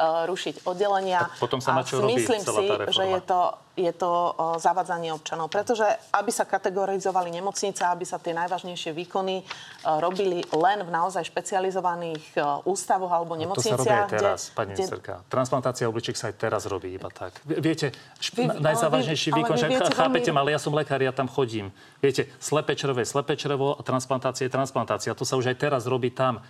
rušiť 0.00 0.64
oddelenia. 0.64 1.28
Tak 1.28 1.38
potom 1.38 1.60
sa 1.60 1.76
na 1.76 1.84
čo 1.84 2.00
myslím 2.02 2.40
si, 2.40 2.64
že 2.88 3.04
je 3.04 3.20
to, 3.20 3.40
je 3.76 3.92
to 3.92 4.08
uh, 4.08 4.56
zavadzanie 4.56 5.12
občanov. 5.12 5.48
Pretože 5.48 5.84
aby 6.10 6.28
sa 6.28 6.44
kategorizovali 6.44 7.28
nemocnice, 7.30 7.84
aby 7.84 8.04
sa 8.04 8.16
tie 8.16 8.32
najvážnejšie 8.32 8.90
výkony 8.92 9.44
uh, 9.44 10.00
robili 10.00 10.40
len 10.50 10.82
v 10.82 10.90
naozaj 10.90 11.24
špecializovaných 11.24 12.36
ústavoch 12.64 13.12
alebo 13.12 13.36
No 13.36 13.52
To 13.52 13.60
sa 13.60 13.76
robí 13.76 13.88
nemocniciach. 13.88 14.08
aj 14.08 14.12
teraz, 14.12 14.40
pani 14.50 14.72
kde, 14.72 14.84
ministerka. 14.84 15.12
Transplantácia 15.28 15.84
obličiek 15.86 16.16
sa 16.16 16.28
aj 16.32 16.36
teraz 16.36 16.62
robí 16.64 16.92
iba 16.92 17.08
tak. 17.08 17.36
Viete, 17.44 17.92
šp- 18.16 18.36
Vy- 18.40 18.48
na- 18.56 18.72
najzávažnejší 18.72 19.28
vy- 19.30 19.36
výkon, 19.44 19.56
vy 19.56 19.60
že 19.60 19.68
viete 19.68 19.92
chápete 19.92 20.30
ma, 20.32 20.40
ale 20.40 20.56
ja 20.56 20.60
som 20.60 20.72
lekár, 20.72 20.98
ja 20.98 21.12
tam 21.12 21.28
chodím. 21.28 21.68
Viete, 22.00 22.26
slepé 22.40 22.72
črevo 22.74 22.98
je 23.00 23.08
slepé 23.08 23.36
črevo 23.36 23.76
a 23.76 23.80
transplantácia 23.84 24.48
je 24.48 24.52
transplantácia. 24.52 25.12
To 25.12 25.24
sa 25.24 25.36
už 25.36 25.52
aj 25.52 25.56
teraz 25.60 25.84
robí 25.84 26.08
tam. 26.08 26.40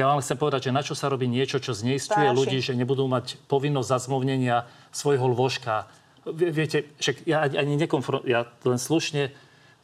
Ja 0.00 0.08
vám 0.08 0.24
chcem 0.24 0.40
povedať, 0.40 0.72
že 0.72 0.72
na 0.72 0.80
čo 0.80 0.96
sa 0.96 1.12
robí 1.12 1.28
niečo, 1.28 1.60
čo 1.60 1.76
zneistuje 1.76 2.24
Stáši. 2.24 2.38
ľudí, 2.40 2.58
že 2.64 2.72
nebudú 2.72 3.04
mať 3.04 3.36
povinnosť 3.52 3.88
zazmluvnenia 4.00 4.64
svojho 4.96 5.28
lôžka. 5.28 5.92
Vie- 6.24 6.48
Viete, 6.48 6.88
však 6.96 7.28
ja 7.28 7.44
ani 7.44 7.76
nekonfron... 7.76 8.24
Ja 8.24 8.48
len 8.64 8.80
slušne, 8.80 9.28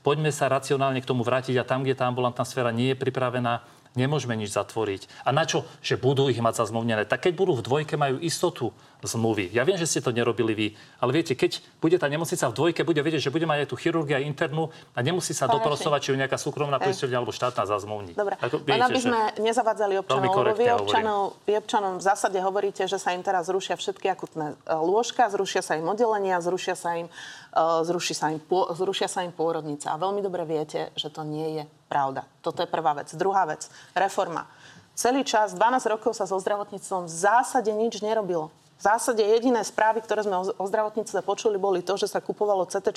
poďme 0.00 0.33
sa 0.33 0.48
racionálne 0.48 1.05
k 1.05 1.09
tomu 1.09 1.20
vrátiť 1.20 1.61
a 1.61 1.68
tam, 1.68 1.85
kde 1.85 2.00
tá 2.00 2.09
ambulantná 2.09 2.48
sféra 2.48 2.72
nie 2.72 2.96
je 2.96 2.96
pripravená, 2.96 3.61
nemôžeme 3.92 4.33
nič 4.40 4.57
zatvoriť. 4.57 5.29
A 5.29 5.37
na 5.37 5.44
čo? 5.44 5.68
Že 5.85 6.00
budú 6.00 6.33
ich 6.33 6.40
mať 6.40 6.64
zazmluvnené. 6.64 7.05
Tak 7.05 7.29
keď 7.29 7.33
budú 7.37 7.52
v 7.61 7.66
dvojke, 7.68 8.00
majú 8.00 8.16
istotu 8.16 8.72
zmluvy. 9.05 9.53
Ja 9.53 9.67
viem, 9.69 9.77
že 9.77 9.85
ste 9.85 10.01
to 10.01 10.15
nerobili 10.15 10.53
vy, 10.57 10.69
ale 11.03 11.11
viete, 11.13 11.37
keď 11.37 11.61
bude 11.83 12.01
tá 12.01 12.09
nemocnica 12.09 12.49
v 12.49 12.55
dvojke, 12.57 12.81
bude 12.87 13.01
vedieť, 13.05 13.29
že 13.29 13.35
bude 13.35 13.45
mať 13.45 13.67
aj 13.67 13.69
tú 13.69 13.77
chirurgiu 13.77 14.17
aj 14.17 14.25
internú 14.25 14.73
a 14.97 14.99
nemusí 15.05 15.37
sa 15.37 15.45
Páči. 15.45 15.55
doprosovať, 15.61 16.01
či 16.01 16.09
ju 16.13 16.17
nejaká 16.17 16.39
súkromná 16.41 16.81
poisťovňa 16.81 17.17
alebo 17.17 17.33
štátna 17.33 17.69
zazmluvní. 17.69 18.13
Dobre, 18.17 18.41
Ako, 18.41 18.65
len 18.65 18.81
aby 18.81 19.01
sme 19.01 19.21
nezavadzali 19.41 20.01
občanov, 20.01 20.33
lebo 20.33 20.57
vy, 20.57 20.67
občanov, 20.73 21.21
vy 21.45 21.53
občanom 21.61 21.93
v 22.01 22.05
zásade 22.05 22.39
hovoríte, 22.41 22.89
že 22.89 22.97
sa 22.97 23.13
im 23.13 23.21
teraz 23.21 23.53
zrušia 23.53 23.77
všetky 23.77 24.09
akutné 24.09 24.55
e, 24.55 24.73
lôžka, 24.73 25.29
zrušia 25.29 25.61
sa 25.61 25.77
im 25.77 25.85
oddelenia, 25.85 26.41
zrušia 26.41 26.75
sa 26.79 26.97
im, 26.97 27.07
uh, 27.53 27.85
zruší 27.85 28.15
sa 28.17 28.33
im, 28.33 28.40
zrušia 28.73 29.09
sa 29.09 29.21
im 29.25 29.33
pôrodnica. 29.33 29.92
A 29.92 30.01
veľmi 30.01 30.25
dobre 30.25 30.44
viete, 30.49 30.94
že 30.97 31.13
to 31.13 31.23
nie 31.23 31.61
je 31.61 31.65
pravda. 31.87 32.25
Toto 32.40 32.65
je 32.65 32.69
prvá 32.69 32.97
vec. 32.97 33.13
Druhá 33.15 33.47
vec, 33.47 33.69
reforma. 33.94 34.49
Celý 34.97 35.29
čas, 35.29 35.53
12 35.53 35.92
rokov 35.92 36.17
sa 36.17 36.25
so 36.25 36.40
zdravotníctvom 36.40 37.05
v 37.05 37.13
zásade 37.13 37.69
nič 37.69 38.01
nerobilo. 38.01 38.49
V 38.77 38.83
zásade 38.85 39.24
jediné 39.24 39.64
správy, 39.64 40.04
ktoré 40.04 40.20
sme 40.20 40.37
o, 40.37 40.64
zdravotníctve 40.68 41.24
počuli, 41.24 41.56
boli 41.56 41.81
to, 41.81 41.96
že 41.96 42.12
sa 42.12 42.20
kupovalo 42.20 42.68
CT 42.68 42.92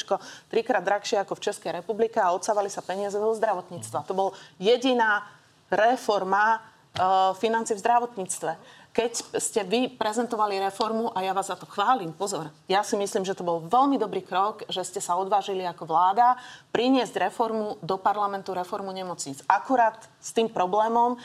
trikrát 0.52 0.84
drahšie 0.84 1.24
ako 1.24 1.40
v 1.40 1.44
Českej 1.48 1.72
republike 1.80 2.20
a 2.20 2.36
odsávali 2.36 2.68
sa 2.68 2.84
peniaze 2.84 3.16
zo 3.16 3.32
zdravotníctva. 3.40 4.04
To 4.04 4.14
bol 4.14 4.30
jediná 4.60 5.24
reforma 5.72 6.60
uh, 6.60 7.32
financí 7.38 7.78
v 7.78 7.84
zdravotníctve. 7.86 8.52
keď 8.90 9.40
ste 9.40 9.62
vy 9.64 9.96
prezentovali 9.96 10.60
reformu, 10.60 11.14
a 11.14 11.22
ja 11.22 11.32
vás 11.32 11.48
za 11.48 11.56
to 11.56 11.70
chválim, 11.70 12.12
pozor, 12.12 12.50
ja 12.68 12.82
si 12.82 12.98
myslím, 12.98 13.24
že 13.24 13.38
to 13.38 13.48
bol 13.48 13.62
veľmi 13.64 13.96
dobrý 14.02 14.26
krok, 14.26 14.66
že 14.68 14.82
ste 14.82 15.00
sa 15.00 15.16
odvážili 15.16 15.64
ako 15.64 15.88
vláda 15.88 16.36
priniesť 16.74 17.30
reformu 17.30 17.78
do 17.80 17.96
parlamentu, 18.02 18.52
reformu 18.52 18.90
nemocníc. 18.92 19.46
Akurát 19.46 19.96
s 20.20 20.34
tým 20.34 20.50
problémom, 20.50 21.16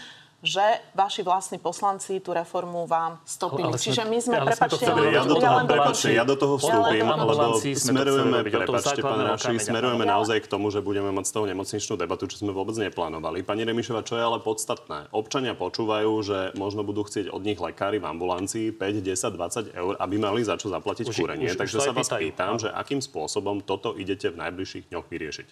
že 0.45 0.61
vaši 0.93 1.25
vlastní 1.25 1.57
poslanci 1.57 2.21
tú 2.21 2.37
reformu 2.37 2.85
vám 2.85 3.17
stopili. 3.25 3.73
Ale, 3.73 3.81
Čiže 3.81 4.05
my 4.05 4.19
sme, 4.21 4.37
prepačte, 4.45 4.85
Ja 4.85 5.25
do 5.25 5.41
toho, 5.41 5.55
len 5.57 5.67
prepačte, 5.67 6.09
ja 6.13 6.25
do 6.29 6.37
toho 6.37 6.55
vstúpim, 6.61 7.01
Ja 7.01 7.17
lebo 7.17 7.57
smerujeme, 7.73 8.39
prepačte, 8.45 9.01
pán 9.01 9.25
Raši, 9.25 9.57
smerujeme 9.57 10.05
naozaj 10.05 10.45
k 10.45 10.47
tomu, 10.47 10.69
že 10.69 10.85
budeme 10.85 11.09
mať 11.17 11.25
z 11.25 11.33
toho 11.33 11.45
nemocničnú 11.49 11.95
debatu, 11.97 12.29
čo 12.29 12.45
sme 12.45 12.53
vôbec 12.53 12.77
neplánovali. 12.77 13.41
Pani 13.41 13.65
Remišova, 13.65 14.05
čo 14.05 14.21
je 14.21 14.23
ale 14.23 14.39
podstatné? 14.45 15.09
Občania 15.17 15.57
počúvajú, 15.57 16.13
že 16.21 16.39
možno 16.61 16.85
budú 16.85 17.09
chcieť 17.09 17.33
od 17.33 17.41
nich 17.41 17.57
lekári 17.57 17.97
v 17.97 18.05
ambulancii 18.05 18.77
5, 18.77 19.01
10, 19.01 19.73
20 19.73 19.73
eur, 19.73 19.93
aby 19.97 20.15
mali 20.21 20.45
za 20.45 20.61
čo 20.61 20.69
zaplatiť 20.69 21.09
Už- 21.09 21.17
kúrenie. 21.17 21.49
Takže 21.57 21.81
sa 21.81 21.97
vás 21.97 22.13
pýtam, 22.13 22.61
že 22.61 22.69
akým 22.69 23.01
spôsobom 23.01 23.65
toto 23.65 23.97
idete 23.97 24.29
v 24.29 24.37
najbližších 24.45 24.93
dňoch 24.93 25.09
vyriešiť? 25.09 25.49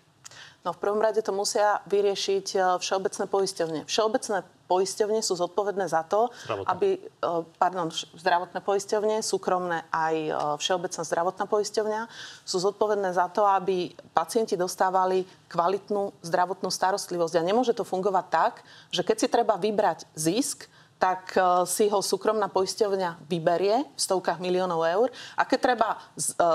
No 0.63 0.71
v 0.71 0.79
prvom 0.79 1.03
rade 1.03 1.19
to 1.27 1.35
musia 1.35 1.83
vyriešiť 1.91 2.47
e, 2.55 2.59
všeobecné 2.79 3.25
poisťovne. 3.27 3.81
Všeobecné 3.91 4.47
poisťovne 4.71 5.19
sú 5.19 5.35
zodpovedné 5.35 5.91
za 5.91 6.07
to, 6.07 6.31
Zdravotné. 6.47 6.69
aby, 6.71 6.89
e, 6.95 7.01
pardon, 7.59 7.91
zdravotné 7.91 8.61
poisťovne, 8.63 9.17
súkromné 9.27 9.83
aj 9.91 10.15
e, 10.15 10.31
všeobecná 10.63 11.03
zdravotná 11.03 11.45
poisťovňa 11.51 12.01
sú 12.47 12.57
zodpovedné 12.63 13.11
za 13.11 13.27
to, 13.35 13.43
aby 13.43 13.91
pacienti 14.15 14.55
dostávali 14.55 15.27
kvalitnú 15.51 16.15
zdravotnú 16.23 16.71
starostlivosť. 16.71 17.43
A 17.43 17.47
nemôže 17.47 17.75
to 17.75 17.83
fungovať 17.83 18.27
tak, 18.31 18.55
že 18.95 19.03
keď 19.03 19.17
si 19.19 19.27
treba 19.27 19.59
vybrať 19.59 20.07
zisk, 20.15 20.71
tak 21.03 21.35
si 21.67 21.91
ho 21.91 21.99
súkromná 21.99 22.47
poisťovňa 22.47 23.27
vyberie 23.27 23.83
v 23.83 23.99
stovkách 23.99 24.39
miliónov 24.39 24.87
eur. 24.87 25.11
A 25.35 25.43
keď 25.43 25.75
treba 25.75 25.99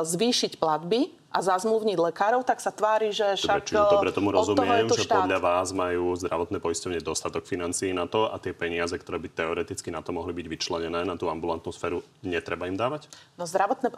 zvýšiť 0.07 0.55
platby 0.55 1.11
a 1.37 1.39
zazmluvniť 1.45 1.97
lekárov, 2.01 2.41
tak 2.41 2.57
sa 2.57 2.73
tvári, 2.73 3.13
že 3.13 3.37
Dobre, 3.37 3.45
však 3.45 3.61
čiže 3.69 3.93
dobre 3.93 4.09
tomu 4.09 4.33
rozumiem, 4.33 4.89
že 4.89 5.05
štát. 5.05 5.29
podľa 5.29 5.37
vás 5.37 5.69
majú 5.69 6.17
zdravotné 6.17 6.57
poisťovne 6.57 6.97
dostatok 7.05 7.45
financií 7.45 7.93
na 7.93 8.09
to 8.09 8.25
a 8.25 8.41
tie 8.41 8.57
peniaze, 8.57 8.97
ktoré 8.97 9.21
by 9.21 9.29
teoreticky 9.29 9.93
na 9.93 10.01
to 10.01 10.09
mohli 10.09 10.33
byť 10.33 10.47
vyčlenené, 10.49 11.05
na 11.05 11.13
tú 11.13 11.29
ambulantnú 11.29 11.69
sféru, 11.69 12.01
netreba 12.25 12.65
im 12.65 12.73
dávať? 12.73 13.05
No 13.37 13.45
zdravotné... 13.45 13.93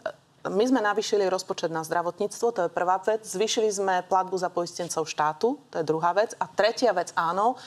My 0.51 0.63
sme 0.67 0.79
navýšili 0.83 1.27
rozpočet 1.27 1.67
na 1.67 1.83
zdravotníctvo, 1.83 2.47
to 2.51 2.61
je 2.67 2.69
prvá 2.71 2.99
vec. 3.03 3.23
Zvýšili 3.27 3.71
sme 3.71 4.07
platbu 4.07 4.39
za 4.39 4.47
poistencov 4.47 5.07
štátu, 5.07 5.59
to 5.71 5.79
je 5.79 5.85
druhá 5.87 6.15
vec. 6.15 6.31
A 6.39 6.47
tretia 6.47 6.95
vec, 6.95 7.11
áno, 7.15 7.59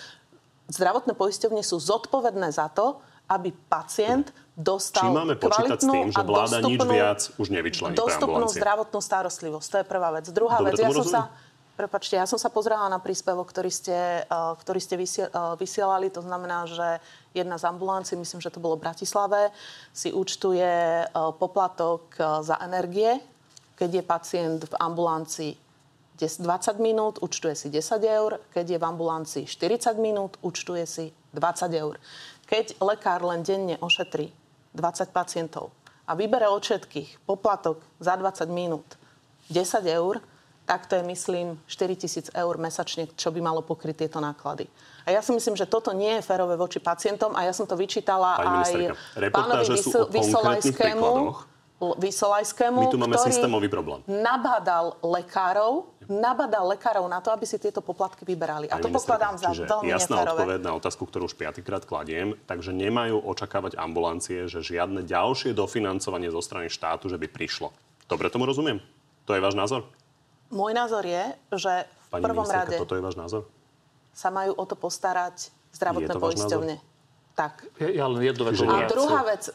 zdravotné 0.73 1.13
poisťovne 1.13 1.61
sú 1.61 1.77
zodpovedné 1.77 2.49
za 2.49 2.73
to, 2.73 3.01
aby 3.29 3.53
pacient 3.69 4.33
dostal 4.53 5.09
Či 5.09 5.17
máme 5.17 5.35
počítať 5.41 5.79
s 5.81 5.87
tým, 5.89 6.09
že 6.13 6.23
vláda 6.23 6.61
nič 6.61 6.81
viac 6.85 7.21
už 7.41 7.49
nevyčlení 7.49 7.97
Dostupnú 7.97 8.49
zdravotnú 8.53 9.01
starostlivosť, 9.01 9.67
to 9.69 9.77
je 9.81 9.87
prvá 9.89 10.13
vec. 10.13 10.29
Druhá 10.29 10.61
Dobre, 10.61 10.77
vec, 10.77 10.81
ja 10.81 10.89
tomu 10.89 10.97
som 11.01 11.05
sa... 11.09 11.21
rozumiem. 11.27 11.51
Prepačte, 11.73 12.21
ja 12.21 12.29
som 12.29 12.37
sa 12.37 12.53
pozerala 12.53 12.85
na 12.93 13.01
príspevok, 13.01 13.49
ktorý 13.49 13.73
ste, 13.73 14.29
uh, 14.29 14.53
ktorý 14.61 14.77
ste 14.77 15.01
uh, 15.01 15.57
vysielali. 15.57 16.13
To 16.13 16.21
znamená, 16.21 16.69
že 16.69 17.01
jedna 17.33 17.57
z 17.57 17.65
ambulancií, 17.65 18.21
myslím, 18.21 18.45
že 18.45 18.53
to 18.53 18.61
bolo 18.61 18.77
v 18.77 18.85
Bratislave, 18.85 19.49
si 19.97 20.13
účtuje 20.13 20.69
uh, 21.09 21.33
poplatok 21.33 22.13
za 22.45 22.61
energie, 22.61 23.25
keď 23.81 23.91
je 23.99 24.03
pacient 24.05 24.61
v 24.69 24.75
ambulancii 24.77 25.53
10 26.21 26.45
20 26.45 26.77
minút, 26.77 27.19
účtuje 27.25 27.57
si 27.57 27.67
10 27.73 27.99
eur, 28.05 28.37
keď 28.53 28.77
je 28.77 28.79
v 28.79 28.85
ambulancii 28.85 29.45
40 29.49 29.97
minút, 29.97 30.37
účtuje 30.45 30.85
si 30.85 31.09
20 31.33 31.73
eur. 31.73 31.97
Keď 32.47 32.85
lekár 32.85 33.25
len 33.25 33.41
denne 33.41 33.81
ošetrí 33.81 34.42
20 34.75 35.13
pacientov. 35.13 35.71
A 36.09 36.19
vybere 36.19 36.51
od 36.51 36.61
všetkých 36.65 37.25
poplatok 37.25 37.81
za 38.03 38.19
20 38.19 38.49
minút 38.51 38.99
10 39.53 39.85
eur, 39.87 40.19
tak 40.67 40.87
to 40.87 40.97
je, 40.97 41.03
myslím, 41.03 41.59
4 41.67 41.97
tisíc 41.97 42.27
eur 42.33 42.55
mesačne, 42.59 43.11
čo 43.19 43.35
by 43.35 43.43
malo 43.43 43.61
pokryť 43.67 44.07
tieto 44.07 44.19
náklady. 44.23 44.71
A 45.03 45.11
ja 45.11 45.21
si 45.21 45.35
myslím, 45.35 45.59
že 45.59 45.67
toto 45.67 45.91
nie 45.91 46.19
je 46.19 46.23
férové 46.23 46.55
voči 46.55 46.79
pacientom 46.79 47.35
a 47.35 47.43
ja 47.43 47.53
som 47.53 47.67
to 47.67 47.75
vyčítala 47.75 48.39
Pani 48.39 48.63
aj 48.63 48.73
pánovi 49.35 49.67
konkrétnych 49.75 50.15
Vysolajskému, 50.15 51.11
Vysolajskému, 51.83 52.79
My 52.79 52.87
tu 52.95 52.99
máme 53.01 53.19
ktorý 53.19 53.27
systémový 53.35 53.67
problém. 53.67 54.07
nabádal 54.07 55.03
lekárov, 55.03 55.91
nabádal 56.07 56.71
lekárov 56.71 57.11
na 57.11 57.19
to, 57.19 57.35
aby 57.35 57.43
si 57.43 57.59
tieto 57.59 57.83
poplatky 57.83 58.23
vyberali. 58.23 58.71
A 58.71 58.79
Pani 58.79 58.87
to 58.87 58.95
pokladám 58.95 59.35
za 59.35 59.51
veľmi 59.51 59.91
jasná 59.91 60.23
neférové. 60.23 60.39
odpoveď 60.47 60.61
na 60.63 60.73
otázku, 60.79 61.03
ktorú 61.11 61.27
už 61.27 61.35
piatýkrát 61.35 61.83
kladiem. 61.83 62.39
Takže 62.47 62.71
nemajú 62.71 63.19
očakávať 63.27 63.75
ambulancie, 63.75 64.47
že 64.47 64.63
žiadne 64.63 65.03
ďalšie 65.03 65.51
dofinancovanie 65.59 66.31
zo 66.31 66.39
strany 66.39 66.71
štátu, 66.71 67.11
že 67.11 67.19
by 67.19 67.27
prišlo. 67.27 67.75
Dobre 68.07 68.31
tomu 68.31 68.47
rozumiem? 68.47 68.79
To 69.27 69.35
je 69.35 69.43
váš 69.43 69.59
názor? 69.59 69.83
Môj 70.55 70.77
názor 70.77 71.03
je, 71.03 71.35
že 71.59 71.73
v 71.89 72.09
Pani 72.15 72.23
prvom 72.23 72.47
rade 72.47 72.79
toto 72.79 72.95
je 72.95 73.03
váš 73.03 73.19
názor? 73.19 73.43
sa 74.13 74.29
majú 74.29 74.53
o 74.53 74.65
to 74.69 74.77
postarať 74.77 75.49
zdravotné 75.73 76.13
poisťovne. 76.21 76.77
Tak. 77.33 77.65
Ja, 77.81 78.05
ja 78.05 78.07
len 78.13 78.21
jednu 78.21 78.45
vec. 78.45 78.61
A 78.61 78.85
druhá 78.85 79.25
vec, 79.25 79.49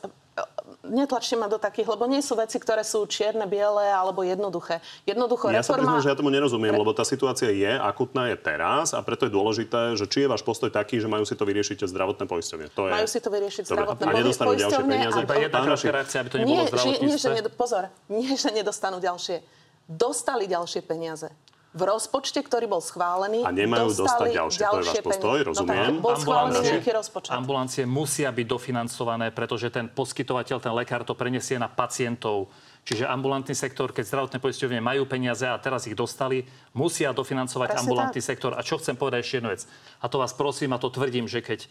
netlačte 0.87 1.35
ma 1.35 1.45
do 1.45 1.59
takých, 1.59 1.87
lebo 1.91 2.07
nie 2.07 2.23
sú 2.23 2.35
veci, 2.35 2.57
ktoré 2.57 2.83
sú 2.83 3.03
čierne, 3.05 3.43
biele 3.47 3.87
alebo 3.87 4.23
jednoduché. 4.23 4.79
Jednoducho 5.03 5.51
Ja 5.51 5.63
sa 5.63 5.75
reforma... 5.75 5.79
priznám, 5.83 6.03
že 6.03 6.09
ja 6.11 6.17
tomu 6.17 6.31
nerozumiem, 6.31 6.73
lebo 6.75 6.91
tá 6.91 7.03
situácia 7.03 7.51
je 7.51 7.71
akutná, 7.77 8.31
je 8.31 8.37
teraz 8.39 8.91
a 8.95 8.99
preto 9.03 9.27
je 9.27 9.31
dôležité, 9.31 9.95
že 9.95 10.07
či 10.07 10.25
je 10.25 10.27
váš 10.31 10.41
postoj 10.43 10.71
taký, 10.71 10.99
že 10.99 11.07
majú 11.07 11.23
si 11.27 11.35
to 11.35 11.43
vyriešiť 11.43 11.87
zdravotné 11.87 12.25
poisťovne. 12.27 12.67
To 12.73 12.87
je... 12.87 12.91
Majú 12.95 13.07
si 13.07 13.19
to 13.19 13.29
vyriešiť 13.29 13.63
Dobre, 13.67 13.75
zdravotné 13.75 14.03
a 14.03 14.11
nedostanú 14.15 14.51
ďalšie 14.55 14.83
peniaze? 14.83 15.19
a- 15.23 15.37
jedna 15.37 15.59
Rašík. 15.63 15.89
reakcia, 15.91 16.17
aby 16.23 16.29
to 16.29 16.37
nebolo 16.41 16.55
Nie, 16.55 16.63
že, 16.67 16.89
nie, 17.03 17.17
že 17.17 17.29
nedo, 17.29 17.49
pozor, 17.51 17.83
nie, 18.09 18.33
že 18.35 18.49
nedostanú 18.51 18.97
ďalšie. 19.03 19.43
Dostali 19.87 20.47
ďalšie 20.47 20.81
peniaze. 20.83 21.31
V 21.77 21.81
rozpočte, 21.85 22.41
ktorý 22.41 22.65
bol 22.65 22.81
schválený, 22.81 23.45
A 23.45 23.53
nemajú 23.53 23.93
dostať 23.93 24.01
dostali 24.01 24.29
ďalšie. 24.33 24.59
To 24.59 24.77
je 24.81 24.85
váš 24.89 25.05
postoj, 25.05 25.37
rozumiem. 25.45 25.77
No 25.77 26.01
tak 26.01 26.01
bol 26.01 26.15
schválený 26.17 26.49
Ambulancie- 26.57 26.73
nejaký 26.73 26.91
rozpočet. 26.97 27.29
Ambulancie 27.29 27.83
musia 27.85 28.29
byť 28.33 28.45
dofinancované, 28.49 29.27
pretože 29.29 29.69
ten 29.69 29.85
poskytovateľ, 29.85 30.57
ten 30.57 30.73
lekár 30.73 31.05
to 31.05 31.13
prenesie 31.13 31.61
na 31.61 31.69
pacientov. 31.69 32.49
Čiže 32.81 33.03
ambulantný 33.03 33.51
sektor, 33.51 33.91
keď 33.91 34.07
zdravotné 34.07 34.37
poisťovne 34.39 34.79
majú 34.79 35.03
peniaze 35.05 35.43
a 35.43 35.59
teraz 35.59 35.85
ich 35.85 35.93
dostali, 35.93 36.47
musia 36.71 37.11
dofinancovať 37.11 37.67
Presne 37.75 37.83
ambulantný 37.83 38.21
tak. 38.23 38.29
sektor. 38.31 38.51
A 38.55 38.63
čo 38.63 38.79
chcem 38.79 38.95
povedať 38.95 39.27
ešte 39.27 39.35
jednu 39.43 39.51
vec. 39.51 39.67
A 39.99 40.07
to 40.07 40.17
vás 40.17 40.31
prosím 40.31 40.71
a 40.71 40.79
to 40.79 40.87
tvrdím, 40.87 41.27
že 41.27 41.43
keď 41.43 41.67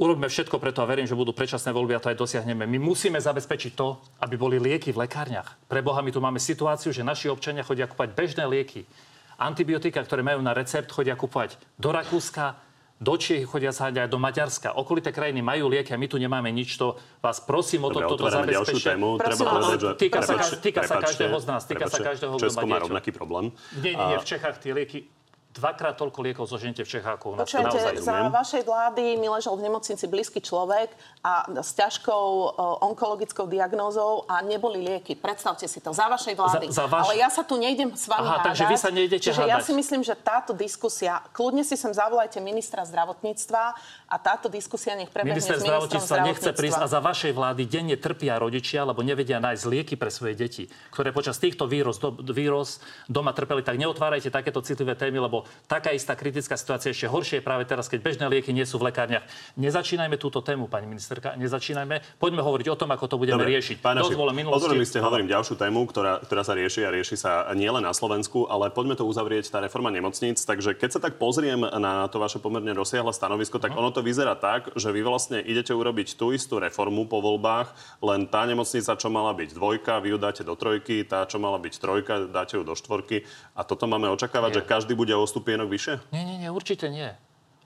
urobíme 0.00 0.32
všetko 0.32 0.56
preto 0.56 0.80
a 0.80 0.88
verím, 0.88 1.04
že 1.04 1.12
budú 1.12 1.36
predčasné 1.36 1.76
voľby 1.76 1.92
a 1.94 2.00
to 2.00 2.08
aj 2.08 2.16
dosiahneme. 2.16 2.64
My 2.64 2.80
musíme 2.80 3.20
zabezpečiť 3.20 3.72
to, 3.76 4.00
aby 4.24 4.40
boli 4.40 4.56
lieky 4.56 4.96
v 4.96 5.04
lekárniach. 5.04 5.60
Pre 5.68 5.80
Boha, 5.84 6.00
my 6.00 6.08
tu 6.08 6.24
máme 6.24 6.40
situáciu, 6.40 6.88
že 6.90 7.04
naši 7.04 7.28
občania 7.28 7.60
chodia 7.60 7.84
kúpať 7.84 8.16
bežné 8.16 8.48
lieky. 8.48 8.88
Antibiotika, 9.36 10.00
ktoré 10.00 10.24
majú 10.24 10.40
na 10.40 10.56
recept, 10.56 10.88
chodia 10.88 11.16
kúpať 11.16 11.60
do 11.76 11.92
Rakúska, 11.92 12.56
do 13.00 13.16
Čiech 13.16 13.48
chodia 13.48 13.72
sa 13.72 13.88
aj 13.88 14.12
do 14.12 14.20
Maďarska. 14.20 14.76
Okolité 14.76 15.08
krajiny 15.08 15.40
majú 15.40 15.72
lieky 15.72 15.96
a 15.96 15.96
my 15.96 16.04
tu 16.04 16.20
nemáme 16.20 16.52
nič. 16.52 16.76
To 16.76 17.00
vás 17.24 17.40
prosím 17.40 17.88
o 17.88 17.90
to, 17.92 18.04
Dobre, 18.04 18.12
toto 18.12 18.76
tému. 18.76 19.16
Treba 19.16 19.40
povedať, 19.40 19.80
že... 19.80 19.88
Týka 19.96 20.20
sa 20.20 20.36
Prepač- 20.36 20.52
kaž- 20.52 20.60
týka 20.60 20.80
sa 20.84 20.94
prepačte, 21.00 21.24
každého 21.24 21.36
z 21.40 21.46
nás, 21.48 21.62
týka 21.64 21.86
sa 21.88 21.96
prepačte, 21.96 22.08
každého, 22.12 22.32
kto 22.36 22.44
Česko 22.44 22.66
má 22.68 22.76
rovnaký 22.76 23.10
problém. 23.16 23.56
Nie, 23.80 23.96
nie, 23.96 24.04
nie, 24.04 24.18
v 24.20 24.26
Čechách 24.28 24.60
tie 24.60 24.76
lieky 24.76 25.08
dvakrát 25.50 25.98
toľko 25.98 26.18
liekov 26.22 26.46
zožente 26.46 26.78
v 26.80 26.88
Čechách 26.88 27.18
ako 27.18 27.26
u 27.26 27.34
nás. 27.34 27.44
Počujete, 27.44 27.98
za 27.98 28.30
vašej 28.30 28.62
vlády 28.62 29.18
mi 29.18 29.26
ležal 29.26 29.58
v 29.58 29.66
nemocnici 29.66 30.06
blízky 30.06 30.38
človek 30.38 30.94
a 31.20 31.42
s 31.58 31.74
ťažkou 31.74 32.06
o, 32.14 32.48
onkologickou 32.86 33.44
diagnózou 33.44 34.22
a 34.24 34.40
neboli 34.40 34.78
lieky. 34.80 35.14
Predstavte 35.14 35.66
si 35.66 35.82
to, 35.82 35.90
za 35.90 36.06
vašej 36.06 36.34
vlády. 36.34 36.66
Za- 36.70 36.80
za 36.80 36.84
vaš- 36.86 37.02
Ale 37.04 37.14
ja 37.18 37.28
sa 37.28 37.42
tu 37.42 37.58
nejdem 37.58 37.90
s 37.90 38.06
vami 38.06 38.22
Aha, 38.22 38.30
hádať. 38.38 38.46
takže 38.46 38.64
vy 38.64 38.76
sa 38.78 38.90
nejdete 38.90 39.24
Čiže 39.26 39.42
ja 39.42 39.58
hádať. 39.58 39.66
si 39.66 39.72
myslím, 39.74 40.00
že 40.00 40.14
táto 40.14 40.54
diskusia, 40.54 41.18
kľudne 41.30 41.60
si 41.60 41.74
sem 41.74 41.90
zavolajte 41.90 42.38
ministra 42.38 42.86
zdravotníctva 42.86 43.62
a 44.06 44.16
táto 44.16 44.46
diskusia 44.46 44.94
nech 44.94 45.10
prebehne 45.10 45.34
Minister 45.34 45.58
s 45.58 45.66
ministrom 45.66 45.98
zdravotníctva 45.98 46.16
nechce 46.22 46.50
prísť 46.52 46.78
a 46.78 46.86
zdravotníctva. 46.86 46.94
za 46.94 47.00
vašej 47.02 47.32
vlády 47.34 47.62
denne 47.66 47.96
trpia 47.96 48.38
rodičia, 48.38 48.86
lebo 48.86 49.02
nevedia 49.02 49.42
nájsť 49.42 49.64
lieky 49.66 49.94
pre 49.98 50.08
svoje 50.08 50.38
deti, 50.38 50.62
ktoré 50.90 51.10
počas 51.10 51.36
týchto 51.36 51.66
vírus, 51.66 51.98
do, 51.98 52.14
vírus 52.30 52.78
doma 53.06 53.34
trpeli. 53.34 53.60
Tak 53.60 53.74
neotvárajte 53.74 54.30
takéto 54.30 54.62
citlivé 54.62 54.94
témy, 54.94 55.18
lebo 55.18 55.39
taká 55.68 55.92
istá 55.92 56.16
kritická 56.16 56.56
situácia 56.56 56.90
ešte 56.90 57.06
horšie 57.06 57.40
je 57.40 57.44
práve 57.44 57.64
teraz, 57.66 57.86
keď 57.86 58.00
bežné 58.02 58.26
lieky 58.30 58.50
nie 58.50 58.64
sú 58.66 58.80
v 58.80 58.90
lekárniach. 58.90 59.24
Nezačínajme 59.56 60.16
túto 60.16 60.40
tému, 60.40 60.66
pani 60.66 60.86
ministerka, 60.86 61.36
nezačínajme. 61.36 62.20
Poďme 62.20 62.42
hovoriť 62.42 62.66
o 62.72 62.76
tom, 62.76 62.90
ako 62.92 63.04
to 63.06 63.16
budeme 63.20 63.40
Dobre, 63.42 63.56
riešiť. 63.58 63.82
pán 63.82 63.98
Našik, 63.98 64.14
Dosť 64.14 64.20
bolo 64.20 64.32
minulosti. 64.32 64.58
Otvorili 64.62 64.86
ste, 64.86 64.98
hovorím, 65.00 65.28
ďalšiu 65.28 65.54
tému, 65.56 65.80
ktorá, 65.88 66.22
ktorá 66.22 66.42
sa 66.42 66.54
rieši 66.56 66.84
a 66.86 66.90
rieši 66.90 67.16
sa 67.16 67.32
nielen 67.52 67.84
na 67.84 67.92
Slovensku, 67.94 68.46
ale 68.48 68.72
poďme 68.72 68.96
to 68.96 69.04
uzavrieť, 69.06 69.50
tá 69.50 69.58
reforma 69.60 69.90
nemocníc. 69.90 70.42
Takže 70.42 70.74
keď 70.76 70.90
sa 70.96 71.00
tak 71.00 71.20
pozriem 71.20 71.60
na 71.62 72.06
to 72.08 72.18
vaše 72.18 72.38
pomerne 72.42 72.72
rozsiahle 72.74 73.12
stanovisko, 73.12 73.58
tak 73.58 73.76
ono 73.76 73.90
to 73.94 74.00
vyzerá 74.00 74.34
tak, 74.34 74.72
že 74.76 74.90
vy 74.90 75.00
vlastne 75.04 75.38
idete 75.40 75.74
urobiť 75.74 76.16
tú 76.16 76.32
istú 76.34 76.58
reformu 76.58 77.06
po 77.06 77.20
voľbách, 77.20 78.00
len 78.04 78.26
tá 78.26 78.44
nemocnica, 78.46 78.96
čo 78.96 79.08
mala 79.12 79.32
byť 79.36 79.50
dvojka, 79.54 80.02
vy 80.02 80.08
ju 80.14 80.18
dáte 80.18 80.42
do 80.42 80.54
trojky, 80.56 81.04
tá, 81.06 81.26
čo 81.26 81.38
mala 81.38 81.58
byť 81.60 81.74
trojka, 81.78 82.14
dáte 82.30 82.56
ju 82.56 82.62
do 82.64 82.74
štvorky. 82.74 83.22
A 83.56 83.62
toto 83.66 83.84
máme 83.86 84.08
očakávať, 84.10 84.50
Nie. 84.50 84.56
že 84.60 84.68
každý 84.68 84.92
bude 84.96 85.12
o 85.12 85.24
stupienok 85.30 85.70
vyššie? 85.70 85.94
Nie, 86.10 86.26
nie, 86.26 86.36
nie, 86.42 86.50
určite 86.50 86.90
nie. 86.90 87.14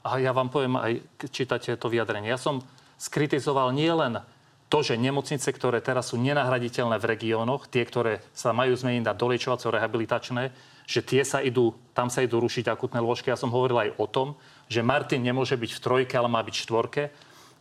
A 0.04 0.20
ja 0.20 0.36
vám 0.36 0.52
poviem 0.52 0.76
aj, 0.76 1.00
čítate 1.32 1.72
to 1.80 1.88
vyjadrenie. 1.88 2.28
Ja 2.28 2.36
som 2.36 2.60
skritizoval 3.00 3.72
nielen 3.72 4.20
to, 4.68 4.84
že 4.84 5.00
nemocnice, 5.00 5.48
ktoré 5.48 5.80
teraz 5.80 6.12
sú 6.12 6.20
nenahraditeľné 6.20 7.00
v 7.00 7.08
regiónoch, 7.08 7.70
tie, 7.72 7.86
ktoré 7.88 8.20
sa 8.36 8.52
majú 8.52 8.76
zmeniť 8.76 9.06
na 9.06 9.16
doliečovaco-rehabilitačné, 9.16 10.50
že 10.84 11.00
tie 11.00 11.24
sa 11.24 11.40
idú, 11.40 11.72
tam 11.96 12.12
sa 12.12 12.20
idú 12.20 12.42
rušiť 12.42 12.68
akutné 12.68 13.00
lôžky. 13.00 13.32
Ja 13.32 13.40
som 13.40 13.48
hovoril 13.48 13.88
aj 13.88 13.90
o 13.96 14.04
tom, 14.04 14.36
že 14.68 14.84
Martin 14.84 15.24
nemôže 15.24 15.56
byť 15.56 15.70
v 15.72 15.80
trojke, 15.80 16.14
ale 16.20 16.28
má 16.28 16.44
byť 16.44 16.54
v 16.58 16.64
štvorke 16.68 17.02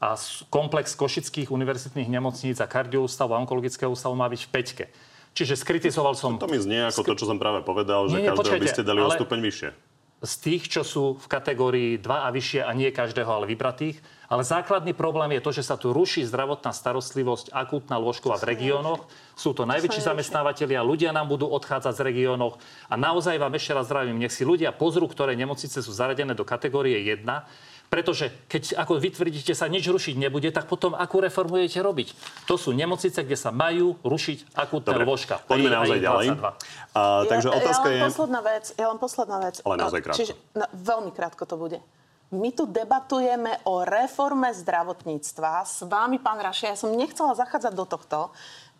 a 0.03 0.19
komplex 0.51 0.99
košických 0.99 1.47
univerzitných 1.47 2.11
nemocníc 2.11 2.59
a 2.59 2.67
kardioústavu 2.67 3.31
a 3.31 3.39
onkologického 3.39 3.87
ústavu 3.87 4.19
má 4.19 4.27
byť 4.27 4.41
v 4.43 4.49
peťke. 4.51 4.85
Čiže 5.31 5.55
skritizoval 5.55 6.19
som... 6.19 6.35
To 6.35 6.51
mi 6.51 6.59
znie 6.59 6.83
ako 6.91 7.07
to, 7.07 7.23
čo 7.23 7.25
som 7.29 7.39
práve 7.39 7.63
povedal, 7.63 8.11
že 8.11 8.19
nie, 8.19 8.27
každého 8.27 8.59
by 8.59 8.67
ste 8.67 8.83
dali 8.83 8.99
ale... 8.99 9.07
o 9.07 9.15
stupeň 9.15 9.39
vyššie 9.39 9.92
z 10.23 10.33
tých, 10.39 10.71
čo 10.71 10.87
sú 10.87 11.19
v 11.19 11.27
kategórii 11.27 11.91
2 11.99 12.07
a 12.07 12.31
vyššie 12.31 12.63
a 12.63 12.71
nie 12.71 12.95
každého, 12.95 13.27
ale 13.27 13.51
vybratých. 13.51 13.99
Ale 14.31 14.47
základný 14.47 14.95
problém 14.95 15.35
je 15.35 15.43
to, 15.43 15.51
že 15.51 15.67
sa 15.67 15.75
tu 15.75 15.91
ruší 15.91 16.23
zdravotná 16.23 16.71
starostlivosť, 16.71 17.51
akútna 17.51 17.99
lôžková 17.99 18.39
v 18.39 18.55
regiónoch. 18.55 19.05
Sú 19.35 19.51
to 19.51 19.67
najväčší 19.67 19.99
zamestnávateľia, 19.99 20.79
ľudia 20.79 21.11
nám 21.11 21.27
budú 21.27 21.51
odchádzať 21.51 21.93
z 21.99 22.05
regiónoch. 22.07 22.55
A 22.87 22.95
naozaj 22.95 23.35
vám 23.35 23.53
ešte 23.53 23.75
raz 23.75 23.91
zdravím, 23.91 24.17
nech 24.17 24.31
si 24.31 24.47
ľudia 24.47 24.71
pozrú, 24.71 25.11
ktoré 25.11 25.35
nemocnice 25.35 25.83
sú 25.83 25.91
zaradené 25.91 26.33
do 26.33 26.47
kategórie 26.47 26.97
1 27.03 27.27
pretože 27.93 28.33
keď 28.49 28.81
ako 28.81 28.97
vytvrdíte 28.97 29.53
sa 29.53 29.69
nič 29.69 29.85
rušiť 29.85 30.17
nebude, 30.17 30.49
tak 30.49 30.65
potom 30.65 30.97
akú 30.97 31.21
reformujete 31.21 31.77
robiť? 31.77 32.17
To 32.49 32.57
sú 32.57 32.73
nemocnice, 32.73 33.21
kde 33.21 33.37
sa 33.37 33.53
majú 33.53 34.01
rušiť 34.01 34.57
akútne 34.57 34.97
lôžka. 35.05 35.37
Poďme 35.45 35.69
aj, 35.69 35.75
naozaj 35.77 35.97
aj 35.97 36.01
ďalej. 36.01 36.27
Takže 37.29 37.47
ja, 37.47 37.53
otázka 37.53 37.85
ja 37.85 37.93
len 37.93 38.01
je... 38.01 38.09
Posledná 38.09 38.41
vec, 38.41 38.65
ja 38.73 38.85
len 38.89 38.97
posledná 38.97 39.37
vec. 39.45 39.55
Ale 39.61 39.75
naozaj 39.77 40.01
krátko. 40.01 40.17
Čiže, 40.17 40.33
no, 40.57 40.65
veľmi 40.73 41.11
krátko 41.13 41.45
to 41.45 41.53
bude. 41.61 41.77
My 42.33 42.49
tu 42.49 42.65
debatujeme 42.65 43.61
o 43.69 43.85
reforme 43.85 44.49
zdravotníctva. 44.57 45.61
S 45.61 45.85
vámi, 45.85 46.17
pán 46.17 46.41
Rašia, 46.41 46.73
ja 46.73 46.77
som 46.81 46.89
nechcela 46.89 47.37
zachádzať 47.37 47.73
do 47.77 47.85
tohto, 47.85 48.33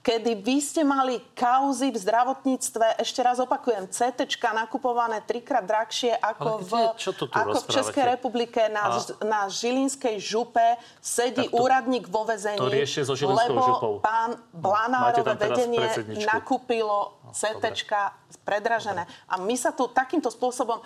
kedy 0.04 0.36
vy 0.44 0.60
ste 0.60 0.84
mali 0.84 1.24
kauzy 1.32 1.88
v 1.88 1.98
zdravotníctve, 1.98 3.00
ešte 3.00 3.24
raz 3.24 3.40
opakujem, 3.40 3.88
CT 3.88 4.28
nakupované 4.52 5.24
trikrát 5.24 5.64
drahšie 5.64 6.12
ako, 6.20 6.60
v, 6.60 6.74
ako 7.32 7.58
v 7.64 7.68
Českej 7.72 8.06
republike 8.12 8.60
na, 8.68 9.00
a... 9.00 9.24
na 9.24 9.42
Žilinskej 9.48 10.20
župe 10.20 10.76
sedí 11.00 11.48
to, 11.48 11.56
úradník 11.56 12.12
vo 12.12 12.28
vezení, 12.28 12.60
so 12.86 13.16
lebo 13.16 13.64
župou. 13.64 13.94
pán 14.04 14.36
Blanárové 14.52 15.40
vedenie 15.40 15.88
nakúpilo 16.28 17.23
CT 17.34 17.66
predražené. 18.42 19.06
A 19.30 19.38
my 19.38 19.56
sa 19.56 19.72
tu 19.72 19.86
takýmto 19.90 20.34
spôsobom, 20.34 20.82
e, 20.82 20.84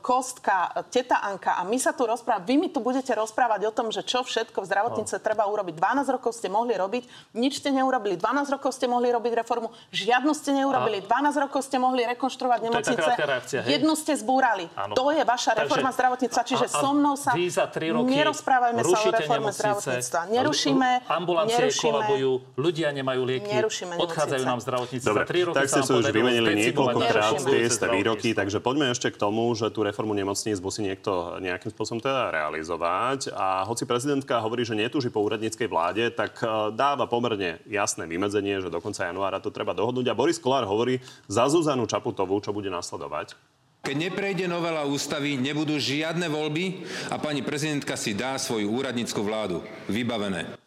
Kostka, 0.00 0.72
teta 0.88 1.20
Anka, 1.22 1.56
a 1.56 1.62
my 1.64 1.76
sa 1.76 1.92
tu 1.92 2.08
rozprávame, 2.08 2.44
vy 2.48 2.54
mi 2.56 2.68
tu 2.72 2.80
budete 2.80 3.12
rozprávať 3.14 3.68
o 3.68 3.72
tom, 3.72 3.92
že 3.92 4.02
čo 4.02 4.24
všetko 4.24 4.64
v 4.64 4.66
zdravotnice 4.66 5.14
no. 5.16 5.22
treba 5.22 5.44
urobiť. 5.46 5.74
12 5.76 6.16
rokov 6.16 6.32
ste 6.34 6.48
mohli 6.48 6.74
robiť, 6.74 7.32
nič 7.36 7.62
ste 7.62 7.70
neurobili. 7.72 8.18
12 8.18 8.54
rokov 8.56 8.74
ste 8.74 8.90
mohli 8.90 9.12
robiť 9.12 9.32
reformu, 9.38 9.68
žiadnu 9.92 10.32
ste 10.32 10.56
neurobili. 10.56 11.04
A... 11.04 11.30
12 11.30 11.44
rokov 11.46 11.60
ste 11.64 11.76
mohli 11.78 12.02
rekonštruovať 12.16 12.60
nemocnice, 12.64 13.10
reakcia, 13.16 13.60
hej? 13.62 13.80
jednu 13.80 13.92
ste 13.94 14.12
zbúrali. 14.18 14.66
Ano. 14.74 14.98
To 14.98 15.14
je 15.14 15.22
vaša 15.22 15.62
reforma 15.62 15.92
Takže, 15.92 15.98
zdravotníctva. 16.00 16.42
Čiže 16.42 16.66
a, 16.66 16.72
a 16.72 16.80
so 16.80 16.90
mnou 16.96 17.14
sa 17.14 17.30
vy 17.36 17.46
za 17.48 17.66
3 17.70 17.96
roky 17.96 18.10
nerozprávajme 18.12 18.80
sa 18.82 18.98
o 18.98 19.10
reforme 19.12 19.50
nemocnice, 19.52 19.60
zdravotníctva. 19.62 20.20
Nerušíme. 20.32 20.88
Ambulancie 21.06 21.56
nerušíme, 21.70 21.86
kolabujú, 21.86 22.30
ľudia 22.58 22.88
nemajú 22.90 23.22
lieky, 23.22 23.54
odchádzajú 24.00 24.42
nám 24.42 24.58
zdravotníci. 24.64 25.04
Dobre, 25.06 25.24
za 25.24 25.30
3 25.30 25.48
roky 25.48 25.56
tak 25.56 25.68
ste 25.70 25.80
sa 25.86 25.94
už 26.02 26.10
vymenili 26.10 26.58
niekoľkokrát 26.68 27.46
tie 27.46 27.70
isté 27.70 27.86
výroky, 27.86 28.34
takže 28.34 28.58
poďme 28.58 28.90
ešte 28.90 29.14
k 29.14 29.16
tomu, 29.16 29.54
že 29.54 29.70
tú 29.70 29.86
reformu 29.86 30.12
nemocníc 30.12 30.58
musí 30.58 30.82
niekto 30.82 31.38
nejakým 31.38 31.70
spôsobom 31.70 32.02
teda 32.02 32.34
realizovať. 32.34 33.30
A 33.30 33.62
hoci 33.62 33.86
prezidentka 33.86 34.42
hovorí, 34.42 34.66
že 34.66 34.74
netúži 34.74 35.14
po 35.14 35.22
úradníckej 35.22 35.70
vláde, 35.70 36.10
tak 36.10 36.42
e, 36.42 36.74
dáva 36.74 37.06
pomerne 37.06 37.62
jasné 37.70 38.10
vymedzenie, 38.10 38.58
že 38.58 38.72
do 38.74 38.82
konca 38.82 39.06
januára 39.06 39.38
to 39.38 39.54
treba 39.54 39.70
dohodnúť. 39.70 40.10
A 40.10 40.18
Boris 40.18 40.42
Kolár 40.42 40.66
hovorí 40.66 40.98
za 41.30 41.46
Zuzanu 41.46 41.86
Čaputovú, 41.86 42.42
čo 42.42 42.50
bude 42.50 42.68
nasledovať. 42.68 43.38
Keď 43.86 43.94
neprejde 44.10 44.50
novela 44.50 44.82
ústavy, 44.82 45.38
nebudú 45.38 45.78
žiadne 45.78 46.26
voľby 46.26 46.82
a 47.06 47.22
pani 47.22 47.46
prezidentka 47.46 47.94
si 47.94 48.18
dá 48.18 48.34
svoju 48.34 48.66
úradnícku 48.66 49.22
vládu. 49.22 49.62
Vybavené. 49.86 50.58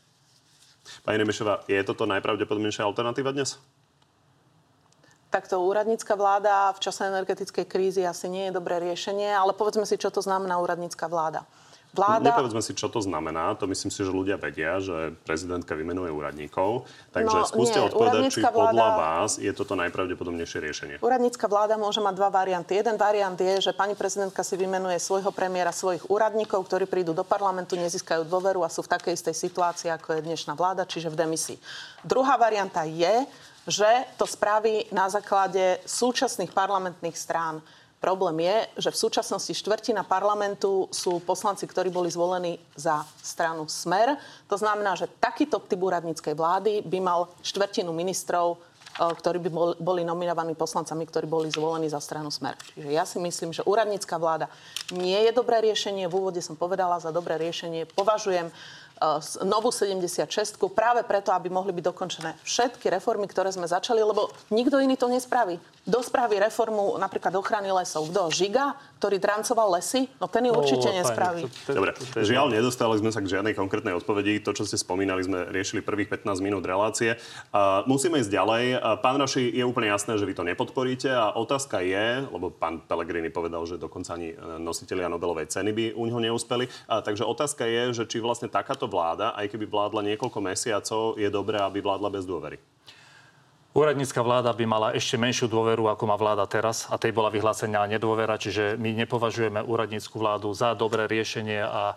Pani 1.03 1.20
Remišová, 1.20 1.67
je 1.67 1.84
toto 1.84 2.07
najpravdepodobnejšia 2.07 2.88
alternatíva 2.88 3.36
dnes? 3.36 3.59
Takto 5.30 5.61
úradnícka 5.61 6.17
vláda 6.17 6.73
v 6.73 6.82
čase 6.82 7.05
energetickej 7.05 7.65
krízy 7.69 8.01
asi 8.01 8.25
nie 8.34 8.49
je 8.49 8.57
dobré 8.57 8.82
riešenie, 8.82 9.30
ale 9.30 9.53
povedzme 9.53 9.86
si, 9.86 9.93
čo 9.93 10.09
to 10.09 10.25
znamená 10.25 10.57
úradnícka 10.57 11.05
vláda. 11.05 11.45
Vláda... 11.89 12.21
Nepovedzme 12.21 12.61
si, 12.61 12.77
čo 12.77 12.86
to 12.86 13.01
znamená. 13.01 13.57
To 13.57 13.65
myslím 13.65 13.89
si, 13.89 14.05
že 14.05 14.13
ľudia 14.13 14.38
vedia, 14.38 14.77
že 14.77 15.17
prezidentka 15.25 15.73
vymenuje 15.73 16.13
úradníkov. 16.13 16.86
Takže 17.09 17.38
no, 17.38 17.49
skúste 17.49 17.82
nie, 17.82 17.86
odpovedať, 17.89 18.21
či 18.30 18.41
vláda... 18.45 18.53
podľa 18.53 18.89
vás 18.93 19.30
je 19.41 19.49
toto 19.57 19.73
najpravdepodobnejšie 19.73 20.59
riešenie. 20.69 20.95
Úradnícka 21.01 21.49
vláda 21.49 21.82
môže 21.82 21.97
mať 21.97 22.13
dva 22.13 22.30
varianty. 22.30 22.77
Jeden 22.77 22.93
variant 22.93 23.34
je, 23.34 23.57
že 23.57 23.73
pani 23.73 23.97
prezidentka 23.97 24.45
si 24.45 24.53
vymenuje 24.53 25.01
svojho 25.01 25.34
premiéra, 25.34 25.73
svojich 25.73 26.05
úradníkov, 26.13 26.61
ktorí 26.69 26.86
prídu 26.86 27.17
do 27.17 27.25
parlamentu, 27.25 27.73
nezískajú 27.73 28.21
dôveru 28.30 28.61
a 28.61 28.69
sú 28.69 28.86
v 28.86 28.93
takej 28.93 29.17
istej 29.17 29.49
situácii, 29.49 29.89
ako 29.89 30.21
je 30.21 30.25
dnešná 30.30 30.53
vláda, 30.53 30.86
čiže 30.86 31.09
v 31.09 31.25
demisii. 31.25 31.57
Druhá 32.05 32.38
varianta 32.38 32.86
je, 32.86 33.25
že 33.68 33.88
to 34.16 34.24
spraví 34.30 34.88
na 34.95 35.10
základe 35.12 35.82
súčasných 35.84 36.53
parlamentných 36.55 37.18
strán. 37.18 37.60
Problém 37.99 38.47
je, 38.47 38.88
že 38.88 38.89
v 38.95 39.01
súčasnosti 39.07 39.51
štvrtina 39.51 40.07
parlamentu 40.07 40.88
sú 40.88 41.20
poslanci, 41.20 41.68
ktorí 41.68 41.91
boli 41.91 42.07
zvolení 42.07 42.55
za 42.80 43.03
stranu 43.20 43.68
Smer. 43.68 44.16
To 44.47 44.55
znamená, 44.55 44.95
že 44.95 45.12
takýto 45.20 45.60
typ 45.60 45.84
úradníckej 45.84 46.32
vlády 46.32 46.80
by 46.88 46.99
mal 47.03 47.28
štvrtinu 47.43 47.91
ministrov, 47.91 48.55
e, 48.55 48.57
ktorí 49.03 49.43
by 49.43 49.49
boli 49.84 50.07
nominovaní 50.07 50.55
poslancami, 50.55 51.03
ktorí 51.03 51.28
boli 51.28 51.51
zvolení 51.51 51.91
za 51.91 51.99
stranu 51.99 52.32
Smer. 52.32 52.55
Čiže 52.72 52.88
ja 52.88 53.03
si 53.03 53.20
myslím, 53.20 53.51
že 53.51 53.68
úradnícka 53.68 54.16
vláda 54.16 54.47
nie 54.95 55.20
je 55.28 55.36
dobré 55.36 55.60
riešenie. 55.60 56.07
V 56.07 56.24
úvode 56.24 56.39
som 56.39 56.55
povedala 56.55 57.03
za 57.03 57.12
dobré 57.12 57.36
riešenie. 57.36 57.84
Považujem 57.84 58.47
E, 58.47 58.78
novú 59.47 59.72
76 59.72 60.28
práve 60.76 61.02
preto, 61.08 61.32
aby 61.32 61.47
mohli 61.47 61.72
byť 61.72 61.84
dokončené 61.88 62.36
všetky 62.43 62.91
reformy, 62.91 63.26
ktoré 63.32 63.47
sme 63.50 63.66
začali, 63.66 64.04
lebo 64.04 64.28
nikto 64.52 64.78
iný 64.80 65.00
to 65.00 65.08
nespraví. 65.08 65.56
Kto 65.89 66.06
spraví 66.06 66.38
reformu 66.38 67.02
napríklad 67.02 67.34
ochrany 67.34 67.74
lesov? 67.74 68.12
Kto? 68.14 68.30
Žiga, 68.30 68.78
ktorý 69.02 69.18
drancoval 69.18 69.80
lesy? 69.80 70.06
No 70.22 70.30
ten 70.30 70.45
ju 70.45 70.54
no, 70.54 70.62
určite 70.62 70.93
nespraví. 70.93 71.50
Dobre, 71.66 71.97
žiaľ, 72.20 72.54
nedostali 72.54 73.00
sme 73.02 73.10
sa 73.10 73.24
k 73.26 73.32
žiadnej 73.32 73.58
konkrétnej 73.58 73.97
odpovedi. 73.97 74.38
To, 74.45 74.54
čo 74.54 74.70
ste 74.70 74.78
spomínali, 74.78 75.26
sme 75.26 75.50
riešili 75.50 75.82
prvých 75.82 76.14
15 76.22 76.45
minút 76.45 76.62
relácie. 76.68 77.18
Musíme 77.89 78.22
ísť 78.22 78.30
ďalej. 78.30 78.64
Pán 79.02 79.18
Raši, 79.18 79.50
je 79.50 79.66
úplne 79.66 79.89
jasné, 79.89 80.20
že 80.22 80.28
vy 80.30 80.38
to 80.38 80.45
nepodporíte 80.45 81.10
a 81.10 81.34
otázka 81.34 81.82
je, 81.82 82.22
lebo 82.28 82.54
pán 82.54 82.86
Pellegrini 82.86 83.34
povedal, 83.34 83.66
že 83.66 83.82
dokonca 83.82 84.14
ani 84.14 84.38
nositeľia 84.62 85.10
Nobelovej 85.10 85.50
ceny 85.50 85.72
by 85.74 85.86
u 85.97 86.06
neho 86.06 86.22
neúspeli. 86.22 86.70
Takže 86.86 87.26
otázka 87.26 87.66
je, 87.66 87.97
že 87.97 88.04
či 88.06 88.22
vlastne 88.22 88.45
takáto 88.45 88.86
vláda, 88.90 89.38
aj 89.38 89.54
keby 89.54 89.70
vládla 89.70 90.02
niekoľko 90.14 90.40
mesiacov, 90.42 91.16
je 91.16 91.30
dobré, 91.30 91.62
aby 91.62 91.80
vládla 91.80 92.10
bez 92.10 92.26
dôvery. 92.26 92.58
Úradnícka 93.70 94.26
vláda 94.26 94.50
by 94.50 94.66
mala 94.66 94.98
ešte 94.98 95.14
menšiu 95.14 95.46
dôveru, 95.46 95.94
ako 95.94 96.04
má 96.10 96.18
vláda 96.18 96.42
teraz 96.50 96.90
a 96.90 96.98
tej 96.98 97.14
bola 97.14 97.30
vyhlásená 97.30 97.86
nedôvera, 97.86 98.34
čiže 98.42 98.82
my 98.82 98.98
nepovažujeme 99.06 99.62
úradnícku 99.62 100.18
vládu 100.18 100.50
za 100.58 100.74
dobré 100.74 101.06
riešenie 101.06 101.62
a 101.62 101.94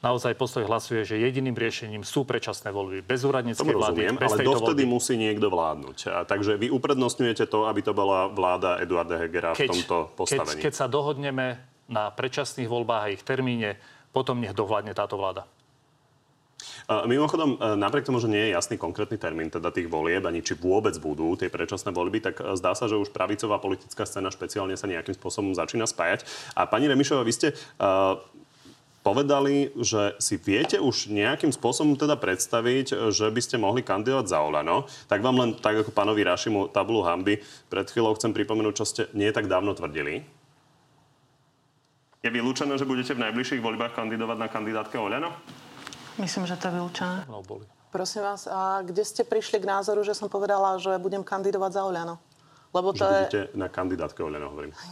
naozaj 0.00 0.32
postoj 0.32 0.64
hlasuje, 0.64 1.04
že 1.04 1.20
jediným 1.20 1.52
riešením 1.52 2.08
sú 2.08 2.24
predčasné 2.24 2.72
voľby. 2.72 3.04
Bez 3.04 3.20
úradníckej 3.20 3.68
vlády, 3.68 4.00
rozumiem, 4.00 4.16
bez 4.16 4.32
ale 4.32 4.48
dovtedy 4.48 4.82
voľby. 4.88 4.94
musí 4.96 5.14
niekto 5.20 5.46
vládnuť. 5.52 5.98
A 6.08 6.18
takže 6.24 6.56
vy 6.56 6.72
uprednostňujete 6.72 7.44
to, 7.52 7.68
aby 7.68 7.80
to 7.84 7.92
bola 7.92 8.32
vláda 8.32 8.80
Eduarda 8.80 9.20
Hegera 9.20 9.52
keď, 9.52 9.68
v 9.68 9.72
tomto 9.76 9.96
postavení. 10.16 10.56
Keď, 10.56 10.64
keď 10.64 10.72
sa 10.72 10.86
dohodneme 10.88 11.60
na 11.88 12.08
predčasných 12.12 12.68
voľbách 12.68 13.02
a 13.04 13.12
ich 13.12 13.20
termíne, 13.20 13.76
potom 14.12 14.40
nech 14.40 14.56
dohľadne 14.56 14.96
táto 14.96 15.20
vláda. 15.20 15.44
Mimochodom, 16.84 17.56
e, 17.56 17.80
napriek 17.80 18.04
tomu, 18.04 18.20
že 18.20 18.28
nie 18.28 18.44
je 18.44 18.52
jasný 18.52 18.76
konkrétny 18.76 19.16
termín 19.16 19.48
teda 19.48 19.72
tých 19.72 19.88
volieb, 19.88 20.20
ani 20.28 20.44
či 20.44 20.52
vôbec 20.52 20.92
budú 21.00 21.32
tie 21.32 21.48
predčasné 21.48 21.88
voľby, 21.96 22.20
tak 22.20 22.44
e, 22.44 22.52
zdá 22.60 22.76
sa, 22.76 22.84
že 22.84 23.00
už 23.00 23.08
pravicová 23.08 23.56
politická 23.56 24.04
scéna 24.04 24.28
špeciálne 24.28 24.76
sa 24.76 24.84
nejakým 24.84 25.16
spôsobom 25.16 25.56
začína 25.56 25.88
spájať. 25.88 26.28
A 26.52 26.68
pani 26.68 26.84
Remišová, 26.84 27.24
vy 27.24 27.32
ste 27.32 27.48
uh, 27.80 28.20
povedali, 29.00 29.72
že 29.80 30.12
si 30.20 30.36
viete 30.36 30.76
už 30.76 31.08
nejakým 31.08 31.52
spôsobom 31.56 31.96
teda 31.96 32.20
predstaviť, 32.20 33.12
že 33.12 33.32
by 33.32 33.40
ste 33.40 33.56
mohli 33.56 33.80
kandidovať 33.80 34.26
za 34.28 34.44
Olano. 34.44 34.84
Tak 35.08 35.24
vám 35.24 35.40
len 35.40 35.50
tak 35.56 35.84
ako 35.84 35.92
pánovi 35.92 36.24
Rašimu 36.24 36.68
tabulu 36.68 37.04
hamby 37.04 37.40
pred 37.72 37.88
chvíľou 37.88 38.16
chcem 38.16 38.32
pripomenúť, 38.32 38.74
čo 38.76 38.88
ste 38.88 39.02
nie 39.16 39.28
tak 39.32 39.48
dávno 39.48 39.72
tvrdili. 39.72 40.24
Je 42.24 42.32
vylúčené, 42.32 42.76
že 42.80 42.88
budete 42.88 43.12
v 43.12 43.28
najbližších 43.28 43.60
voľbách 43.60 43.92
kandidovať 43.92 44.36
na 44.40 44.48
kandidátke 44.48 44.96
Olano? 44.96 45.32
Myslím, 46.16 46.46
že 46.46 46.54
to 46.54 46.68
je 46.68 46.72
vylúčené. 46.72 47.26
No, 47.26 47.42
boli. 47.42 47.66
Prosím 47.88 48.22
vás, 48.22 48.46
a 48.46 48.82
kde 48.82 49.02
ste 49.02 49.22
prišli 49.22 49.58
k 49.58 49.66
názoru, 49.66 50.02
že 50.02 50.12
som 50.12 50.26
povedala, 50.26 50.78
že 50.78 50.98
budem 50.98 51.22
kandidovať 51.22 51.70
za 51.72 51.82
Oľano? 51.84 52.18
Lebo 52.70 52.90
Že 52.90 52.98
to 52.98 53.04
je... 53.04 53.14
budete 53.14 53.42
na 53.54 53.68
kandidátke 53.68 54.18
Oľano, 54.18 54.50
hovorím. 54.50 54.72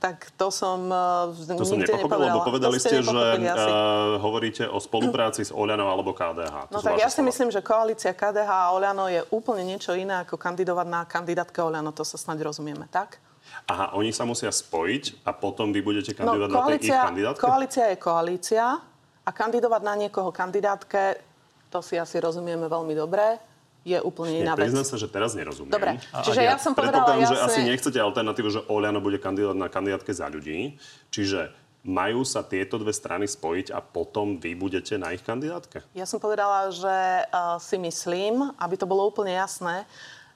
Tak 0.00 0.32
to 0.32 0.48
som 0.48 0.88
uh, 0.88 1.28
To 1.28 1.60
som 1.60 1.76
nepochopil, 1.76 2.20
lebo 2.22 2.40
povedali 2.40 2.76
ste, 2.76 3.00
že 3.00 3.12
uh, 3.12 4.16
hovoríte 4.16 4.64
o 4.64 4.76
spolupráci 4.76 5.44
s 5.44 5.52
Oľanou 5.52 5.88
alebo 5.88 6.12
KDH. 6.12 6.68
To 6.68 6.72
No 6.72 6.80
tak 6.80 6.96
ja 6.96 7.08
si 7.08 7.20
slova. 7.20 7.28
myslím, 7.28 7.48
že 7.50 7.60
koalícia 7.60 8.12
KDH 8.12 8.48
a 8.48 8.72
Oľano 8.72 9.08
je 9.08 9.20
úplne 9.28 9.60
niečo 9.62 9.92
iné 9.92 10.20
ako 10.20 10.36
kandidovať 10.36 10.86
na 10.86 11.04
kandidátke 11.04 11.60
Oľano. 11.60 11.92
To 11.92 12.00
sa 12.00 12.16
snáď 12.16 12.44
rozumieme, 12.46 12.88
tak? 12.88 13.20
Aha, 13.66 13.92
oni 13.92 14.08
sa 14.08 14.24
musia 14.24 14.48
spojiť 14.48 15.20
a 15.22 15.32
potom 15.32 15.68
vy 15.68 15.80
budete 15.80 16.12
No, 16.14 16.32
kandidovať 16.32 16.48
na 16.48 16.52
tej 16.52 16.56
ich 16.56 16.60
koalícia, 16.62 16.98
kandidátke? 17.02 17.40
koalícia 17.42 17.84
je 17.84 17.96
koalícia 17.98 18.64
a 19.30 19.32
kandidovať 19.32 19.82
na 19.86 19.94
niekoho 19.94 20.34
kandidátke, 20.34 21.22
to 21.70 21.78
si 21.78 21.94
asi 21.94 22.18
rozumieme 22.18 22.66
veľmi 22.66 22.98
dobre, 22.98 23.38
je 23.86 23.94
úplne 24.02 24.42
iná 24.42 24.58
vec. 24.58 24.68
priznám 24.68 24.84
sa, 24.84 24.98
že 24.98 25.06
teraz 25.06 25.38
nerozumiem. 25.38 25.70
Dobre, 25.70 26.02
čiže 26.26 26.40
a 26.42 26.52
ja 26.52 26.56
som 26.58 26.74
povedala 26.74 27.06
predpokladám, 27.06 27.30
že 27.30 27.36
jasne- 27.38 27.46
asi 27.46 27.60
nechcete 27.64 27.98
alternatívu, 28.02 28.48
že 28.50 28.60
Oľano 28.66 28.98
bude 28.98 29.22
kandidovať 29.22 29.56
na 29.56 29.68
kandidátke 29.70 30.10
za 30.12 30.26
ľudí. 30.28 30.76
Čiže 31.14 31.54
majú 31.80 32.26
sa 32.28 32.44
tieto 32.44 32.76
dve 32.76 32.92
strany 32.92 33.24
spojiť 33.24 33.72
a 33.72 33.80
potom 33.80 34.36
vy 34.36 34.52
budete 34.52 35.00
na 35.00 35.16
ich 35.16 35.24
kandidátke? 35.24 35.80
Ja 35.96 36.04
som 36.04 36.20
povedala, 36.20 36.68
že 36.68 37.24
uh, 37.24 37.56
si 37.56 37.80
myslím, 37.80 38.52
aby 38.60 38.74
to 38.76 38.84
bolo 38.84 39.08
úplne 39.08 39.32
jasné, 39.32 39.88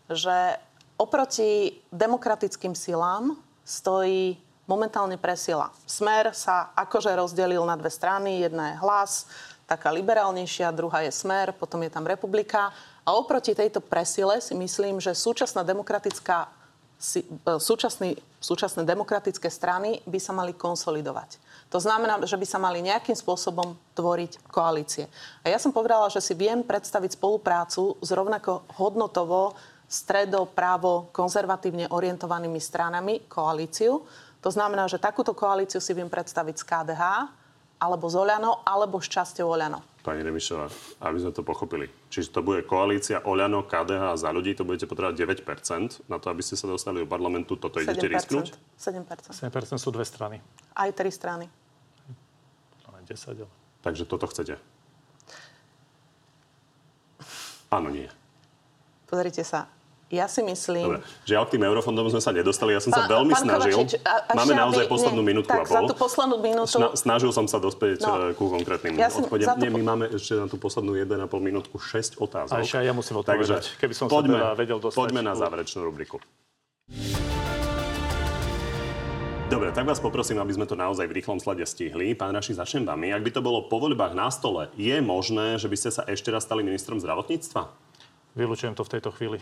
že 0.08 0.56
oproti 0.96 1.84
demokratickým 1.92 2.72
silám 2.72 3.36
stojí 3.60 4.40
momentálne 4.64 5.20
presila. 5.20 5.72
Smer 5.84 6.32
sa 6.32 6.72
akože 6.76 7.12
rozdelil 7.12 7.62
na 7.64 7.76
dve 7.76 7.92
strany. 7.92 8.44
Jedna 8.44 8.74
je 8.74 8.80
hlas, 8.80 9.28
taká 9.68 9.92
liberálnejšia, 9.92 10.74
druhá 10.74 11.04
je 11.04 11.12
smer, 11.12 11.52
potom 11.56 11.80
je 11.84 11.92
tam 11.92 12.04
republika. 12.04 12.72
A 13.04 13.12
oproti 13.12 13.52
tejto 13.52 13.84
presile 13.84 14.40
si 14.40 14.56
myslím, 14.56 15.00
že 15.00 15.12
súčasná 15.12 15.60
demokratická 15.60 16.48
e, 17.00 17.20
súčasný, 17.60 18.16
súčasné 18.40 18.84
demokratické 18.88 19.52
strany 19.52 20.00
by 20.08 20.18
sa 20.20 20.32
mali 20.32 20.56
konsolidovať. 20.56 21.36
To 21.68 21.82
znamená, 21.82 22.22
že 22.24 22.38
by 22.38 22.46
sa 22.46 22.62
mali 22.62 22.80
nejakým 22.80 23.16
spôsobom 23.18 23.76
tvoriť 23.98 24.46
koalície. 24.48 25.10
A 25.42 25.50
ja 25.52 25.58
som 25.58 25.74
povedala, 25.74 26.08
že 26.08 26.22
si 26.22 26.32
viem 26.32 26.62
predstaviť 26.62 27.18
spoluprácu 27.18 27.98
s 27.98 28.08
rovnako 28.14 28.64
hodnotovo 28.78 29.52
stredo, 29.88 30.48
právo, 30.48 31.12
konzervatívne 31.12 31.90
orientovanými 31.92 32.60
stranami, 32.60 33.28
koalíciu. 33.28 34.00
To 34.44 34.52
znamená, 34.52 34.84
že 34.92 35.00
takúto 35.00 35.32
koalíciu 35.32 35.80
si 35.80 35.96
viem 35.96 36.12
predstaviť 36.12 36.60
z 36.60 36.64
KDH, 36.68 37.02
alebo 37.80 38.12
z 38.12 38.16
Oľano, 38.20 38.60
alebo 38.60 39.00
s 39.00 39.08
časťou 39.08 39.48
Oľano. 39.48 39.80
Pani 40.04 40.20
Remišová, 40.20 40.68
aby 41.00 41.16
sme 41.16 41.32
to 41.32 41.40
pochopili. 41.40 41.88
Čiže 42.12 42.28
to 42.28 42.40
bude 42.44 42.60
koalícia 42.68 43.24
Oľano, 43.24 43.64
KDH 43.64 44.02
a 44.12 44.20
za 44.20 44.28
ľudí, 44.28 44.52
to 44.52 44.68
budete 44.68 44.84
potrebovať 44.84 45.16
9% 45.40 46.12
na 46.12 46.20
to, 46.20 46.28
aby 46.28 46.44
ste 46.44 46.60
sa 46.60 46.68
dostali 46.68 47.00
do 47.00 47.08
parlamentu. 47.08 47.56
Toto 47.56 47.80
idete 47.80 48.04
7%. 48.04 48.14
risknúť? 48.20 48.46
7%. 48.76 49.32
7% 49.32 49.80
sú 49.80 49.88
dve 49.88 50.04
strany. 50.04 50.44
Aj 50.76 50.92
tri 50.92 51.08
strany. 51.08 51.48
No, 52.84 53.00
10, 53.00 53.16
ale... 53.32 53.48
Takže 53.80 54.04
toto 54.04 54.28
chcete? 54.28 54.60
Áno, 57.72 57.88
nie. 57.88 58.12
Pozrite 59.08 59.40
sa, 59.40 59.72
ja 60.08 60.26
si 60.26 60.40
myslím... 60.40 60.84
Dobre. 60.90 61.00
Žiaľ, 61.24 61.42
k 61.42 61.50
tým 61.52 61.64
eurofondom 61.64 62.06
sme 62.08 62.18
sa 62.18 62.30
nedostali. 62.30 62.70
Ja 62.70 62.78
som 62.78 62.90
sa 62.90 63.04
veľmi 63.04 63.32
snažil. 63.32 63.74
Kovačič, 63.74 63.92
a- 64.00 64.22
a 64.22 64.32
Máme 64.32 64.46
ešte, 64.48 64.60
naozaj 64.60 64.84
aby- 64.84 64.92
poslednú 64.92 65.20
nie, 65.20 65.30
minútku 65.30 65.50
tak 65.50 65.58
a 65.58 65.64
pol. 65.64 65.74
za 65.74 65.80
tú 65.84 65.94
poslednú 65.94 66.36
minútu... 66.38 66.76
Sna- 66.76 66.94
snažil 66.94 67.30
som 67.30 67.44
sa 67.44 67.58
dospieť 67.58 67.98
No. 68.00 68.12
no. 68.20 68.30
ku 68.32 68.44
konkrétnym 68.48 68.94
Ja 68.94 69.08
odpovediam. 69.08 69.56
Nie, 69.56 69.68
po- 69.68 69.76
my 69.76 69.82
máme 69.84 70.04
ešte 70.10 70.32
na 70.34 70.46
tú 70.46 70.56
poslednú 70.56 70.92
1,5 70.94 71.08
minútku 71.40 71.76
6 71.76 72.16
otázok. 72.16 72.52
A 72.52 72.60
ešte 72.60 72.78
ja 72.78 72.92
musím 72.92 73.18
odpovedať, 73.18 73.64
Takže 73.64 73.76
keby 73.76 73.94
som 73.94 74.06
sa 74.06 74.12
poďme, 74.12 74.36
teda 74.36 74.50
vedel 74.54 74.78
dostať 74.78 74.98
Poďme 74.98 75.20
na 75.20 75.32
záverečnú 75.32 75.80
rubriku. 75.82 76.16
Dobre, 79.46 79.70
tak 79.70 79.84
vás 79.84 79.98
poprosím, 79.98 80.36
aby 80.36 80.50
sme 80.52 80.64
to 80.64 80.74
naozaj 80.74 81.04
v 81.04 81.14
rýchlom 81.14 81.38
slade 81.38 81.62
stihli. 81.62 82.10
Pán 82.12 82.32
Raši, 82.32 82.52
začnem 82.52 82.82
vami. 82.82 83.08
Ak 83.08 83.22
by 83.22 83.30
to 83.30 83.40
bolo 83.40 83.62
po 83.62 83.78
voľbách 83.78 84.10
na 84.12 84.26
stole, 84.28 84.66
je 84.74 84.98
možné, 84.98 85.56
že 85.56 85.68
by 85.68 85.76
ste 85.76 85.90
sa 85.90 86.02
ešte 86.04 86.28
raz 86.28 86.42
stali 86.42 86.60
ministrom 86.60 86.98
zdravotníctva? 86.98 87.70
Vylúčujem 88.34 88.74
to 88.74 88.82
v 88.82 88.90
tejto 88.90 89.10
chvíli. 89.10 89.38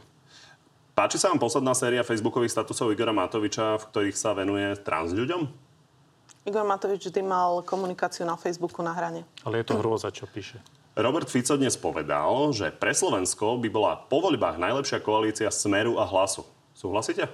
Páči 1.02 1.18
sa 1.18 1.34
vám 1.34 1.42
posledná 1.42 1.74
séria 1.74 2.06
facebookových 2.06 2.54
statusov 2.54 2.94
Igora 2.94 3.10
Matoviča, 3.10 3.74
v 3.74 3.90
ktorých 3.90 4.14
sa 4.14 4.38
venuje 4.38 4.70
trans 4.86 5.10
ľuďom? 5.10 5.50
Igor 6.46 6.62
Matovič 6.62 7.10
vždy 7.10 7.26
mal 7.26 7.58
komunikáciu 7.66 8.22
na 8.22 8.38
Facebooku 8.38 8.86
na 8.86 8.94
hrane. 8.94 9.26
Ale 9.42 9.58
je 9.58 9.66
to 9.66 9.82
hrôza, 9.82 10.14
čo 10.14 10.30
píše. 10.30 10.62
Robert 10.94 11.26
Fico 11.26 11.58
dnes 11.58 11.74
povedal, 11.74 12.54
že 12.54 12.70
pre 12.70 12.94
Slovensko 12.94 13.58
by 13.58 13.66
bola 13.66 13.98
po 13.98 14.22
voľbách 14.22 14.62
najlepšia 14.62 15.02
koalícia 15.02 15.50
Smeru 15.50 15.98
a 15.98 16.06
Hlasu. 16.06 16.46
Súhlasíte? 16.70 17.26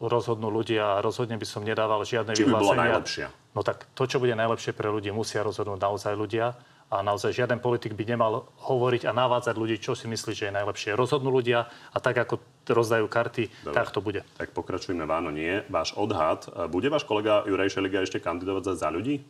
Rozhodnú 0.00 0.48
ľudia 0.48 0.96
a 0.96 1.02
rozhodne 1.04 1.36
by 1.36 1.44
som 1.44 1.68
nedával 1.68 2.00
žiadne 2.00 2.32
Či 2.32 2.48
by 2.48 2.56
bola 2.56 2.80
vyhlásenia. 2.80 2.84
najlepšia? 2.88 3.26
No 3.52 3.60
tak 3.60 3.92
to, 3.92 4.08
čo 4.08 4.16
bude 4.16 4.32
najlepšie 4.40 4.72
pre 4.72 4.88
ľudí, 4.88 5.12
musia 5.12 5.44
rozhodnúť 5.44 5.84
naozaj 5.84 6.16
ľudia. 6.16 6.56
A 6.92 7.00
naozaj 7.00 7.34
žiaden 7.34 7.58
politik 7.58 7.96
by 7.96 8.04
nemal 8.06 8.46
hovoriť 8.70 9.08
a 9.08 9.16
navádzať 9.16 9.54
ľudí, 9.56 9.82
čo 9.82 9.98
si 9.98 10.06
myslí, 10.06 10.32
že 10.36 10.46
je 10.46 10.54
najlepšie. 10.54 10.94
Rozhodnú 10.94 11.32
ľudia 11.32 11.66
a 11.66 11.98
tak, 11.98 12.22
ako 12.22 12.38
rozdajú 12.66 13.04
karty, 13.04 13.52
Dobre. 13.60 13.74
tak 13.76 13.92
to 13.92 14.00
bude. 14.00 14.24
Tak 14.40 14.56
pokračujeme 14.56 15.04
v 15.04 15.12
áno, 15.12 15.28
nie. 15.28 15.60
Váš 15.68 15.92
odhad. 15.92 16.48
Bude 16.72 16.88
váš 16.88 17.04
kolega 17.04 17.44
Juraj 17.44 17.76
Šeliga 17.76 18.00
ešte 18.00 18.16
kandidovať 18.16 18.72
za, 18.72 18.74
za 18.86 18.88
ľudí? 18.88 19.20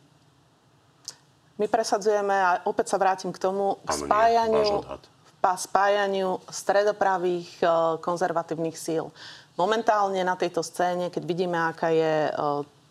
My 1.54 1.66
presadzujeme, 1.66 2.34
a 2.34 2.50
opäť 2.66 2.90
sa 2.90 2.98
vrátim 2.98 3.30
k 3.30 3.38
tomu, 3.38 3.78
k 3.82 3.90
Áno, 3.94 4.02
nie. 4.02 4.10
spájaniu, 4.10 4.74
pa- 5.38 5.54
spájaniu 5.54 6.30
stredopravých 6.50 7.50
e, 7.58 7.66
konzervatívnych 8.02 8.74
síl. 8.74 9.14
Momentálne 9.54 10.18
na 10.26 10.34
tejto 10.34 10.66
scéne, 10.66 11.14
keď 11.14 11.22
vidíme, 11.22 11.54
aká 11.54 11.94
je 11.94 12.26
e, 12.26 12.32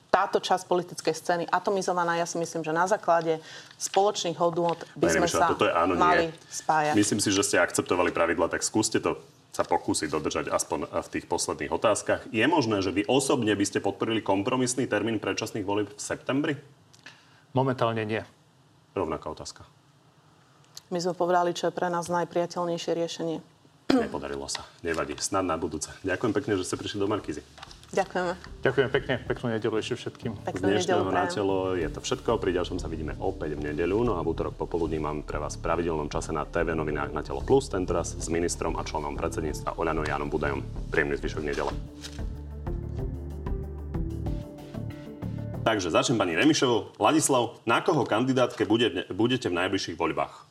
táto 0.07 0.39
časť 0.39 0.63
politickej 0.63 1.11
scény 1.11 1.43
atomizovaná, 1.51 2.15
ja 2.15 2.23
si 2.23 2.39
myslím, 2.39 2.63
že 2.63 2.71
na 2.71 2.87
základe 2.87 3.43
spoločných 3.75 4.37
hodnôt 4.39 4.79
by 4.95 5.09
Pani 5.09 5.11
sme 5.11 5.25
Remišová, 5.27 5.43
sa 5.43 5.51
toto 5.51 5.65
je 5.67 5.73
áno, 5.73 5.93
mali 5.99 6.31
nie. 6.31 6.37
spájať. 6.47 6.93
Myslím 6.95 7.19
si, 7.19 7.35
že 7.35 7.43
ste 7.43 7.57
akceptovali 7.59 8.15
pravidla, 8.15 8.47
tak 8.47 8.63
skúste 8.63 9.01
to 9.03 9.19
sa 9.53 9.61
pokúsiť 9.61 10.09
dodržať 10.09 10.49
aspoň 10.49 10.89
v 10.89 11.07
tých 11.13 11.29
posledných 11.29 11.69
otázkach. 11.69 12.25
Je 12.33 12.41
možné, 12.49 12.81
že 12.81 12.89
vy 12.89 13.05
osobne 13.05 13.53
by 13.53 13.65
ste 13.69 13.85
podporili 13.85 14.25
kompromisný 14.25 14.89
termín 14.89 15.21
predčasných 15.21 15.61
volieb 15.61 15.93
v 15.93 16.01
septembri? 16.01 16.53
Momentálne 17.53 18.01
nie. 18.01 18.25
Rovnaká 18.97 19.29
otázka. 19.29 19.61
My 20.89 20.97
sme 20.97 21.13
povedali, 21.13 21.53
čo 21.53 21.69
je 21.69 21.77
pre 21.77 21.85
nás 21.89 22.09
najpriateľnejšie 22.09 22.91
riešenie. 22.97 23.37
Nepodarilo 23.93 24.49
sa. 24.49 24.65
Nevadí. 24.81 25.13
Snad 25.21 25.45
na 25.45 25.53
budúce. 25.53 25.93
Ďakujem 26.01 26.33
pekne, 26.33 26.53
že 26.57 26.65
ste 26.65 26.81
prišli 26.81 26.97
do 26.97 27.05
Markízy. 27.05 27.45
Ďakujeme. 27.93 28.33
Ďakujem 28.65 28.89
pekne. 28.89 29.13
Peknú 29.21 29.45
nedelu 29.53 29.75
ešte 29.77 29.93
všetkým. 30.01 30.33
Z 30.33 30.45
Peknú 30.49 30.65
nedelu 30.65 30.81
dnešného 30.81 31.03
na 31.05 31.13
prajem. 31.13 31.35
telo 31.37 31.57
je 31.77 31.89
to 31.93 31.99
všetko. 32.01 32.29
Pri 32.41 32.51
ďalšom 32.57 32.81
sa 32.81 32.89
vidíme 32.89 33.13
opäť 33.21 33.53
v 33.53 33.69
nedeľu. 33.69 34.01
No 34.01 34.17
a 34.17 34.25
v 34.25 34.33
útorok 34.33 34.57
popoludní 34.57 34.97
máme 34.97 35.21
pre 35.21 35.37
vás 35.37 35.61
v 35.61 35.69
pravidelnom 35.69 36.09
čase 36.09 36.33
na 36.33 36.41
TV 36.41 36.73
novinách 36.73 37.13
na 37.13 37.21
Telo 37.21 37.45
Plus. 37.45 37.69
Tentoraz 37.69 38.17
s 38.17 38.27
ministrom 38.33 38.73
a 38.77 38.81
členom 38.81 39.13
predsedníctva 39.13 39.77
Oľano 39.77 40.01
Jánom 40.09 40.25
Budajom. 40.25 40.65
Príjemný 40.89 41.21
zvyšok 41.21 41.45
nedele. 41.45 41.69
Takže 45.61 45.93
začnem 45.93 46.17
pani 46.17 46.33
Remišovou. 46.33 46.97
Ladislav, 46.97 47.61
na 47.69 47.85
koho 47.85 48.09
kandidátke 48.09 48.65
bude, 48.65 49.05
budete 49.13 49.53
v 49.53 49.55
najbližších 49.61 50.01
voľbách? 50.01 50.49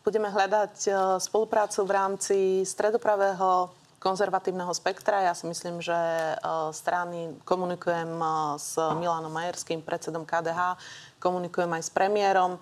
Budeme 0.00 0.32
hľadať 0.32 0.74
e, 0.84 0.90
spoluprácu 1.20 1.84
v 1.84 1.90
rámci 1.92 2.36
stredopravého 2.64 3.83
konzervatívneho 4.04 4.68
spektra. 4.76 5.24
Ja 5.24 5.32
si 5.32 5.48
myslím, 5.48 5.80
že 5.80 5.96
e, 5.96 6.36
strany 6.76 7.32
komunikujem 7.48 8.12
e, 8.20 8.28
s 8.60 8.76
Milanom 8.76 9.32
Majerským, 9.32 9.80
predsedom 9.80 10.28
KDH, 10.28 10.76
komunikujem 11.16 11.72
aj 11.72 11.82
s 11.88 11.90
premiérom. 11.90 12.60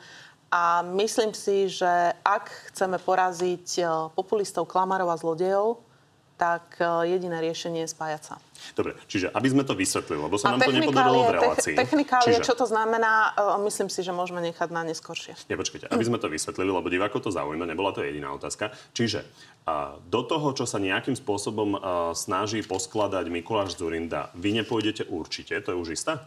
A 0.55 0.87
myslím 0.95 1.35
si, 1.35 1.67
že 1.67 2.15
ak 2.23 2.71
chceme 2.71 3.03
poraziť 3.03 3.67
e, 3.83 3.83
populistov, 4.15 4.71
klamarov 4.71 5.11
a 5.11 5.19
zlodejov, 5.19 5.83
tak 6.43 6.83
e, 6.83 7.07
jediné 7.07 7.39
riešenie 7.39 7.87
je 7.87 7.91
spájať 7.95 8.23
sa. 8.27 8.35
Dobre, 8.75 8.99
čiže 9.07 9.31
aby 9.31 9.47
sme 9.47 9.63
to 9.63 9.79
vysvetlili, 9.79 10.27
lebo 10.27 10.35
sa 10.35 10.51
A 10.51 10.59
nám 10.59 10.67
to 10.67 10.75
nepodarilo 10.75 11.31
v 11.31 11.35
relácii. 11.39 11.75
Te- 11.79 11.87
technikálie, 11.87 12.35
Čiže- 12.35 12.43
čo 12.43 12.55
to 12.59 12.67
znamená, 12.67 13.31
e, 13.39 13.63
myslím 13.71 13.87
si, 13.87 14.03
že 14.03 14.11
môžeme 14.11 14.43
nechať 14.43 14.69
na 14.75 14.83
neskôršie. 14.83 15.39
Nie, 15.47 15.55
počkajte, 15.55 15.87
aby 15.87 16.03
sme 16.03 16.19
to 16.19 16.27
vysvetlili, 16.27 16.75
lebo 16.75 16.91
divákov 16.91 17.23
to 17.23 17.31
zaujíma, 17.31 17.63
nebola 17.71 17.95
to 17.95 18.03
jediná 18.03 18.35
otázka. 18.35 18.75
Čiže 18.91 19.23
a, 19.71 19.95
do 20.03 20.27
toho, 20.27 20.51
čo 20.51 20.67
sa 20.67 20.83
nejakým 20.83 21.15
spôsobom 21.15 21.79
a, 21.79 21.79
snaží 22.19 22.67
poskladať 22.67 23.31
Mikuláš 23.31 23.79
Zurinda, 23.79 24.35
vy 24.35 24.59
nepôjdete 24.59 25.07
určite, 25.07 25.55
to 25.63 25.71
je 25.71 25.79
už 25.79 25.89
istá? 25.95 26.27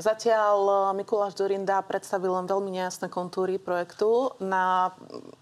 Zatiaľ 0.00 0.58
e, 0.64 0.74
Mikuláš 0.96 1.36
Zurinda 1.36 1.76
predstavil 1.84 2.32
len 2.32 2.48
veľmi 2.48 2.72
nejasné 2.72 3.12
kontúry 3.12 3.60
projektu 3.60 4.32
na 4.40 4.90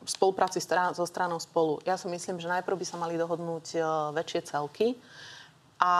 spolupráci 0.02 0.58
strán, 0.58 0.92
so 0.98 1.06
stranou 1.06 1.38
spolu. 1.38 1.78
Ja 1.86 1.94
si 1.94 2.10
myslím, 2.10 2.42
že 2.42 2.50
najprv 2.50 2.74
by 2.74 2.86
sa 2.86 2.98
mali 2.98 3.14
dohodnúť 3.14 3.66
e, 3.74 3.80
väčšie 4.18 4.40
celky 4.50 4.98
a 5.78 5.92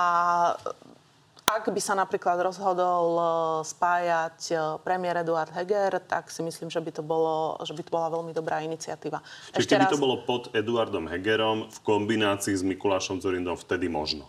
ak 1.49 1.65
by 1.73 1.81
sa 1.81 1.97
napríklad 1.97 2.45
rozhodol 2.45 3.17
spájať 3.65 4.53
premiér 4.85 5.25
Eduard 5.25 5.49
Heger, 5.49 5.97
tak 6.05 6.29
si 6.29 6.45
myslím, 6.45 6.69
že 6.69 6.77
by 6.77 6.93
to, 6.93 7.01
bolo, 7.01 7.57
že 7.65 7.73
by 7.73 7.81
to 7.81 7.89
bola 7.89 8.13
veľmi 8.13 8.37
dobrá 8.37 8.61
iniciatíva. 8.61 9.25
Čiže 9.57 9.65
keby 9.65 9.89
raz... 9.89 9.93
to 9.97 9.97
bolo 9.97 10.21
pod 10.29 10.53
Eduardom 10.53 11.09
Hegerom 11.09 11.73
v 11.73 11.79
kombinácii 11.81 12.53
s 12.53 12.61
Mikulášom 12.61 13.25
Zurindom, 13.25 13.57
vtedy 13.57 13.89
možno 13.89 14.29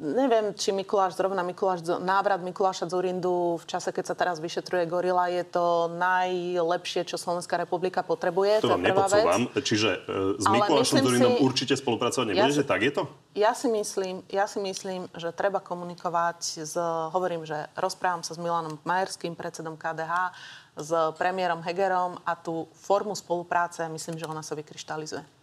neviem, 0.00 0.56
či 0.56 0.72
Mikuláš, 0.72 1.20
zrovna 1.20 1.44
Mikuláš, 1.44 1.84
návrat 2.00 2.40
Mikuláša 2.40 2.88
Zurindu 2.88 3.60
v 3.60 3.64
čase, 3.68 3.92
keď 3.92 4.04
sa 4.08 4.14
teraz 4.16 4.40
vyšetruje 4.40 4.88
gorila, 4.88 5.28
je 5.28 5.44
to 5.44 5.92
najlepšie, 6.00 7.04
čo 7.04 7.20
Slovenská 7.20 7.60
republika 7.60 8.00
potrebuje. 8.00 8.64
To, 8.64 8.72
to 8.72 8.72
vám 8.72 8.84
nepodsúvam. 8.88 9.42
Čiže 9.52 9.90
e, 10.08 10.40
s 10.40 10.46
Mikulášom 10.48 10.96
Zurindom 11.04 11.34
si, 11.36 11.44
určite 11.44 11.74
spolupracovať 11.76 12.26
nebudete, 12.32 12.64
ja 12.64 12.68
tak 12.68 12.80
je 12.80 12.92
to? 12.96 13.02
Ja 13.36 13.52
si, 13.52 13.68
myslím, 13.68 14.24
ja 14.32 14.48
si 14.48 14.64
myslím, 14.64 15.12
že 15.12 15.28
treba 15.36 15.60
komunikovať 15.60 16.64
s, 16.64 16.74
hovorím, 17.12 17.44
že 17.44 17.68
rozprávam 17.76 18.24
sa 18.24 18.32
s 18.32 18.40
Milanom 18.40 18.80
Majerským, 18.80 19.36
predsedom 19.36 19.76
KDH, 19.76 20.32
s 20.76 20.90
premiérom 21.20 21.60
Hegerom 21.60 22.16
a 22.24 22.32
tú 22.32 22.68
formu 22.72 23.12
spolupráce, 23.12 23.84
myslím, 23.92 24.16
že 24.16 24.24
ona 24.24 24.40
sa 24.40 24.56
vykryštalizuje. 24.56 25.35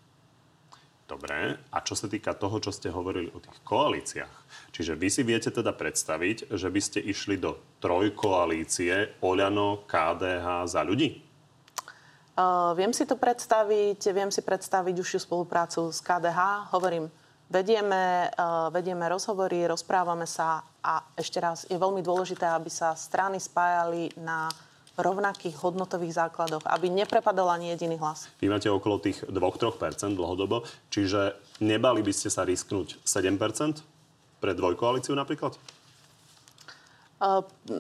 Dobre. 1.04 1.60
A 1.70 1.78
čo 1.84 2.00
sa 2.00 2.08
týka 2.08 2.32
toho, 2.32 2.64
čo 2.64 2.72
ste 2.72 2.88
hovorili 2.88 3.28
o 3.36 3.44
tých 3.44 3.60
koalíciách, 3.68 4.36
čiže 4.72 4.96
vy 4.96 5.08
si 5.12 5.22
viete 5.28 5.52
teda 5.52 5.76
predstaviť, 5.76 6.56
že 6.56 6.68
by 6.72 6.82
ste 6.82 7.00
išli 7.04 7.36
do 7.36 7.60
trojkoalície 7.84 9.20
Oľano, 9.20 9.84
KDH 9.84 10.48
za 10.72 10.82
ľudí? 10.82 11.20
Uh, 12.34 12.74
viem 12.74 12.90
si 12.96 13.06
to 13.06 13.14
predstaviť, 13.14 14.00
viem 14.10 14.34
si 14.34 14.42
predstaviť 14.42 14.96
užšiu 14.98 15.20
spoluprácu 15.22 15.94
s 15.94 16.02
KDH. 16.02 16.72
Hovorím, 16.74 17.12
vedieme, 17.46 18.34
uh, 18.34 18.74
vedieme 18.74 19.06
rozhovory, 19.06 19.70
rozprávame 19.70 20.26
sa 20.26 20.66
a 20.82 21.04
ešte 21.14 21.38
raz, 21.38 21.70
je 21.70 21.78
veľmi 21.78 22.02
dôležité, 22.02 22.50
aby 22.50 22.74
sa 22.74 22.98
strany 22.98 23.38
spájali 23.38 24.18
na 24.18 24.50
rovnakých 24.94 25.58
hodnotových 25.58 26.14
základoch, 26.14 26.70
aby 26.70 26.94
neprepadol 26.94 27.50
ani 27.50 27.74
jediný 27.74 27.98
hlas. 27.98 28.30
Vy 28.38 28.50
máte 28.50 28.70
okolo 28.70 29.02
tých 29.02 29.26
2-3% 29.26 30.14
dlhodobo, 30.14 30.62
čiže 30.94 31.34
nebali 31.66 32.06
by 32.06 32.14
ste 32.14 32.30
sa 32.30 32.46
risknúť 32.46 33.02
7% 33.02 33.82
pre 34.38 34.54
dvojkoalíciu 34.54 35.18
napríklad? 35.18 35.58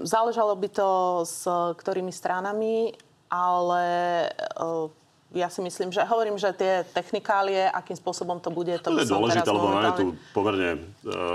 Záležalo 0.07 0.55
by 0.55 0.69
to 0.71 0.89
s 1.27 1.43
ktorými 1.77 2.15
stranami, 2.15 2.95
ale 3.27 3.83
ja 5.33 5.49
si 5.49 5.65
myslím, 5.65 5.89
že 5.89 6.05
hovorím, 6.05 6.37
že 6.37 6.53
tie 6.53 6.85
technikálie, 6.93 7.65
akým 7.65 7.97
spôsobom 7.97 8.37
to 8.37 8.53
bude, 8.53 8.77
to, 8.85 8.93
to 8.93 9.01
je 9.01 9.09
dôležité, 9.09 9.49
lebo 9.49 9.67
máme 9.73 9.91
tu 9.97 10.05
pomerne 10.29 10.77
e, 10.77 10.79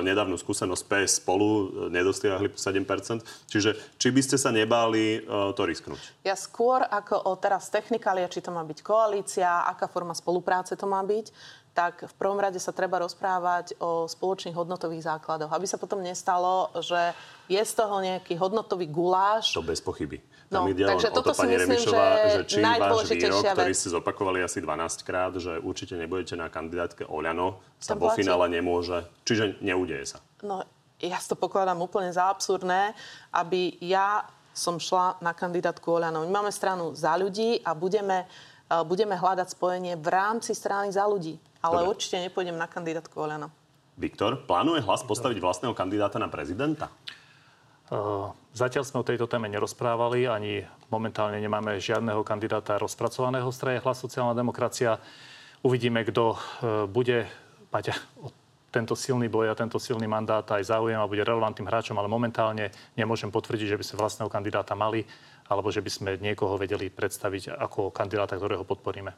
nedávnu 0.07 0.39
skúsenosť 0.39 0.83
PS 0.87 1.13
spolu, 1.19 1.47
e, 1.51 1.65
nedostiahli 1.91 2.55
7%. 2.55 3.51
Čiže 3.51 3.75
či 3.99 4.09
by 4.15 4.21
ste 4.23 4.39
sa 4.39 4.55
nebáli 4.55 5.19
e, 5.19 5.53
to 5.53 5.63
risknúť? 5.67 6.23
Ja 6.23 6.39
skôr 6.39 6.87
ako 6.87 7.27
o 7.27 7.35
teraz 7.35 7.75
technikália, 7.75 8.31
či 8.31 8.39
to 8.39 8.55
má 8.55 8.63
byť 8.63 8.79
koalícia, 8.87 9.67
aká 9.67 9.91
forma 9.91 10.15
spolupráce 10.15 10.79
to 10.79 10.87
má 10.87 11.03
byť, 11.03 11.35
tak 11.79 12.11
v 12.11 12.15
prvom 12.19 12.43
rade 12.43 12.59
sa 12.59 12.75
treba 12.75 12.99
rozprávať 12.99 13.79
o 13.79 14.11
spoločných 14.11 14.59
hodnotových 14.59 15.07
základoch. 15.15 15.55
Aby 15.55 15.71
sa 15.71 15.79
potom 15.79 16.03
nestalo, 16.03 16.75
že 16.83 17.15
je 17.47 17.63
z 17.63 17.73
toho 17.79 18.03
nejaký 18.03 18.35
hodnotový 18.35 18.91
guláš. 18.91 19.55
To 19.55 19.63
bez 19.63 19.79
pochyby. 19.79 20.19
Tam 20.51 20.67
no, 20.67 20.73
ide 20.75 20.89
takže 20.89 21.13
o 21.13 21.15
toto 21.15 21.31
to, 21.31 21.39
pani 21.39 21.55
myslím, 21.55 21.77
Remišová, 21.77 22.07
že, 22.09 22.29
že 22.33 22.43
či 22.49 22.59
váš 22.65 23.05
výrok, 23.13 23.45
vec. 23.45 23.55
ktorý 23.55 23.75
ste 23.77 23.89
zopakovali 23.95 24.39
asi 24.41 24.59
12 24.65 25.07
krát, 25.07 25.33
že 25.37 25.61
určite 25.61 25.95
nebudete 25.95 26.35
na 26.41 26.49
kandidátke 26.49 27.05
Oľano, 27.05 27.61
sa 27.77 27.95
vo 27.95 28.09
finále 28.11 28.49
nemôže, 28.49 29.05
čiže 29.29 29.61
neudeje 29.61 30.17
sa. 30.17 30.19
No, 30.41 30.65
ja 30.99 31.21
to 31.21 31.37
pokladám 31.37 31.79
úplne 31.79 32.11
za 32.11 32.33
absurdné, 32.33 32.97
aby 33.31 33.77
ja 33.85 34.25
som 34.57 34.81
šla 34.81 35.21
na 35.21 35.37
kandidátku 35.37 35.85
Oľano. 35.85 36.25
My 36.27 36.43
máme 36.43 36.51
stranu 36.51 36.97
za 36.97 37.13
ľudí 37.15 37.61
a 37.61 37.77
budeme, 37.77 38.25
uh, 38.73 38.83
budeme 38.89 39.15
hľadať 39.21 39.53
spojenie 39.53 40.01
v 40.01 40.09
rámci 40.09 40.57
strany 40.57 40.91
za 40.91 41.05
ľudí. 41.05 41.37
Ale 41.65 41.83
Dobre. 41.83 41.91
určite 41.97 42.23
nepôjdem 42.23 42.55
na 42.55 42.71
kandidátku 42.71 43.19
Oľano. 43.19 43.51
Viktor, 43.99 44.47
plánuje 44.47 44.87
hlas 44.87 45.03
postaviť 45.03 45.43
vlastného 45.43 45.75
kandidáta 45.75 46.23
na 46.23 46.31
prezidenta? 46.31 46.87
Uh, 47.91 48.31
Zatiaľ 48.59 48.83
sme 48.83 49.01
o 49.03 49.07
tejto 49.07 49.31
téme 49.31 49.47
nerozprávali, 49.47 50.27
ani 50.27 50.67
momentálne 50.91 51.39
nemáme 51.39 51.79
žiadneho 51.79 52.27
kandidáta 52.27 52.75
rozpracovaného 52.75 53.47
straje 53.55 53.79
hlas 53.79 54.03
sociálna 54.03 54.35
demokracia. 54.35 54.99
Uvidíme, 55.63 56.03
kto 56.03 56.35
e, 56.35 56.37
bude 56.91 57.31
mať 57.71 57.95
tento 58.75 58.99
silný 58.99 59.31
boj 59.31 59.55
a 59.55 59.59
tento 59.59 59.79
silný 59.79 60.11
mandát 60.11 60.43
aj 60.43 60.75
záujem 60.75 60.99
a 60.99 61.07
bude 61.07 61.23
relevantným 61.23 61.71
hráčom, 61.71 61.95
ale 62.03 62.11
momentálne 62.11 62.75
nemôžem 62.99 63.31
potvrdiť, 63.31 63.75
že 63.75 63.79
by 63.79 63.85
sme 63.87 64.01
vlastného 64.03 64.27
kandidáta 64.27 64.75
mali 64.75 65.07
alebo 65.47 65.71
že 65.71 65.79
by 65.79 65.91
sme 65.95 66.11
niekoho 66.19 66.59
vedeli 66.59 66.91
predstaviť 66.91 67.63
ako 67.63 67.95
kandidáta, 67.95 68.35
ktorého 68.35 68.67
podporíme. 68.67 69.15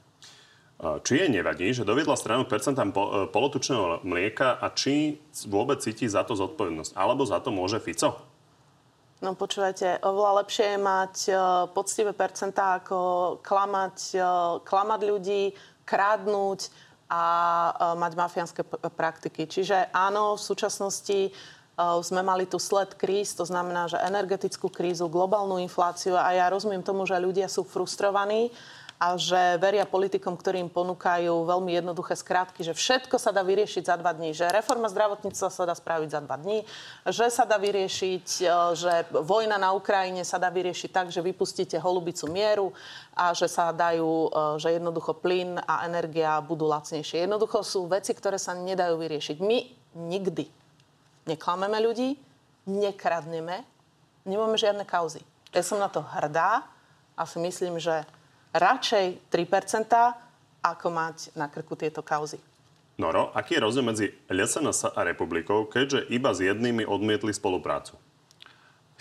Či 0.80 1.12
je 1.20 1.28
nevadí, 1.28 1.68
že 1.76 1.84
doviedla 1.84 2.16
stranu 2.16 2.48
k 2.48 2.56
percentám 2.56 2.88
e, 2.88 3.28
polotučného 3.28 4.00
mlieka 4.00 4.56
a 4.56 4.72
či 4.72 5.20
vôbec 5.44 5.76
cíti 5.84 6.08
za 6.08 6.24
to 6.24 6.32
zodpovednosť? 6.32 6.96
Alebo 6.96 7.28
za 7.28 7.36
to 7.44 7.52
môže 7.52 7.76
Fico? 7.84 8.16
No 9.20 9.36
počúvajte, 9.36 10.00
oveľa 10.00 10.40
lepšie 10.40 10.66
je 10.72 10.80
mať 10.80 11.14
uh, 11.28 11.68
poctivé 11.76 12.16
percentá, 12.16 12.80
ako 12.80 12.96
klamať, 13.44 14.16
uh, 14.16 14.24
klamať 14.64 15.00
ľudí, 15.04 15.52
krádnuť 15.84 16.72
a 17.10 17.24
mať 17.98 18.12
mafiánske 18.14 18.62
praktiky. 18.94 19.50
Čiže 19.50 19.90
áno, 19.90 20.38
v 20.38 20.46
súčasnosti 20.46 21.34
sme 22.06 22.22
mali 22.22 22.46
tu 22.46 22.62
sled 22.62 22.94
kríz, 22.94 23.34
to 23.34 23.42
znamená, 23.42 23.90
že 23.90 23.98
energetickú 23.98 24.70
krízu, 24.70 25.10
globálnu 25.10 25.58
infláciu 25.58 26.14
a 26.14 26.30
ja 26.30 26.46
rozumiem 26.46 26.84
tomu, 26.84 27.08
že 27.08 27.18
ľudia 27.18 27.50
sú 27.50 27.64
frustrovaní 27.64 28.54
a 29.00 29.16
že 29.16 29.56
veria 29.56 29.88
politikom, 29.88 30.36
ktorým 30.36 30.68
ponúkajú 30.68 31.32
veľmi 31.48 31.72
jednoduché 31.72 32.20
skratky, 32.20 32.60
že 32.60 32.76
všetko 32.76 33.16
sa 33.16 33.32
dá 33.32 33.40
vyriešiť 33.40 33.88
za 33.88 33.96
dva 33.96 34.12
dní, 34.12 34.36
že 34.36 34.52
reforma 34.52 34.92
zdravotníctva 34.92 35.48
sa 35.48 35.64
dá 35.64 35.72
spraviť 35.72 36.08
za 36.12 36.20
dva 36.20 36.36
dní, 36.36 36.68
že 37.08 37.32
sa 37.32 37.48
dá 37.48 37.56
vyriešiť, 37.56 38.44
e, 38.44 38.46
že 38.76 38.92
vojna 39.08 39.56
na 39.56 39.72
Ukrajine 39.72 40.20
sa 40.20 40.36
dá 40.36 40.52
vyriešiť 40.52 40.92
tak, 40.92 41.08
že 41.08 41.24
vypustíte 41.24 41.80
holubicu 41.80 42.28
mieru 42.28 42.76
a 43.16 43.32
že 43.32 43.48
sa 43.48 43.72
dajú, 43.72 44.28
e, 44.28 44.60
že 44.60 44.76
jednoducho 44.76 45.16
plyn 45.16 45.56
a 45.64 45.88
energia 45.88 46.36
budú 46.44 46.68
lacnejšie. 46.68 47.24
Jednoducho 47.24 47.64
sú 47.64 47.88
veci, 47.88 48.12
ktoré 48.12 48.36
sa 48.36 48.52
nedajú 48.52 49.00
vyriešiť. 49.00 49.40
My 49.40 49.64
nikdy 49.96 50.44
neklameme 51.24 51.80
ľudí, 51.80 52.20
nekradneme, 52.68 53.64
nemáme 54.28 54.60
žiadne 54.60 54.84
kauzy. 54.84 55.24
Ja 55.56 55.64
som 55.64 55.80
na 55.80 55.88
to 55.88 56.04
hrdá 56.04 56.68
a 57.16 57.24
si 57.24 57.40
myslím, 57.40 57.80
že 57.80 58.04
radšej 58.54 59.30
3%, 59.30 59.86
ako 60.60 60.86
mať 60.92 61.32
na 61.38 61.48
krku 61.48 61.76
tieto 61.78 62.04
kauzy. 62.04 62.36
Noro, 63.00 63.32
aký 63.32 63.56
je 63.56 63.64
rozdiel 63.64 63.84
medzi 63.86 64.06
LSNS 64.28 64.92
a 64.92 65.00
republikou, 65.08 65.64
keďže 65.64 66.04
iba 66.12 66.36
s 66.36 66.44
jednými 66.44 66.84
odmietli 66.84 67.32
spoluprácu? 67.32 67.96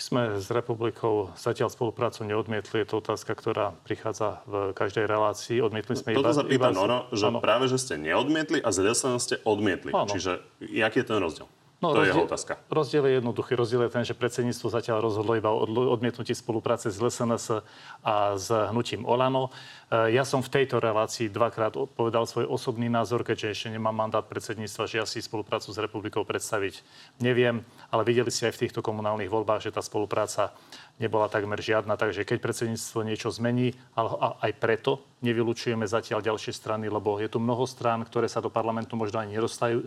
sme 0.00 0.22
s 0.40 0.48
republikou 0.48 1.28
zatiaľ 1.36 1.68
spoluprácu 1.68 2.24
neodmietli. 2.24 2.80
Je 2.80 2.88
to 2.88 3.04
otázka, 3.04 3.36
ktorá 3.36 3.76
prichádza 3.84 4.40
v 4.48 4.72
každej 4.72 5.04
relácii. 5.04 5.60
Odmietli 5.60 5.92
sme 5.92 6.16
Toto 6.16 6.32
iba... 6.32 6.38
sa 6.40 6.44
pýta 6.48 6.72
Noro, 6.72 7.12
že 7.12 7.28
ano. 7.28 7.44
práve, 7.44 7.68
že 7.68 7.76
ste 7.76 8.00
neodmietli 8.00 8.64
a 8.64 8.72
z 8.72 8.88
LSNS 8.88 9.20
ste 9.20 9.36
odmietli. 9.44 9.92
Ano. 9.92 10.08
Čiže 10.08 10.40
aký 10.80 11.04
je 11.04 11.06
ten 11.12 11.20
rozdiel? 11.20 11.44
No, 11.80 11.96
to 11.96 12.04
rozdiel, 12.04 12.04
je 12.04 12.12
jeho 12.12 12.28
otázka. 12.28 12.52
Rozdiel 12.68 13.04
je 13.08 13.12
jednoduchý. 13.24 13.52
Rozdiel 13.56 13.82
je 13.88 13.94
ten, 13.96 14.04
že 14.04 14.12
predsedníctvo 14.12 14.68
zatiaľ 14.68 15.00
rozhodlo 15.00 15.32
iba 15.32 15.48
o 15.48 15.64
odmietnutí 15.64 16.36
spolupráce 16.36 16.92
s 16.92 17.00
LSNS 17.00 17.64
a 18.04 18.36
s 18.36 18.52
hnutím 18.52 19.08
Olano. 19.08 19.48
E, 19.88 20.12
ja 20.12 20.28
som 20.28 20.44
v 20.44 20.52
tejto 20.60 20.76
relácii 20.76 21.32
dvakrát 21.32 21.72
povedal 21.96 22.28
svoj 22.28 22.52
osobný 22.52 22.92
názor, 22.92 23.24
keďže 23.24 23.48
ešte 23.48 23.68
nemám 23.72 23.96
mandát 23.96 24.20
predsedníctva, 24.28 24.84
že 24.84 25.00
ja 25.00 25.08
si 25.08 25.24
spoluprácu 25.24 25.72
s 25.72 25.80
republikou 25.80 26.20
predstaviť 26.20 26.84
neviem, 27.16 27.64
ale 27.88 28.04
videli 28.04 28.28
ste 28.28 28.52
aj 28.52 28.60
v 28.60 28.62
týchto 28.68 28.84
komunálnych 28.84 29.32
voľbách, 29.32 29.64
že 29.64 29.72
tá 29.72 29.80
spolupráca 29.80 30.52
nebola 31.00 31.32
takmer 31.32 31.58
žiadna. 31.58 31.96
Takže 31.96 32.28
keď 32.28 32.38
predsedníctvo 32.44 33.00
niečo 33.02 33.32
zmení, 33.32 33.72
ale 33.96 34.12
aj 34.44 34.52
preto 34.60 35.00
nevylučujeme 35.24 35.88
zatiaľ 35.88 36.20
ďalšie 36.20 36.52
strany, 36.52 36.92
lebo 36.92 37.16
je 37.16 37.32
tu 37.32 37.40
mnoho 37.40 37.64
strán, 37.64 38.04
ktoré 38.04 38.28
sa 38.28 38.44
do 38.44 38.52
parlamentu 38.52 38.94
možno 38.94 39.24
ani 39.24 39.40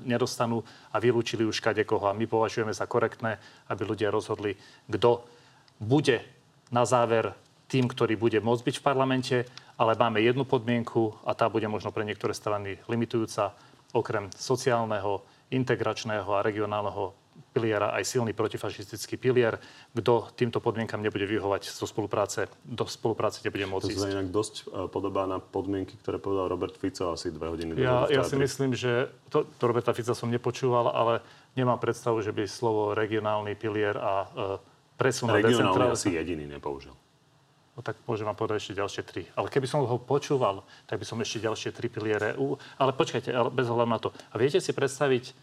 nedostanú 0.04 0.66
a 0.90 0.98
vylúčili 0.98 1.46
už 1.46 1.62
kadekoho. 1.62 2.10
A 2.10 2.18
my 2.18 2.26
považujeme 2.26 2.74
za 2.74 2.90
korektné, 2.90 3.38
aby 3.70 3.82
ľudia 3.86 4.10
rozhodli, 4.10 4.58
kto 4.90 5.24
bude 5.78 6.26
na 6.74 6.84
záver 6.90 7.38
tým, 7.70 7.86
ktorý 7.86 8.18
bude 8.18 8.42
môcť 8.42 8.64
byť 8.66 8.76
v 8.82 8.86
parlamente, 8.86 9.38
ale 9.78 9.98
máme 9.98 10.22
jednu 10.22 10.46
podmienku 10.46 11.26
a 11.26 11.34
tá 11.34 11.50
bude 11.50 11.66
možno 11.70 11.94
pre 11.94 12.06
niektoré 12.06 12.34
strany 12.34 12.78
limitujúca, 12.90 13.54
okrem 13.94 14.30
sociálneho, 14.34 15.22
integračného 15.54 16.26
a 16.34 16.42
regionálneho 16.42 17.23
piliera 17.54 17.94
aj 17.94 18.04
silný 18.10 18.34
protifašistický 18.34 19.22
pilier. 19.22 19.62
Kto 19.94 20.34
týmto 20.34 20.58
podmienkam 20.58 21.06
nebude 21.06 21.30
vyhovať 21.30 21.70
zo 21.70 21.86
spolupráce, 21.86 22.50
do 22.66 22.90
spolupráce 22.90 23.46
nebude 23.46 23.70
môcť 23.70 23.94
ísť. 23.94 24.02
To 24.02 24.06
sa 24.10 24.16
inak 24.18 24.28
dosť 24.34 24.56
e, 24.66 24.90
podobá 24.90 25.30
na 25.30 25.38
podmienky, 25.38 25.94
ktoré 26.02 26.18
povedal 26.18 26.50
Robert 26.50 26.74
Fico 26.74 27.14
asi 27.14 27.30
dve 27.30 27.54
hodiny. 27.54 27.78
Ja, 27.78 28.10
ja 28.10 28.26
si 28.26 28.34
myslím, 28.34 28.74
že 28.74 29.14
to, 29.30 29.46
to 29.46 29.64
Roberta 29.70 29.94
Fica 29.94 30.18
som 30.18 30.34
nepočúval, 30.34 30.90
ale 30.90 31.22
nemám 31.54 31.78
predstavu, 31.78 32.26
že 32.26 32.34
by 32.34 32.50
slovo 32.50 32.98
regionálny 32.98 33.54
pilier 33.54 33.94
a 33.96 34.14
e, 34.26 34.98
presun 34.98 35.30
a 35.30 35.38
Regionálny 35.38 35.54
decentralizácia... 35.54 36.10
asi 36.10 36.18
jediný 36.18 36.50
nepoužil. 36.58 36.98
No 37.74 37.82
tak 37.82 37.98
môžem 38.06 38.30
vám 38.30 38.38
povedať 38.38 38.70
ešte 38.70 38.78
ďalšie 38.78 39.02
tri. 39.02 39.26
Ale 39.34 39.50
keby 39.50 39.66
som 39.66 39.82
ho 39.82 39.98
počúval, 39.98 40.62
tak 40.86 41.02
by 41.02 41.06
som 41.10 41.18
ešte 41.22 41.42
ďalšie 41.42 41.74
tri 41.74 41.90
piliere... 41.90 42.38
U... 42.38 42.62
Ale 42.78 42.94
počkajte, 42.94 43.34
ale 43.34 43.50
bez 43.50 43.66
hľadu 43.66 43.90
na 43.90 43.98
to. 43.98 44.14
A 44.30 44.38
viete 44.38 44.62
si 44.62 44.70
predstaviť 44.78 45.34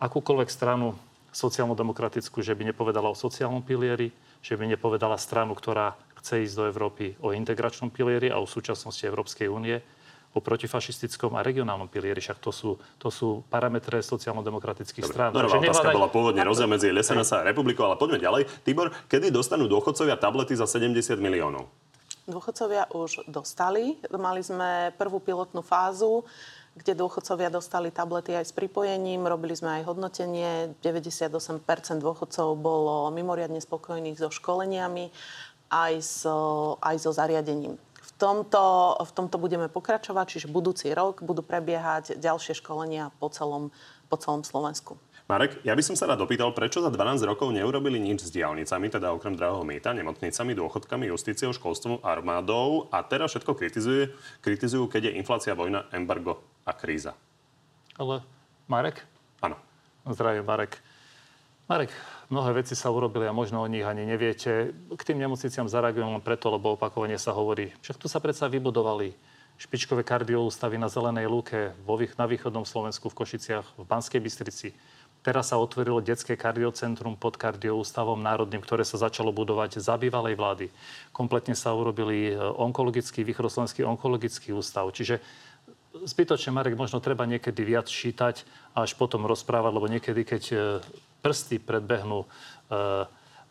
akúkoľvek 0.00 0.48
stranu 0.48 0.96
sociálno-demokratickú, 1.36 2.40
že 2.40 2.56
by 2.56 2.72
nepovedala 2.72 3.12
o 3.12 3.16
sociálnom 3.16 3.60
pilieri, 3.60 4.08
že 4.40 4.56
by 4.56 4.72
nepovedala 4.72 5.20
stranu, 5.20 5.52
ktorá 5.52 5.92
chce 6.24 6.48
ísť 6.48 6.54
do 6.56 6.64
Európy 6.72 7.12
o 7.20 7.36
integračnom 7.36 7.92
pilieri 7.92 8.32
a 8.32 8.40
o 8.40 8.48
súčasnosti 8.48 9.04
Európskej 9.04 9.52
únie, 9.52 9.76
o 10.32 10.40
protifašistickom 10.40 11.36
a 11.36 11.44
regionálnom 11.44 11.88
pilieri. 11.88 12.20
Však 12.20 12.40
to 12.40 12.52
sú, 12.52 12.70
to 12.96 13.08
sú 13.12 13.44
parametre 13.52 14.00
sociálno-demokratických 14.00 15.04
strán. 15.04 15.30
No, 15.32 15.44
Takže 15.44 15.60
otázka 15.60 15.92
nehľadaj- 15.92 15.96
bola 15.96 16.08
pôvodne 16.12 16.42
rozdiel 16.44 16.68
medzi 16.68 16.88
SNS 16.92 17.30
a 17.36 17.44
republikou, 17.44 17.88
ale 17.88 18.00
poďme 18.00 18.20
ďalej. 18.20 18.42
Tibor, 18.64 18.92
kedy 19.08 19.32
dostanú 19.32 19.68
dôchodcovia 19.68 20.16
tablety 20.16 20.56
za 20.56 20.68
70 20.68 21.20
miliónov? 21.20 21.68
Dôchodcovia 22.26 22.90
už 22.90 23.22
dostali. 23.30 23.96
Mali 24.10 24.42
sme 24.42 24.90
prvú 24.98 25.22
pilotnú 25.22 25.62
fázu, 25.62 26.26
kde 26.76 26.92
dôchodcovia 26.92 27.48
dostali 27.48 27.88
tablety 27.88 28.36
aj 28.36 28.52
s 28.52 28.52
pripojením. 28.52 29.24
Robili 29.24 29.56
sme 29.56 29.80
aj 29.80 29.88
hodnotenie. 29.88 30.76
98% 30.84 31.64
dôchodcov 32.04 32.52
bolo 32.60 33.08
mimoriadne 33.10 33.58
spokojných 33.64 34.20
so 34.20 34.28
školeniami 34.28 35.08
aj 35.72 35.94
so, 36.04 36.38
aj 36.84 36.96
so 37.00 37.10
zariadením. 37.10 37.74
V 37.80 38.12
tomto, 38.16 38.96
v 39.02 39.12
tomto 39.12 39.36
budeme 39.36 39.68
pokračovať, 39.68 40.26
čiže 40.38 40.46
budúci 40.52 40.88
rok 40.94 41.20
budú 41.20 41.42
prebiehať 41.42 42.16
ďalšie 42.16 42.56
školenia 42.56 43.12
po 43.18 43.28
celom, 43.28 43.74
po 44.08 44.16
celom 44.16 44.40
Slovensku. 44.46 44.96
Marek, 45.26 45.58
ja 45.66 45.74
by 45.74 45.82
som 45.82 45.98
sa 45.98 46.06
rád 46.06 46.22
dopýtal, 46.22 46.54
prečo 46.54 46.78
za 46.78 46.86
12 46.86 47.26
rokov 47.26 47.50
neurobili 47.50 47.98
nič 47.98 48.30
s 48.30 48.30
diálnicami, 48.30 48.86
teda 48.94 49.10
okrem 49.10 49.34
drahého 49.34 49.66
mýta, 49.66 49.90
nemocnicami, 49.90 50.54
dôchodkami, 50.54 51.10
justíciou, 51.10 51.50
školstvom, 51.50 52.06
armádou 52.06 52.86
a 52.94 53.02
teraz 53.02 53.34
všetko 53.34 53.58
kritizujú, 53.58 54.14
kritizujú, 54.38 54.86
keď 54.86 55.10
je 55.10 55.12
inflácia, 55.18 55.58
vojna, 55.58 55.90
embargo 55.90 56.55
a 56.66 56.72
kríza. 56.74 57.14
Ale 57.94 58.26
Marek? 58.66 59.06
Áno. 59.38 59.54
Zdravím, 60.02 60.42
Marek. 60.42 60.82
Marek, 61.66 61.90
mnohé 62.30 62.62
veci 62.62 62.78
sa 62.78 62.90
urobili 62.94 63.26
a 63.26 63.34
možno 63.34 63.62
o 63.62 63.70
nich 63.70 63.82
ani 63.82 64.06
neviete. 64.06 64.74
K 64.94 65.02
tým 65.02 65.18
nemocniciam 65.18 65.66
zareagujem 65.66 66.18
len 66.18 66.22
preto, 66.22 66.50
lebo 66.50 66.74
opakovane 66.74 67.18
sa 67.18 67.34
hovorí. 67.34 67.74
Však 67.82 67.98
tu 67.98 68.06
sa 68.06 68.22
predsa 68.22 68.46
vybudovali 68.46 69.14
špičkové 69.56 70.04
kardioústavy 70.04 70.76
na 70.76 70.86
Zelenej 70.86 71.26
lúke, 71.26 71.72
vo, 71.82 71.96
na 71.98 72.26
východnom 72.28 72.68
Slovensku, 72.68 73.08
v 73.08 73.18
Košiciach, 73.18 73.66
v 73.80 73.84
Banskej 73.88 74.20
Bystrici. 74.20 74.68
Teraz 75.26 75.50
sa 75.50 75.58
otvorilo 75.58 75.98
detské 75.98 76.38
kardiocentrum 76.38 77.18
pod 77.18 77.34
kardioústavom 77.34 78.20
národným, 78.22 78.62
ktoré 78.62 78.86
sa 78.86 78.94
začalo 78.94 79.34
budovať 79.34 79.82
za 79.82 79.98
bývalej 79.98 80.38
vlády. 80.38 80.66
Kompletne 81.10 81.58
sa 81.58 81.74
urobili 81.74 82.30
e, 82.30 82.38
onkologický, 82.38 83.26
východoslovenský 83.26 83.82
onkologický 83.82 84.54
ústav. 84.54 84.86
Čiže 84.94 85.18
zbytočne, 86.04 86.52
Marek, 86.52 86.76
možno 86.76 87.00
treba 87.00 87.24
niekedy 87.24 87.64
viac 87.64 87.88
čítať 87.88 88.44
a 88.76 88.84
až 88.84 88.98
potom 88.98 89.24
rozprávať, 89.24 89.72
lebo 89.72 89.86
niekedy, 89.88 90.22
keď 90.26 90.42
e, 90.52 90.56
prsty 91.24 91.56
predbehnú 91.62 92.24
e, 92.24 92.28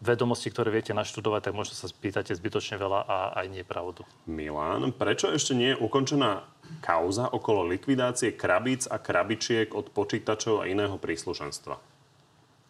vedomosti, 0.04 0.52
ktoré 0.52 0.70
viete 0.70 0.92
naštudovať, 0.92 1.50
tak 1.50 1.58
možno 1.58 1.74
sa 1.74 1.88
spýtate 1.88 2.36
zbytočne 2.36 2.76
veľa 2.78 3.00
a 3.08 3.18
aj 3.42 3.46
nie 3.50 3.64
pravdu. 3.66 4.04
Milan, 4.28 4.92
prečo 4.94 5.32
ešte 5.32 5.56
nie 5.56 5.74
je 5.74 5.82
ukončená 5.82 6.46
kauza 6.84 7.32
okolo 7.32 7.66
likvidácie 7.66 8.36
krabíc 8.36 8.86
a 8.86 9.00
krabičiek 9.00 9.72
od 9.74 9.90
počítačov 9.90 10.62
a 10.62 10.70
iného 10.70 11.00
príslušenstva? 11.00 11.76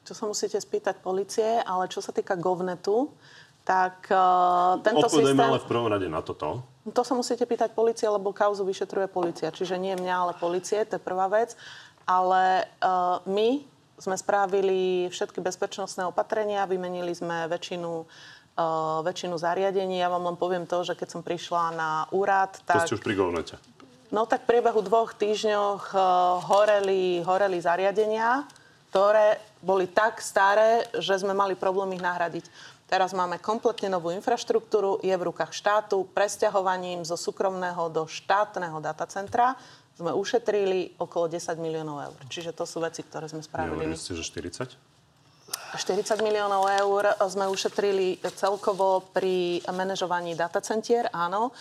Čo 0.06 0.14
sa 0.14 0.30
musíte 0.30 0.62
spýtať 0.62 1.02
policie, 1.02 1.66
ale 1.66 1.90
čo 1.90 1.98
sa 1.98 2.14
týka 2.14 2.38
Govnetu, 2.38 3.10
tak 3.66 4.08
uh, 4.14 4.78
tento 4.86 5.10
Odpovedajme 5.10 5.42
systém... 5.42 5.50
ale 5.50 5.60
v 5.60 5.68
prvom 5.68 5.90
rade 5.90 6.06
na 6.06 6.22
toto. 6.22 6.62
To 6.86 7.02
sa 7.02 7.18
musíte 7.18 7.50
pýtať 7.50 7.74
policie, 7.74 8.06
lebo 8.06 8.30
kauzu 8.30 8.62
vyšetruje 8.62 9.10
policia. 9.10 9.50
Čiže 9.50 9.82
nie 9.82 9.98
mňa, 9.98 10.14
ale 10.14 10.34
policie, 10.38 10.86
to 10.86 10.96
je 10.96 11.02
prvá 11.02 11.26
vec. 11.26 11.58
Ale 12.06 12.70
uh, 12.86 13.26
my 13.26 13.66
sme 13.98 14.14
spravili 14.14 15.10
všetky 15.10 15.42
bezpečnostné 15.42 16.06
opatrenia, 16.06 16.70
vymenili 16.70 17.10
sme 17.18 17.50
väčšinu, 17.50 18.06
uh, 18.06 19.02
väčšinu 19.02 19.34
zariadení. 19.34 19.98
Ja 19.98 20.14
vám 20.14 20.30
len 20.30 20.38
poviem 20.38 20.70
to, 20.70 20.86
že 20.86 20.94
keď 20.94 21.18
som 21.18 21.22
prišla 21.26 21.74
na 21.74 21.92
úrad, 22.14 22.62
To 22.70 22.78
tak... 22.78 22.86
ste 22.86 23.02
už 23.02 23.02
pri 23.02 23.18
govnete. 23.18 23.58
No 24.14 24.30
tak 24.30 24.46
v 24.46 24.54
priebehu 24.54 24.86
dvoch 24.86 25.18
týždňoch 25.18 25.90
uh, 25.98 26.00
horeli, 26.46 27.26
horeli 27.26 27.58
zariadenia, 27.58 28.46
ktoré 28.94 29.42
boli 29.66 29.90
tak 29.90 30.22
staré, 30.22 30.86
že 31.02 31.18
sme 31.18 31.34
mali 31.34 31.58
problém 31.58 31.98
ich 31.98 32.06
nahradiť. 32.06 32.46
Teraz 32.86 33.18
máme 33.18 33.42
kompletne 33.42 33.90
novú 33.90 34.14
infraštruktúru, 34.14 35.02
je 35.02 35.10
v 35.10 35.26
rukách 35.26 35.58
štátu, 35.58 36.06
presťahovaním 36.14 37.02
zo 37.02 37.18
súkromného 37.18 37.90
do 37.90 38.06
štátneho 38.06 38.78
datacentra 38.78 39.58
sme 39.96 40.12
ušetrili 40.12 41.00
okolo 41.00 41.32
10 41.32 41.56
miliónov 41.56 42.12
eur. 42.12 42.20
Čiže 42.28 42.52
to 42.52 42.68
sú 42.68 42.84
veci, 42.84 43.00
ktoré 43.00 43.32
sme 43.32 43.40
spravili. 43.40 43.80
Nehovorili 43.80 43.96
ste, 43.96 44.12
že 44.12 44.28
40? 44.28 44.76
40 45.80 46.20
miliónov 46.20 46.68
eur 46.68 47.16
sme 47.32 47.48
ušetrili 47.48 48.20
celkovo 48.36 49.08
pri 49.16 49.64
manažovaní 49.72 50.36
datacentier, 50.36 51.08
áno. 51.16 51.56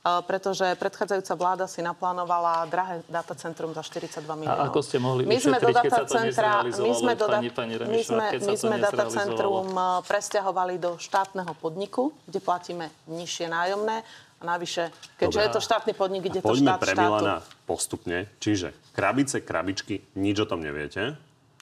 E, 0.00 0.24
pretože 0.24 0.64
predchádzajúca 0.80 1.34
vláda 1.36 1.64
si 1.68 1.84
naplánovala 1.84 2.64
drahé 2.72 3.04
datacentrum 3.04 3.76
za 3.76 3.84
42 3.84 4.24
miliónov. 4.24 4.64
A 4.64 4.72
ako 4.72 4.80
ste 4.80 4.96
mohli 4.96 5.28
my 5.28 5.36
sme 5.36 5.60
do 5.60 5.68
datacentra, 5.68 6.64
my 6.64 6.92
sme 6.96 7.12
do, 7.12 7.26
pani- 7.28 7.52
pani 7.52 7.74
my 7.76 7.80
Remišová, 7.84 8.08
sme, 8.08 8.24
keď 8.32 8.40
sa 8.40 8.48
my 8.48 8.56
sme 8.56 8.76
datacentrum 8.80 9.68
e, 9.68 9.82
presťahovali 10.08 10.74
do 10.80 10.90
štátneho 10.96 11.52
podniku, 11.60 12.16
kde 12.24 12.40
platíme 12.40 12.88
nižšie 13.12 13.52
nájomné. 13.52 14.00
A 14.40 14.42
navyše, 14.56 14.88
keďže 15.20 15.36
Dobre. 15.36 15.44
je 15.44 15.50
to 15.52 15.60
štátny 15.60 15.92
podnik, 15.92 16.22
ide 16.24 16.40
to 16.40 16.48
Poďme 16.48 16.72
štát 16.72 16.80
pre 16.80 16.92
štátu. 16.96 17.04
Milana 17.04 17.36
postupne. 17.68 18.18
Čiže 18.40 18.72
krabice, 18.96 19.44
krabičky, 19.44 20.16
nič 20.16 20.36
o 20.40 20.46
tom 20.48 20.64
neviete. 20.64 21.20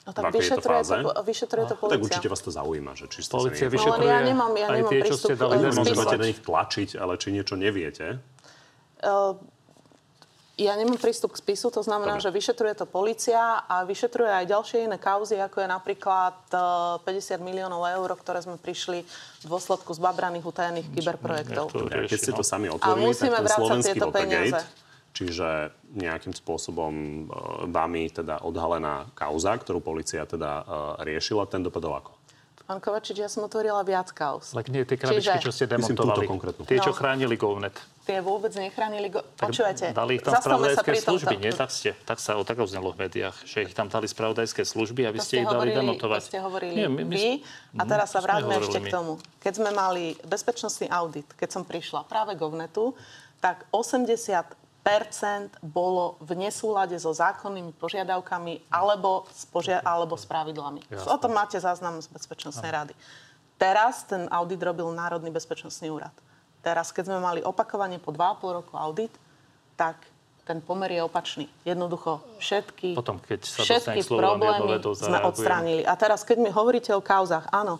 No 0.09 0.11
tak 0.11 0.23
to 0.25 0.33
vyšetruje 0.33 0.81
to, 0.81 1.21
vyšetruje 1.21 1.65
to 1.67 1.69
Tak 1.69 1.79
policia. 1.79 2.01
určite 2.01 2.27
vás 2.27 2.41
to 2.41 2.49
zaujíma, 2.51 2.91
že 2.93 3.05
či 3.05 3.19
ste 3.19 3.29
sa 3.31 3.45
nie... 3.45 3.69
vyšetruje 3.69 4.01
No, 4.01 4.09
ja 4.09 4.19
nemám- 4.23 4.55
ja 4.55 4.65
aj 4.65 4.73
nemám 4.75 4.89
tie, 4.89 4.99
čo 4.99 5.05
prístup 5.05 5.21
ste 5.21 5.33
k- 5.35 5.39
dali 5.39 5.53
k 5.53 5.59
Môžete 5.59 5.69
spisu. 5.69 5.85
demontovať. 5.91 6.17
na 6.17 6.27
nich 6.27 6.41
tlačiť, 6.41 6.89
ale 6.95 7.13
či 7.15 7.27
niečo 7.29 7.55
neviete, 7.55 8.05
Eh, 8.99 9.33
Ja 10.59 10.75
nemám 10.75 10.97
prístup 10.97 11.31
k 11.31 11.39
spisu, 11.39 11.69
to 11.69 11.79
znamená, 11.79 12.17
že 12.17 12.27
vyšetruje 12.29 12.75
to 12.75 12.83
policia 12.85 13.39
a 13.63 13.85
vyšetruje 13.85 14.27
aj 14.29 14.45
ďalšie 14.45 14.77
iné 14.83 14.97
kauzy, 14.99 15.37
ako 15.37 15.55
je 15.57 15.69
napríklad 15.69 16.35
eh, 16.51 16.59
50 16.99 17.39
miliónov 17.39 17.79
eur, 17.79 18.09
ktoré 18.13 18.41
sme 18.41 18.57
prišli 18.57 19.07
v 19.39 19.45
dôsledku 19.45 19.93
zbabraných 19.93 20.43
utajených 20.43 20.87
kyberprojektov. 20.91 21.65
to 21.69 21.87
Ja, 21.87 22.03
keď 22.03 22.17
ste 22.17 22.31
to 22.33 22.43
sami 22.43 22.67
A 22.67 22.75
otvorili, 22.75 23.07
musíme 23.07 23.31
tak 23.31 23.37
ten 23.37 23.45
vrácať 23.45 23.61
slovenský 23.61 23.93
tieto 23.93 24.07
Watergate, 24.09 24.51
peniaze. 24.51 24.88
Čiže 25.11 25.71
nejakým 25.91 26.31
spôsobom 26.31 26.93
e, 26.93 27.21
vami 27.67 28.07
teda 28.07 28.41
odhalená 28.41 29.09
kauza, 29.13 29.55
ktorú 29.55 29.79
policia 29.79 30.23
teda 30.23 30.51
e, 30.59 30.63
riešila, 31.05 31.45
ten 31.45 31.61
dopadol 31.61 31.97
ako? 31.97 32.11
Pán 32.69 32.77
Kovačič, 32.77 33.17
ja 33.17 33.25
som 33.25 33.49
otvorila 33.49 33.81
viac 33.81 34.13
kauz. 34.13 34.53
Ale 34.53 34.61
nie 34.69 34.85
tie 34.85 34.93
krabičky, 34.93 35.41
Čiže- 35.41 35.41
čo 35.41 35.49
ste 35.49 35.65
demontovali. 35.65 36.29
Tie, 36.69 36.77
čo 36.77 36.93
No. 36.93 36.97
chránili 37.01 37.33
GovNet. 37.33 37.73
Tie 38.05 38.21
vôbec 38.21 38.53
nechránili... 38.53 39.09
Go... 39.09 39.25
Tak 39.25 39.49
Počúvajte, 39.49 39.89
Dali 39.89 40.17
ich 40.17 40.23
tam 40.25 40.37
spravodajské 40.37 40.93
služby, 41.01 41.35
nie? 41.41 41.49
Tak, 41.49 41.73
ste, 41.73 41.97
tak 42.05 42.21
sa 42.21 42.37
o 42.37 42.45
tak 42.45 42.61
znelo 42.69 42.93
v 42.93 43.09
médiách, 43.09 43.33
že 43.41 43.65
ich 43.65 43.73
tam 43.73 43.89
dali 43.89 44.05
spravodajské 44.05 44.61
služby 44.61 45.01
a 45.01 45.09
vy 45.09 45.17
To 45.17 45.25
ste 45.25 45.41
ich 45.41 45.49
dali 45.49 45.73
demontovať. 45.73 46.21
To 46.21 46.29
ste 46.29 46.41
hovorili 46.45 46.73
Nie, 46.77 46.85
my, 46.93 47.09
my, 47.09 47.13
vy. 47.17 47.27
A 47.73 47.83
teraz 47.89 48.13
sa 48.13 48.21
vráťme 48.21 48.53
ešte 48.61 48.77
my. 48.77 48.85
k 48.85 48.93
tomu. 48.93 49.13
Keď 49.41 49.53
sme 49.57 49.69
mali 49.73 50.13
bezpečnostný 50.29 50.93
audit, 50.93 51.25
keď 51.33 51.49
som 51.49 51.65
prišla 51.65 52.05
práve 52.05 52.37
Govnetu, 52.37 52.93
tak 53.41 53.65
80 53.73 54.58
bolo 55.61 56.17
v 56.23 56.35
nesúlade 56.35 56.97
so 56.97 57.13
zákonnými 57.13 57.75
požiadavkami 57.77 58.71
alebo 58.73 59.29
s, 59.29 59.45
požia- 59.45 59.83
alebo 59.85 60.17
s 60.17 60.25
pravidlami. 60.25 60.81
Jasné. 60.89 61.09
O 61.09 61.17
tom 61.21 61.31
máte 61.35 61.59
záznam 61.61 62.01
z 62.01 62.07
Bezpečnostnej 62.09 62.71
rady. 62.71 62.93
Teraz 63.59 64.07
ten 64.07 64.25
audit 64.31 64.63
robil 64.63 64.87
Národný 64.95 65.29
bezpečnostný 65.35 65.91
úrad. 65.91 66.15
Teraz, 66.63 66.91
keď 66.95 67.11
sme 67.11 67.19
mali 67.19 67.39
opakovane 67.43 67.99
po 67.99 68.11
2,5 68.15 68.57
roku 68.63 68.73
audit, 68.79 69.11
tak 69.75 69.99
ten 70.47 70.65
pomer 70.65 70.97
je 70.97 71.01
opačný. 71.05 71.45
Jednoducho 71.61 72.25
všetky, 72.41 72.97
Potom, 72.97 73.21
keď 73.21 73.39
sa 73.45 73.61
všetky 73.61 74.01
problémy 74.07 74.81
sme 74.97 75.19
odstránili. 75.21 75.85
A 75.85 75.93
teraz, 75.93 76.25
keď 76.25 76.37
mi 76.41 76.49
hovoríte 76.49 76.89
o 76.95 77.05
kauzach, 77.05 77.51
áno, 77.53 77.77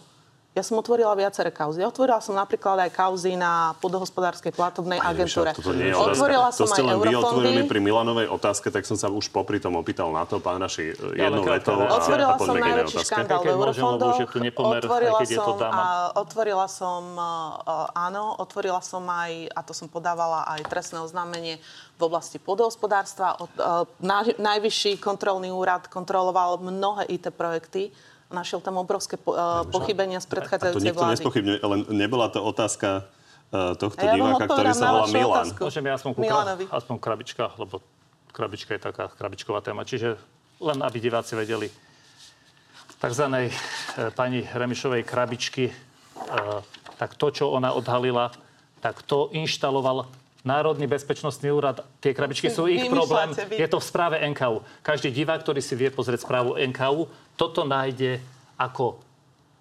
Ja 0.58 0.66
som 0.66 0.82
otvorila 0.82 1.14
viaceré 1.14 1.54
kauzy. 1.54 1.86
Otvorila 1.86 2.18
som 2.26 2.34
napríklad 2.34 2.82
aj 2.82 2.90
kauzy 2.90 3.38
na 3.38 3.78
podohospodárskej 3.78 4.50
platobnej 4.50 4.98
agentúre. 4.98 5.54
Toto 5.54 5.78
nie 5.78 5.94
je 5.94 5.96
Otvorila 5.96 6.50
som 6.50 6.66
to 6.66 6.74
ste 6.74 6.82
aj 6.82 6.90
len 6.90 6.98
vy 7.06 7.14
otvorili 7.14 7.62
pri 7.70 7.78
Milanovej 7.78 8.28
otázke, 8.34 8.74
tak 8.74 8.82
som 8.82 8.98
sa 8.98 9.14
už 9.14 9.30
popri 9.30 9.62
tom 9.62 9.78
opýtal 9.78 10.10
na 10.10 10.26
to, 10.26 10.42
pán 10.42 10.58
Raši, 10.58 10.98
Ja 11.14 11.30
jednou 11.30 11.46
vetou 11.46 11.78
Otvorila 11.78 12.34
a 12.34 12.42
som 12.42 12.58
najväčší 12.58 12.98
škandál 12.98 13.46
v 13.46 13.50
eurofondoch. 13.54 14.18
aj 14.18 14.82
otvorila 14.90 15.22
som, 15.22 15.56
a, 15.62 15.86
otvorila 16.18 16.66
som, 16.66 17.04
a, 17.14 17.22
a, 17.22 17.74
áno, 18.10 18.24
otvorila 18.42 18.82
som 18.82 19.06
aj, 19.06 19.54
a 19.54 19.60
to 19.62 19.78
som 19.78 19.86
podávala 19.86 20.50
aj 20.50 20.66
trestné 20.66 20.98
oznámenie 20.98 21.62
v 21.94 22.02
oblasti 22.02 22.42
podhospodárstva. 22.42 23.38
Od, 23.38 23.54
a, 23.62 23.86
na, 24.02 24.26
najvyšší 24.26 24.98
kontrolný 24.98 25.54
úrad 25.54 25.86
kontroloval 25.94 26.58
mnohé 26.58 27.06
IT 27.06 27.30
projekty. 27.38 27.94
Našiel 28.30 28.62
tam 28.62 28.78
obrovské 28.78 29.18
po, 29.18 29.34
a, 29.34 29.66
pochybenia 29.66 30.22
z 30.22 30.26
A 30.26 30.30
to 30.30 30.34
predchádzajúcej 30.38 30.86
nikto 30.94 31.02
vlády. 31.02 31.14
nespochybňuje, 31.18 31.58
len 31.66 31.80
nebola 31.90 32.30
to 32.30 32.46
otázka 32.46 33.10
e, 33.50 33.74
tohto 33.74 34.06
ja 34.06 34.14
diváka, 34.14 34.46
ktorý 34.46 34.72
sa 34.78 34.88
volá 34.94 35.08
Milan. 35.10 35.34
otázku. 35.34 35.62
Môžem 35.66 35.86
ja 35.90 35.94
aspoň, 35.98 36.12
Milanovi. 36.22 36.66
aspoň 36.70 36.96
krabička, 37.02 37.44
lebo 37.58 37.82
krabička 38.30 38.72
je 38.78 38.82
taká 38.86 39.10
krabičková 39.10 39.66
téma. 39.66 39.82
Čiže 39.82 40.22
len 40.62 40.78
aby 40.86 40.98
diváci 41.02 41.34
vedeli, 41.34 41.74
takzvanej 43.02 43.50
e, 43.50 43.54
pani 44.14 44.46
Remišovej 44.46 45.02
krabičky, 45.08 45.72
e, 45.72 45.74
tak 47.02 47.16
to, 47.16 47.34
čo 47.34 47.50
ona 47.50 47.74
odhalila, 47.74 48.30
tak 48.84 49.02
to 49.08 49.32
inštaloval 49.34 50.06
Národný 50.48 50.88
bezpečnostný 50.88 51.52
úrad. 51.52 51.84
Tie 52.00 52.16
krabičky 52.16 52.48
sú 52.48 52.72
ich 52.72 52.88
problém. 52.88 53.36
vy. 53.36 53.60
Je 53.60 53.68
to 53.68 53.84
v 53.84 53.86
správe 53.86 54.16
NKU. 54.24 54.64
Každý 54.80 55.12
divák, 55.12 55.44
ktorý 55.44 55.60
si 55.60 55.76
vie 55.76 55.92
pozrieť 55.92 56.24
správu 56.24 56.56
NKU, 56.56 57.12
toto 57.36 57.68
nájde 57.68 58.24
ako 58.56 59.04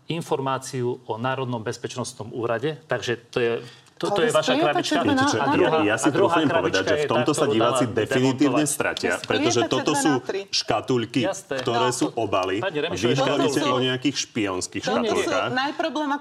informáciu 0.09 1.03
o 1.05 1.15
Národnom 1.19 1.61
bezpečnostnom 1.61 2.31
úrade. 2.33 2.79
Takže 2.87 3.13
to 3.29 3.39
je, 3.39 3.53
to, 3.99 4.07
to 4.09 4.15
Ale 4.15 4.25
je 4.25 4.33
vaša 4.33 4.53
splietate 4.55 4.65
krabička. 4.65 4.99
Čiže 5.03 5.39
A 5.39 5.43
ja, 5.43 5.53
druhá- 5.53 5.83
ja 5.85 5.97
si 5.99 6.09
trúfim 6.09 6.49
povedať, 6.49 6.83
že 6.85 6.95
v 6.95 7.03
je 7.03 7.09
tomto 7.09 7.33
sa 7.35 7.47
diváci 7.47 7.85
definitívne 7.85 8.65
stratia, 8.65 9.19
pretože 9.21 9.61
toto 9.67 9.93
sú 9.93 10.13
škatulky, 10.49 11.27
ktoré 11.59 11.89
No, 11.89 11.95
sú 11.95 12.07
to- 12.09 12.21
obaly. 12.21 12.63
Vy 12.63 13.13
hovoríte 13.17 13.61
o 13.65 13.79
nejakých 13.79 14.17
špionských 14.21 14.83
Toto 14.83 15.03
škatulkách. 15.03 15.51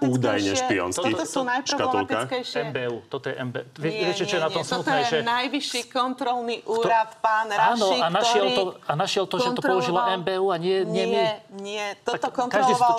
Údajne 0.04 0.52
špionských 0.56 1.16
Toto. 1.18 1.38
MBU, 2.68 2.98
toto 3.08 3.26
je 3.28 3.36
MBU. 3.38 3.66
Viete, 3.78 4.24
čo 4.26 4.36
je 4.36 4.42
na 4.42 4.50
tom 4.50 4.64
nie. 4.64 4.68
Toto 4.68 4.84
smutné, 4.84 4.98
je 5.14 5.22
najvyšší 5.24 5.82
kontrolný 5.88 6.56
úrad, 6.66 7.10
pán 7.22 7.48
Raši, 7.48 8.02
a 8.02 8.10
našiel, 8.10 8.46
to, 8.50 8.64
to, 9.28 9.36
že 9.38 9.50
to 9.54 9.62
použila 9.62 10.18
MBU 10.18 10.46
a 10.50 10.58
nie, 10.58 10.82
my. 10.82 11.06
Nie, 11.06 11.30
nie. 11.62 11.86
Toto 12.02 12.18
to, 12.18 12.30
kontroloval 12.32 12.98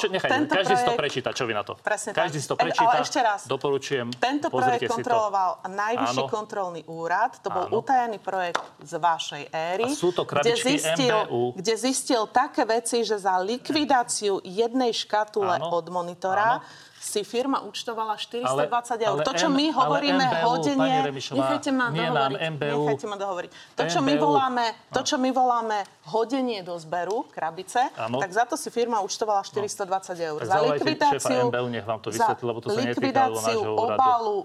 každý 0.49 0.75
si 0.77 0.85
to 0.85 0.93
prečíta, 0.95 1.29
čo 1.33 1.45
vy 1.45 1.53
na 1.55 1.63
to. 1.63 1.75
Každý 2.13 2.39
si 2.39 2.47
to 2.47 2.55
prečíta. 2.55 3.01
ešte 3.01 3.21
raz. 3.21 3.41
Doporučujem. 3.49 4.11
Tento 4.13 4.47
pozrite 4.69 4.85
projekt 4.85 4.85
si 4.85 4.89
to. 4.89 4.97
kontroloval 5.01 5.51
najvyšší 5.65 6.23
Áno. 6.23 6.29
kontrolný 6.29 6.83
úrad. 6.85 7.33
To 7.41 7.49
bol 7.49 7.65
Áno. 7.67 7.81
utajený 7.81 8.19
projekt 8.21 8.61
z 8.85 8.93
vašej 9.01 9.43
éry. 9.49 9.89
A 9.89 9.97
sú 9.97 10.13
to 10.13 10.29
kde 10.29 10.53
zistil, 10.55 11.17
MBU. 11.25 11.43
kde 11.57 11.75
zistil 11.75 12.23
také 12.29 12.69
veci, 12.69 13.01
že 13.01 13.17
za 13.17 13.41
likvidáciu 13.41 14.45
jednej 14.45 14.93
škatule 14.93 15.57
Áno. 15.57 15.73
od 15.73 15.89
monitora 15.89 16.61
Áno. 16.61 16.87
si 16.99 17.25
firma 17.25 17.63
účtovala 17.65 18.19
420 18.21 19.01
eur. 19.01 19.17
ale 19.17 19.23
to, 19.25 19.33
čo 19.33 19.49
my 19.49 19.71
hovoríme 19.73 20.25
MBU, 20.29 20.45
hodenie... 20.45 20.95
Remišová, 21.09 21.39
Nechajte 21.41 21.71
ma 21.73 21.87
nie 21.89 22.05
nám 22.05 22.35
dohovoriť. 22.37 22.53
MBU. 22.53 22.81
Nechajte 22.85 23.07
ma 23.09 23.17
dohovoriť. 23.17 23.51
To, 23.79 23.83
čo 23.87 24.01
my 24.03 24.13
MBU. 24.13 24.25
voláme, 24.29 24.65
to, 24.93 25.01
čo 25.07 25.17
my 25.17 25.31
voláme 25.33 25.79
hodenie 26.11 26.61
do 26.67 26.75
zberu, 26.77 27.25
krabice, 27.33 27.81
Áno. 27.97 28.19
tak 28.21 28.31
za 28.35 28.45
to 28.45 28.59
si 28.59 28.69
firma 28.69 28.99
účtovala 29.01 29.41
420 29.41 30.21
eur. 30.21 30.41
Tak 30.43 30.49
za 30.51 30.61
likvidáciu... 30.61 31.17
šéfa 31.23 31.49
MBU, 31.49 31.67
nech 31.71 31.87
vám 31.87 32.01
to 32.03 32.11
vysvetlí, 32.13 32.45
lebo 32.45 32.61
to 32.61 32.69
sa 32.69 32.81
likvidáciu 32.83 33.59
obalu 33.73 34.39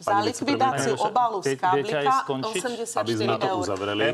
za 0.00 0.16
likvidáciu 0.24 0.96
obalu 0.96 1.44
z 1.44 1.60
skončiť? 2.24 2.62
84 2.64 3.04
Aby 3.04 3.12
sme 3.12 3.34
to 3.36 3.46
eur. 3.52 3.66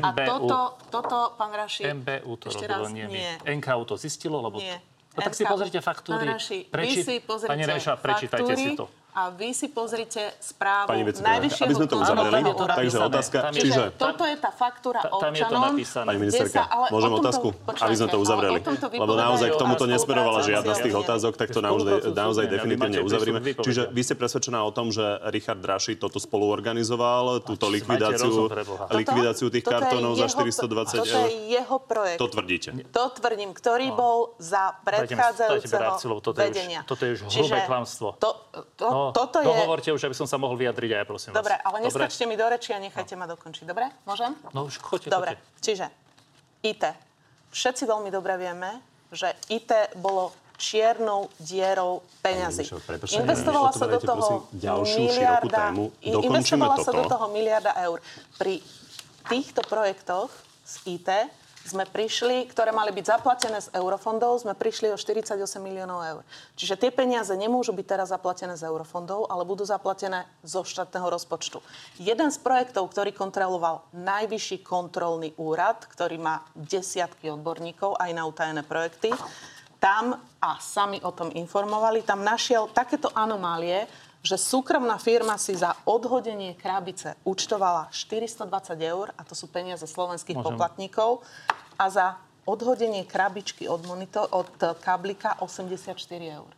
A 0.03 0.09
toto, 0.27 0.59
toto, 0.91 1.17
pán 1.39 1.55
Raši, 1.55 1.87
MBU 1.95 2.31
to 2.35 2.51
ešte 2.51 2.67
robilo, 2.67 2.91
raz, 2.91 2.91
nie. 2.91 3.31
NKU 3.47 3.83
to 3.87 3.95
zistilo, 3.95 4.43
lebo... 4.43 4.59
Nie. 4.59 4.83
No 5.17 5.25
tak 5.25 5.33
si 5.33 5.47
pozrite 5.47 5.79
faktúry. 5.81 6.27
Pán 6.27 6.37
Raši, 6.37 6.59
Preči- 6.69 7.01
vy 7.01 7.07
si 7.07 7.15
pozrite 7.23 7.49
Pani 7.49 7.63
Remišová, 7.65 7.97
prečítajte 7.97 8.53
faktúry 8.53 8.61
si 8.61 8.69
to. 8.77 8.85
A 9.17 9.33
vy 9.33 9.49
si 9.49 9.65
pozrite 9.67 10.29
správu 10.37 10.93
Pani 10.93 11.01
Najvyššieho 11.01 11.65
aby 11.65 11.73
sme 11.73 11.87
to 11.89 11.97
uzavreli, 11.97 12.29
Áno, 12.29 12.29
tam 12.29 12.45
je 12.45 12.53
to 12.53 12.65
takže 12.69 12.77
napísané. 12.93 13.09
otázka, 13.09 13.37
Tam 13.39 13.49
je- 13.49 13.61
čiže... 13.65 13.81
Toto 13.97 14.23
je 14.23 14.35
tá 14.37 14.51
faktúra 14.53 14.99
Ta- 14.99 15.09
tam 15.09 15.33
je 15.33 15.41
to 15.41 15.45
občanom. 15.47 15.61
napísané. 15.65 16.05
Pani 16.05 16.19
ministerka, 16.21 16.61
sa- 16.61 16.69
môžem 16.87 17.09
tomto- 17.09 17.23
otázku? 17.25 17.47
počkajte, 17.57 17.81
aby 17.83 17.95
sme 17.97 18.07
to 18.07 18.19
uzavreli. 18.19 18.59
Lebo 18.93 19.13
naozaj 19.17 19.47
k 19.47 19.57
tomuto 19.57 19.83
nesmerovala 19.83 20.39
žiadna 20.43 20.69
z 20.71 20.81
tých 20.83 20.95
otázok, 20.95 21.33
tak 21.33 21.47
to 21.49 21.59
naozaj, 21.59 22.13
naozaj 22.13 22.45
definitívne 22.45 22.97
k 23.01 23.57
Čiže 23.57 23.81
vy 23.89 24.01
ste 24.05 24.13
presvedčená 24.13 24.61
o 24.61 24.69
tom, 24.69 24.93
že 24.93 25.01
Richard 25.27 25.57
Draši 25.57 25.97
toto 25.97 26.21
spolu 26.21 26.45
organizoval, 26.47 27.41
túto 27.41 27.65
likvidáciu, 27.67 28.45
likvidáciu 28.87 29.49
tých 29.49 29.65
kartónov 29.65 30.13
za 30.13 30.29
jeho- 30.29 30.45
420 30.45 30.93
Toto 30.95 31.09
eur. 31.09 31.25
je 31.25 31.57
jeho 31.57 31.77
projekt. 31.81 32.19
To 32.21 32.29
tvrdíte. 32.29 32.69
To 32.87 33.03
tvrdím, 33.11 33.49
ktorý 33.51 33.89
bol 33.91 34.37
za 34.37 34.77
predchádzajúceho 34.79 35.73
reakciu, 35.73 36.07
lebo 36.07 36.21
toto 36.21 36.37
je 36.37 36.43
už- 36.43 36.53
vedenia. 36.53 36.79
toto 36.83 37.01
je 37.01 37.11
už 37.15 37.21
hrubé 37.25 37.65
klamstvo. 37.65 38.07
To, 38.19 38.29
to, 38.75 38.85
No, 38.87 39.06
toto 39.11 39.43
je... 39.43 39.47
Dohovorte 39.47 39.89
už, 39.93 40.01
aby 40.07 40.15
som 40.15 40.27
sa 40.27 40.39
mohol 40.39 40.55
vyjadriť 40.57 40.91
aj, 41.01 41.05
prosím 41.07 41.29
vás. 41.33 41.39
Dobre, 41.43 41.55
ale 41.59 41.77
Dobre? 41.83 42.07
neskačte 42.07 42.23
mi 42.25 42.35
do 42.35 42.45
reči 42.47 42.69
a 42.73 42.79
nechajte 42.79 43.13
ma 43.19 43.25
dokončiť. 43.27 43.63
Dobre? 43.67 43.85
Môžem? 44.07 44.31
No 44.51 44.67
už 44.67 44.79
choďte, 44.79 45.09
Dobre, 45.11 45.35
choďte. 45.35 45.61
čiže 45.61 45.85
IT. 46.63 46.83
Všetci 47.51 47.83
veľmi 47.87 48.09
dobre 48.11 48.35
vieme, 48.35 48.83
že 49.11 49.31
IT 49.47 49.95
bolo 49.99 50.35
čiernou 50.57 51.29
dierou 51.37 52.01
peňazí. 52.25 52.65
Investovala 53.13 53.71
sa 53.71 53.85
do 53.85 53.99
toho 54.01 54.49
miliarda, 54.51 55.71
investovala 56.01 56.75
sa 56.81 56.91
do 56.91 57.03
toho 57.05 57.25
miliarda 57.29 57.71
eur. 57.77 58.01
Pri 58.41 58.59
týchto 59.29 59.61
projektoch 59.69 60.33
z 60.65 60.97
IT 60.97 61.09
sme 61.67 61.83
prišli, 61.83 62.47
ktoré 62.47 62.71
mali 62.71 62.95
byť 62.95 63.05
zaplatené 63.19 63.59
z 63.59 63.75
eurofondov, 63.75 64.47
sme 64.47 64.55
prišli 64.55 64.87
o 64.89 64.97
48 64.97 65.35
miliónov 65.59 65.99
eur. 66.07 66.21
Čiže 66.55 66.79
tie 66.79 66.91
peniaze 66.95 67.35
nemôžu 67.35 67.75
byť 67.75 67.85
teraz 67.85 68.07
zaplatené 68.15 68.55
z 68.55 68.63
eurofondov, 68.71 69.27
ale 69.27 69.43
budú 69.43 69.67
zaplatené 69.67 70.23
zo 70.47 70.63
štátneho 70.63 71.11
rozpočtu. 71.11 71.59
Jeden 71.99 72.31
z 72.31 72.39
projektov, 72.39 72.87
ktorý 72.87 73.11
kontroloval 73.11 73.83
najvyšší 73.91 74.63
kontrolný 74.63 75.35
úrad, 75.35 75.83
ktorý 75.91 76.15
má 76.15 76.47
desiatky 76.55 77.27
odborníkov 77.35 77.99
aj 77.99 78.11
na 78.15 78.23
utajené 78.23 78.63
projekty, 78.63 79.11
tam, 79.77 80.17
a 80.41 80.57
sami 80.57 80.97
o 81.05 81.13
tom 81.13 81.29
informovali, 81.29 82.01
tam 82.01 82.25
našiel 82.25 82.73
takéto 82.73 83.13
anomálie, 83.13 83.85
že 84.27 84.35
súkromná 84.35 84.99
firma 84.99 85.39
si 85.39 85.55
za 85.55 85.71
odhodenie 85.87 86.51
krabice 86.59 87.15
účtovala 87.23 87.87
420 87.95 88.75
eur, 88.83 89.15
a 89.15 89.23
to 89.23 89.31
sú 89.31 89.47
peniaze 89.47 89.87
slovenských 89.87 90.35
Môžem. 90.35 90.47
poplatníkov, 90.51 91.23
a 91.79 91.85
za 91.87 92.19
odhodenie 92.43 93.07
krabičky 93.07 93.71
od, 93.71 93.87
monitor, 93.87 94.27
od 94.35 94.51
kablika 94.83 95.39
84 95.39 95.95
eur. 96.19 96.51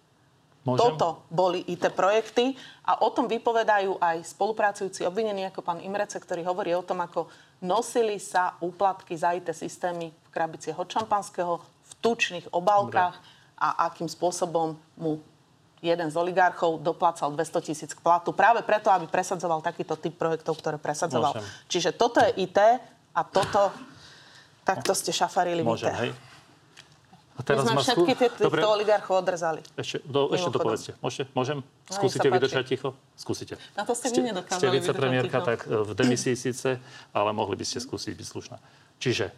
Môžem? 0.65 0.81
Toto 0.81 1.23
boli 1.29 1.63
IT 1.69 1.93
projekty 1.93 2.57
a 2.83 3.05
o 3.05 3.09
tom 3.13 3.29
vypovedajú 3.29 4.01
aj 4.01 4.21
spolupracujúci 4.33 5.05
obvinení 5.05 5.47
ako 5.47 5.63
pán 5.63 5.79
Imrece, 5.79 6.19
ktorý 6.19 6.43
hovorí 6.43 6.73
o 6.75 6.83
tom, 6.83 6.99
ako 6.99 7.31
nosili 7.63 8.19
sa 8.19 8.59
úplatky 8.59 9.15
za 9.15 9.31
IT 9.37 9.53
systémy 9.55 10.11
v 10.11 10.29
krabiciach 10.33 10.77
od 10.77 10.89
šampanského, 10.89 11.53
v 11.63 11.91
tučných 12.03 12.51
obálkach 12.51 13.17
a 13.59 13.87
akým 13.91 14.07
spôsobom 14.07 14.75
mu 14.99 15.19
jeden 15.79 16.07
z 16.11 16.15
oligarchov 16.15 16.83
doplácal 16.83 17.31
200 17.31 17.67
tisíc 17.67 17.91
k 17.95 17.99
platu 17.99 18.35
práve 18.35 18.63
preto, 18.67 18.91
aby 18.91 19.07
presadzoval 19.07 19.63
takýto 19.63 19.95
typ 19.95 20.15
projektov, 20.15 20.59
ktoré 20.59 20.75
presadzoval. 20.75 21.39
Môžem. 21.39 21.47
Čiže 21.71 21.89
toto 21.95 22.19
je 22.19 22.31
IT 22.43 22.59
a 23.15 23.21
toto, 23.23 23.71
takto 24.67 24.91
ste 24.91 25.15
šafarili. 25.15 25.63
Môžem, 25.63 25.95
hej? 25.95 26.11
A 27.39 27.55
My 27.55 27.63
sme 27.63 27.79
skú- 27.79 28.03
všetky 28.03 28.13
tie, 28.19 28.27
Dobre, 28.35 28.59
oligarchov 28.67 29.23
odrzali. 29.23 29.63
ešte, 29.79 30.03
do, 30.03 30.27
ešte 30.35 30.51
to 30.51 30.59
povedzte. 30.59 30.91
Môžete? 30.99 31.31
Môžem? 31.31 31.63
nech 31.63 31.95
Skúsite 31.95 32.27
vydržať 32.27 32.65
ticho? 32.67 32.89
Skúsite. 33.15 33.55
Na 33.79 33.87
to 33.87 33.95
ste 33.95 34.11
vy 34.11 34.27
nedokázali 34.27 34.59
Ste 34.59 34.67
vicepremiérka, 34.75 35.39
tak 35.39 35.63
e, 35.63 35.71
v 35.71 35.91
demisii 35.95 36.35
síce, 36.35 36.83
ale 37.15 37.29
mohli 37.31 37.55
by 37.55 37.63
ste 37.63 37.79
skúsiť 37.79 38.11
byť 38.11 38.27
slušná. 38.27 38.57
Čiže 38.99 39.31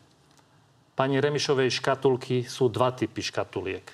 pani 0.97 1.21
Remišovej 1.21 1.69
škatulky 1.69 2.49
sú 2.49 2.73
dva 2.73 2.89
typy 2.89 3.21
škatuliek. 3.21 3.85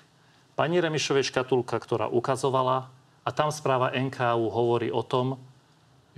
Pani 0.57 0.81
Remišovej 0.81 1.29
škatulka, 1.29 1.77
ktorá 1.77 2.09
ukazovala, 2.09 2.89
a 3.21 3.29
tam 3.29 3.53
správa 3.53 3.93
NKU 3.93 4.49
hovorí 4.49 4.89
o 4.89 5.05
tom, 5.05 5.37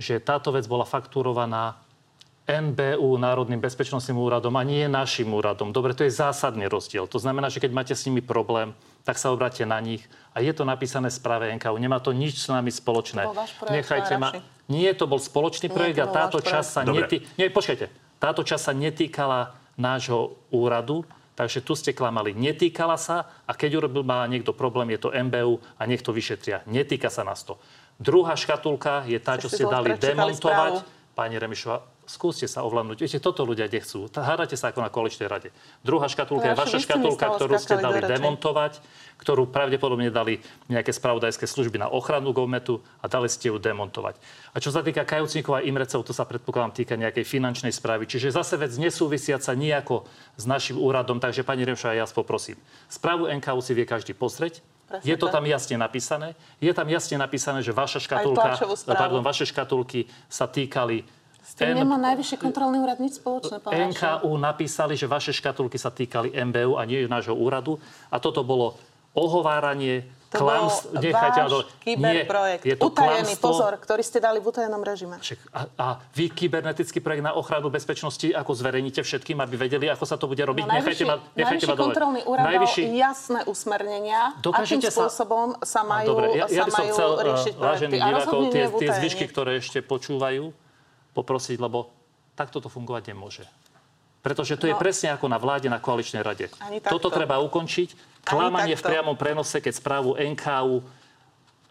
že 0.00 0.16
táto 0.16 0.48
vec 0.48 0.64
bola 0.64 0.88
fakturovaná 0.88 1.76
NBU, 2.48 3.20
Národným 3.20 3.60
bezpečnostným 3.60 4.16
úradom 4.16 4.56
a 4.56 4.64
nie 4.64 4.88
našim 4.88 5.28
úradom. 5.28 5.76
Dobre, 5.76 5.92
to 5.92 6.08
je 6.08 6.14
zásadný 6.14 6.72
rozdiel. 6.72 7.04
To 7.10 7.20
znamená, 7.20 7.52
že 7.52 7.60
keď 7.60 7.70
máte 7.74 7.94
s 7.94 8.08
nimi 8.08 8.24
problém, 8.24 8.72
tak 9.04 9.20
sa 9.20 9.28
obráte 9.28 9.66
na 9.68 9.76
nich. 9.76 10.08
A 10.32 10.40
je 10.40 10.50
to 10.56 10.64
napísané 10.64 11.12
v 11.12 11.18
správe 11.20 11.44
NKU. 11.52 11.76
Nemá 11.76 12.00
to 12.00 12.16
nič 12.16 12.40
s 12.40 12.48
nami 12.48 12.72
spoločné. 12.72 13.28
To 13.28 13.36
bol 13.36 13.44
váš 13.44 13.54
projekt, 13.60 13.74
Nechajte 13.76 14.14
ma... 14.16 14.28
Nie, 14.70 14.94
to 14.96 15.04
bol 15.04 15.20
spoločný 15.20 15.68
Nie, 15.68 15.76
projekt 15.76 15.98
to 16.00 16.04
a 16.06 16.08
táto 16.08 16.38
časť 16.40 16.68
sa 16.70 16.80
netý... 16.86 17.26
Nie, 17.36 17.52
počkajte. 17.52 17.90
Táto 18.22 18.40
časť 18.40 18.62
sa 18.70 18.72
netýkala 18.72 19.52
nášho 19.76 20.38
úradu, 20.54 21.04
Takže 21.40 21.64
tu 21.64 21.72
ste 21.72 21.96
klamali. 21.96 22.36
Netýkala 22.36 23.00
sa 23.00 23.24
a 23.48 23.56
keď 23.56 23.80
urobil 23.80 24.04
má 24.04 24.28
niekto 24.28 24.52
problém, 24.52 24.92
je 24.92 25.08
to 25.08 25.08
MBU 25.08 25.56
a 25.80 25.88
nech 25.88 26.04
to 26.04 26.12
vyšetria. 26.12 26.60
Netýka 26.68 27.08
sa 27.08 27.24
nás 27.24 27.40
to. 27.48 27.56
Druhá 27.96 28.36
škatulka 28.36 29.08
je 29.08 29.16
tá, 29.16 29.40
čo 29.40 29.48
Ste 29.48 29.64
dali 29.64 29.96
demontovať. 29.96 30.36
správu. 30.36 30.78
Pani 31.16 31.40
Remišová, 31.40 31.80
skúste 32.10 32.50
sa 32.50 32.66
ovládnuť. 32.66 32.98
Viete, 32.98 33.22
toto 33.22 33.46
ľudia 33.46 33.70
nechcú. 33.70 34.10
Hádate 34.10 34.58
sa 34.58 34.74
ako 34.74 34.82
na 34.82 34.90
koaličnej 34.90 35.30
rade. 35.30 35.54
Druhá 35.86 36.10
škatulka 36.10 36.50
je 36.50 36.58
vaša 36.58 36.78
škatulka, 36.82 37.38
ktorú 37.38 37.54
ste 37.62 37.78
dali 37.78 38.02
demontovať, 38.02 38.82
ktorú 39.22 39.46
pravdepodobne 39.46 40.10
dali 40.10 40.42
nejaké 40.66 40.90
spravodajské 40.90 41.46
služby 41.46 41.78
na 41.78 41.86
ochranu 41.86 42.34
govmetu 42.34 42.82
a 42.98 43.06
dali 43.06 43.30
ste 43.30 43.54
ju 43.54 43.62
demontovať. 43.62 44.18
A 44.50 44.58
čo 44.58 44.74
sa 44.74 44.82
týka 44.82 45.06
kajúcnikov 45.06 45.62
a 45.62 45.64
imrecov, 45.64 46.02
to 46.02 46.10
sa 46.10 46.26
predpokladám 46.26 46.74
týka 46.74 46.98
nejakej 46.98 47.22
finančnej 47.22 47.70
správy. 47.70 48.10
Čiže 48.10 48.34
zase 48.34 48.58
vec 48.58 48.74
nesúvisiaca 48.74 49.54
nejako 49.54 50.10
s 50.34 50.44
našim 50.50 50.74
úradom. 50.82 51.22
Takže 51.22 51.46
pani 51.46 51.62
Remšová, 51.62 51.94
ja 51.94 52.02
vás 52.02 52.16
poprosím. 52.16 52.58
Správu 52.90 53.30
NKU 53.30 53.60
si 53.62 53.72
vie 53.78 53.86
každý 53.86 54.18
pozrieť. 54.18 54.58
Presne 54.90 55.06
je 55.06 55.16
to 55.22 55.30
tam 55.30 55.46
jasne 55.46 55.78
napísané. 55.78 56.34
Je 56.58 56.74
tam 56.74 56.90
jasne 56.90 57.14
napísané, 57.14 57.62
že 57.62 57.70
vaša 57.70 58.02
škatulka, 58.02 58.58
pardon, 58.90 59.22
vaše 59.22 59.46
škatulky 59.46 60.10
sa 60.26 60.50
týkali 60.50 61.06
S 61.50 61.58
tým 61.58 61.74
nemá 61.74 61.98
najvyšší 61.98 62.38
kontrolný 62.38 62.78
úrad 62.78 63.02
nič 63.02 63.18
spoločné, 63.18 63.58
pán. 63.58 63.74
NKU 63.90 64.30
napísali, 64.38 64.94
že 64.94 65.10
vaše 65.10 65.34
škatulky 65.34 65.74
sa 65.74 65.90
týkali 65.90 66.30
MBU 66.30 66.78
a 66.78 66.86
nie 66.86 67.02
nášho 67.10 67.34
úradu. 67.34 67.74
A 68.06 68.22
toto 68.22 68.46
bolo 68.46 68.78
ohováranie, 69.10 70.06
To 70.30 70.46
klamst... 70.46 70.94
bol 70.94 71.02
Nechajte 71.02 71.40
váš 71.42 71.66
kyberprojekt. 71.82 72.62
Nie, 72.62 72.70
je 72.70 72.76
to 72.78 72.86
Utajený, 72.86 73.34
klamstvo. 73.34 73.42
pozor, 73.42 73.72
ktorý 73.74 74.02
ste 74.06 74.22
dali 74.22 74.38
v 74.38 74.46
utajenom 74.46 74.78
režime. 74.78 75.18
A, 75.50 75.60
a 75.74 75.86
vy 76.14 76.30
kybernetický 76.30 77.02
projekt 77.02 77.26
na 77.26 77.34
ochranu 77.34 77.66
bezpečnosti 77.66 78.30
ako 78.30 78.54
zverejníte 78.54 79.02
všetkým, 79.02 79.42
aby 79.42 79.58
vedeli, 79.58 79.90
ako 79.90 80.06
sa 80.06 80.14
to 80.14 80.30
bude 80.30 80.38
robiť? 80.38 80.62
No, 80.62 80.70
najvyšší, 80.70 81.02
ma, 81.02 81.18
nechajte 81.34 81.66
najvyšší 81.66 81.66
ma 81.66 81.74
kontrolný 81.74 82.20
úrad 82.22 82.46
Najvyšší... 82.46 82.82
jasné 82.94 83.40
usmernenia, 83.50 84.20
akým 84.30 84.42
Dokážete 84.46 84.86
sa- 84.86 85.10
spôsobom 85.10 85.58
sa 85.66 85.82
No, 85.82 85.90
majú, 85.90 86.06
Dobre, 86.14 86.26
ja, 86.38 86.46
ja 86.46 86.62
sa 86.62 86.66
by 86.66 86.70
som 86.70 86.84
chcel, 86.86 87.10
riešiť 87.10 87.52
uh, 87.52 87.58
projekty. 87.58 87.66
vážení 87.66 87.96
A 87.98 88.06
divákov, 88.06 88.40
tie, 88.54 88.64
tie 88.70 88.88
zvyšky, 88.94 89.24
ktoré 89.26 89.52
ešte 89.58 89.82
počúvajú, 89.82 90.44
poprosiť, 91.20 91.60
lebo 91.60 91.92
takto 92.32 92.64
to 92.64 92.72
fungovať 92.72 93.12
nemôže. 93.12 93.44
Pretože 94.20 94.60
to 94.60 94.68
je 94.68 94.76
No. 94.76 94.80
presne 94.80 95.16
ako 95.16 95.28
na 95.28 95.40
vláde, 95.40 95.72
na 95.72 95.80
koaličnej 95.80 96.20
rade. 96.20 96.52
Toto 96.84 97.08
treba 97.08 97.40
ukončiť. 97.40 98.20
Klamanie 98.20 98.76
v 98.76 98.84
priamom 98.84 99.16
prenose, 99.16 99.64
keď 99.64 99.72
správu 99.80 100.12
NKU, 100.16 100.84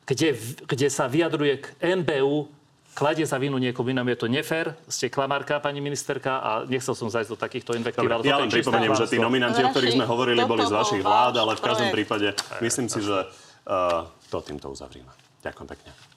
kde, 0.10 0.30
kde 0.66 0.88
sa 0.90 1.06
vyjadruje 1.06 1.62
k 1.62 1.66
NBU, 2.02 2.50
kladie 2.98 3.22
za 3.22 3.38
vinu 3.38 3.62
niekomu 3.62 3.94
inom, 3.94 4.10
je 4.10 4.18
to 4.18 4.26
nefér. 4.26 4.74
Ste 4.90 5.14
klamárka, 5.14 5.62
pani 5.62 5.78
ministerka, 5.78 6.42
a 6.42 6.50
nechcel 6.66 6.98
som 6.98 7.06
zajsť 7.06 7.30
do 7.30 7.38
takýchto 7.38 7.78
invektív. 7.78 8.10
ja 8.10 8.18
toto 8.18 8.42
len 8.42 8.50
je 8.50 8.58
pripomeniem, 8.58 8.98
že 8.98 9.06
tí 9.06 9.22
nominanti, 9.22 9.62
o 9.62 9.70
ktorých 9.70 9.94
sme 9.94 10.10
hovorili, 10.10 10.42
boli 10.42 10.66
z 10.66 10.74
vašich 10.74 11.06
vlád, 11.06 11.38
ale 11.38 11.54
v 11.54 11.62
každom 11.62 11.94
projekt. 11.94 12.10
prípade 12.10 12.28
myslím 12.66 12.90
si, 12.90 12.98
že 13.06 13.30
uh, 13.30 14.10
to 14.34 14.42
týmto 14.42 14.74
uzavrime. 14.74 15.14
Ďakujem 15.46 15.68
pekne. 15.70 16.09